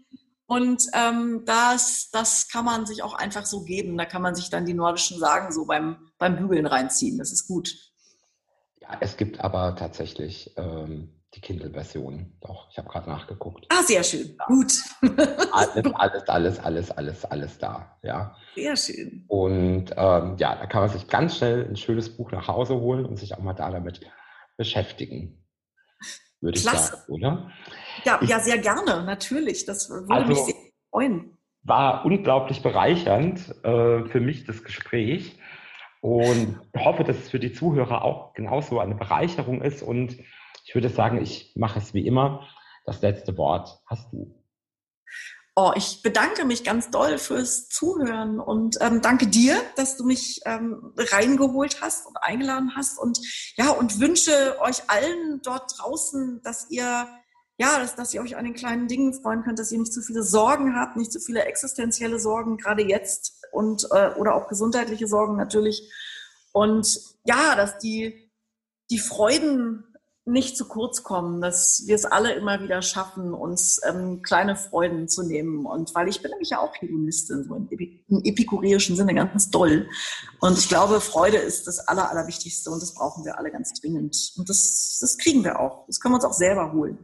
Und 0.47 0.87
ähm, 0.95 1.43
das, 1.45 2.09
das 2.11 2.49
kann 2.49 2.65
man 2.65 2.87
sich 2.87 3.03
auch 3.03 3.13
einfach 3.13 3.45
so 3.45 3.65
geben. 3.65 3.99
Da 3.99 4.07
kann 4.07 4.23
man 4.23 4.35
sich 4.35 4.49
dann 4.49 4.65
die 4.65 4.73
nordischen 4.73 5.19
Sagen 5.19 5.53
so 5.53 5.67
beim, 5.67 6.11
beim 6.19 6.37
Bügeln 6.37 6.65
reinziehen. 6.65 7.19
Das 7.19 7.33
ist 7.33 7.47
gut. 7.47 7.75
Ja, 8.81 8.97
es 9.01 9.19
gibt 9.19 9.41
aber 9.41 9.77
tatsächlich 9.77 10.55
ähm, 10.57 11.18
die 11.39 11.41
Kindle-Version. 11.41 12.33
Doch, 12.41 12.69
ich 12.71 12.79
habe 12.79 12.89
gerade 12.89 13.09
nachgeguckt. 13.09 13.67
Ah, 13.71 13.83
sehr 13.83 14.03
schön. 14.03 14.37
Ja. 14.39 14.47
Gut. 14.47 14.73
alles, 15.53 15.95
alles, 15.95 16.29
alles, 16.29 16.61
alles, 16.61 16.91
alles, 16.91 17.25
alles 17.25 17.59
da. 17.59 17.99
Ja. 18.03 18.37
Sehr 18.55 18.77
schön. 18.77 19.25
Und 19.29 19.93
ähm, 19.97 20.37
ja, 20.39 20.57
da 20.57 20.67
kann 20.67 20.83
man 20.83 20.91
sich 20.91 21.07
ganz 21.09 21.37
schnell 21.37 21.67
ein 21.69 21.77
schönes 21.77 22.17
Buch 22.17 22.33
nach 22.33 22.49
Hause 22.49 22.77
holen 22.77 23.07
und 23.07 23.17
sich 23.17 23.35
auch 23.35 23.41
mal 23.41 23.55
da 23.55 23.71
damit 23.71 24.01
beschäftigen. 24.57 25.45
Würde 26.41 26.59
Klasse. 26.61 26.95
ich 26.95 27.01
sagen, 27.01 27.13
oder? 27.13 27.51
Ja, 28.05 28.19
ich, 28.21 28.29
ja, 28.29 28.41
sehr 28.41 28.59
gerne, 28.59 29.05
natürlich. 29.05 29.65
Das 29.65 29.91
würde 29.91 30.13
also, 30.13 30.29
mich 30.29 30.39
sehr 30.39 30.55
freuen. 30.91 31.39
War 31.63 32.05
unglaublich 32.05 32.63
bereichernd 32.63 33.55
äh, 33.65 34.05
für 34.05 34.21
mich 34.21 34.45
das 34.45 34.65
Gespräch 34.65 35.39
und 36.01 36.61
hoffe, 36.77 37.05
dass 37.05 37.17
es 37.19 37.31
für 37.31 37.41
die 37.41 37.53
Zuhörer 37.53 38.05
auch 38.05 38.33
genauso 38.35 38.79
eine 38.79 38.95
Bereicherung 38.95 39.63
ist. 39.63 39.83
Und 39.83 40.17
ich 40.69 40.75
würde 40.75 40.91
sagen, 40.91 41.23
ich 41.23 41.53
mache 41.57 41.79
es 41.79 41.95
wie 41.95 42.07
immer. 42.07 42.47
Das 42.85 43.01
letzte 43.01 43.39
Wort 43.39 43.81
hast 43.87 44.13
du. 44.13 44.35
Oh, 45.57 45.73
ich 45.75 46.03
bedanke 46.03 46.45
mich 46.45 46.63
ganz 46.63 46.91
doll 46.91 47.17
fürs 47.17 47.71
Zuhören 47.71 48.39
und 48.39 48.77
ähm, 48.83 49.01
danke 49.01 49.27
dir, 49.27 49.61
dass 49.77 49.97
du 49.97 50.05
mich 50.05 50.43
ähm, 50.45 50.93
reingeholt 50.97 51.81
hast 51.81 52.07
und 52.07 52.19
eingeladen 52.19 52.77
hast 52.77 52.99
und 52.99 53.19
ja 53.57 53.71
und 53.71 53.99
wünsche 53.99 54.61
euch 54.61 54.83
allen 54.89 55.41
dort 55.43 55.73
draußen, 55.79 56.43
dass 56.43 56.71
ihr 56.71 57.09
ja, 57.57 57.79
dass, 57.81 57.97
dass 57.97 58.13
ihr 58.15 58.21
euch 58.21 58.37
an 58.37 58.45
den 58.45 58.55
kleinen 58.55 58.87
Dingen 58.89 59.15
freuen 59.15 59.43
könnt, 59.43 59.59
dass 59.59 59.73
ihr 59.73 59.79
nicht 59.81 59.93
zu 59.93 60.03
viele 60.03 60.23
Sorgen 60.23 60.77
habt, 60.77 60.97
nicht 60.97 61.11
zu 61.11 61.19
viele 61.19 61.45
existenzielle 61.45 62.21
Sorgen, 62.21 62.59
gerade 62.59 62.83
jetzt 62.83 63.43
und 63.53 63.89
äh, 63.91 64.11
oder 64.17 64.35
auch 64.35 64.49
gesundheitliche 64.49 65.09
Sorgen 65.09 65.37
natürlich. 65.37 65.91
Und 66.53 67.01
ja, 67.25 67.57
dass 67.57 67.79
die, 67.79 68.31
die 68.91 69.01
Freuden 69.01 69.88
nicht 70.29 70.57
zu 70.57 70.67
kurz 70.67 71.03
kommen, 71.03 71.41
dass 71.41 71.85
wir 71.87 71.95
es 71.95 72.05
alle 72.05 72.33
immer 72.33 72.63
wieder 72.63 72.83
schaffen, 72.83 73.35
uns 73.35 73.81
ähm, 73.89 74.23
kleine 74.23 74.57
Freuden 74.57 75.09
zu 75.09 75.23
nehmen. 75.23 75.67
Und 75.67 75.95
weil 75.95 76.09
ich 76.09 76.23
bin 76.23 76.31
nämlich 76.31 76.51
ja 76.51 76.61
auch 76.61 76.75
Hedonistin, 76.75 77.45
so 77.45 77.55
im, 77.55 77.69
im 77.71 78.25
epikureischen 78.25 78.97
Sinne 78.97 79.15
ganz 79.15 79.51
doll. 79.51 79.89
Und 80.41 80.59
ich 80.59 80.69
glaube, 80.69 81.01
Freude 81.01 81.39
ist 81.39 81.67
das 81.67 81.81
Aller, 81.81 82.11
Allerwichtigste 82.11 82.71
und 82.71 82.81
das 82.83 82.95
brauchen 82.95 83.25
wir 83.25 83.39
alle 83.39 83.51
ganz 83.51 83.73
dringend. 83.81 84.33
Und 84.37 84.49
das, 84.49 84.99
das 85.01 85.19
kriegen 85.19 85.45
wir 85.45 85.59
auch. 85.59 85.87
Das 85.87 86.01
können 86.01 86.13
wir 86.13 86.17
uns 86.17 86.25
auch 86.25 86.33
selber 86.33 86.73
holen. 86.73 86.99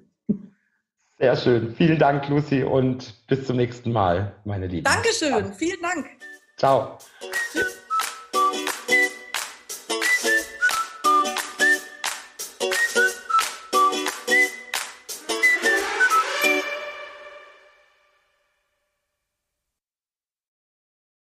Sehr 1.18 1.36
schön. 1.36 1.74
Vielen 1.76 1.98
Dank, 1.98 2.28
Lucy, 2.28 2.64
und 2.64 3.14
bis 3.28 3.46
zum 3.46 3.56
nächsten 3.56 3.92
Mal, 3.92 4.34
meine 4.44 4.66
Lieben. 4.66 4.84
Dankeschön. 4.84 5.54
Vielen 5.54 5.80
Dank. 5.80 6.06
Ciao. 6.56 6.98
Tschüss. 7.52 7.83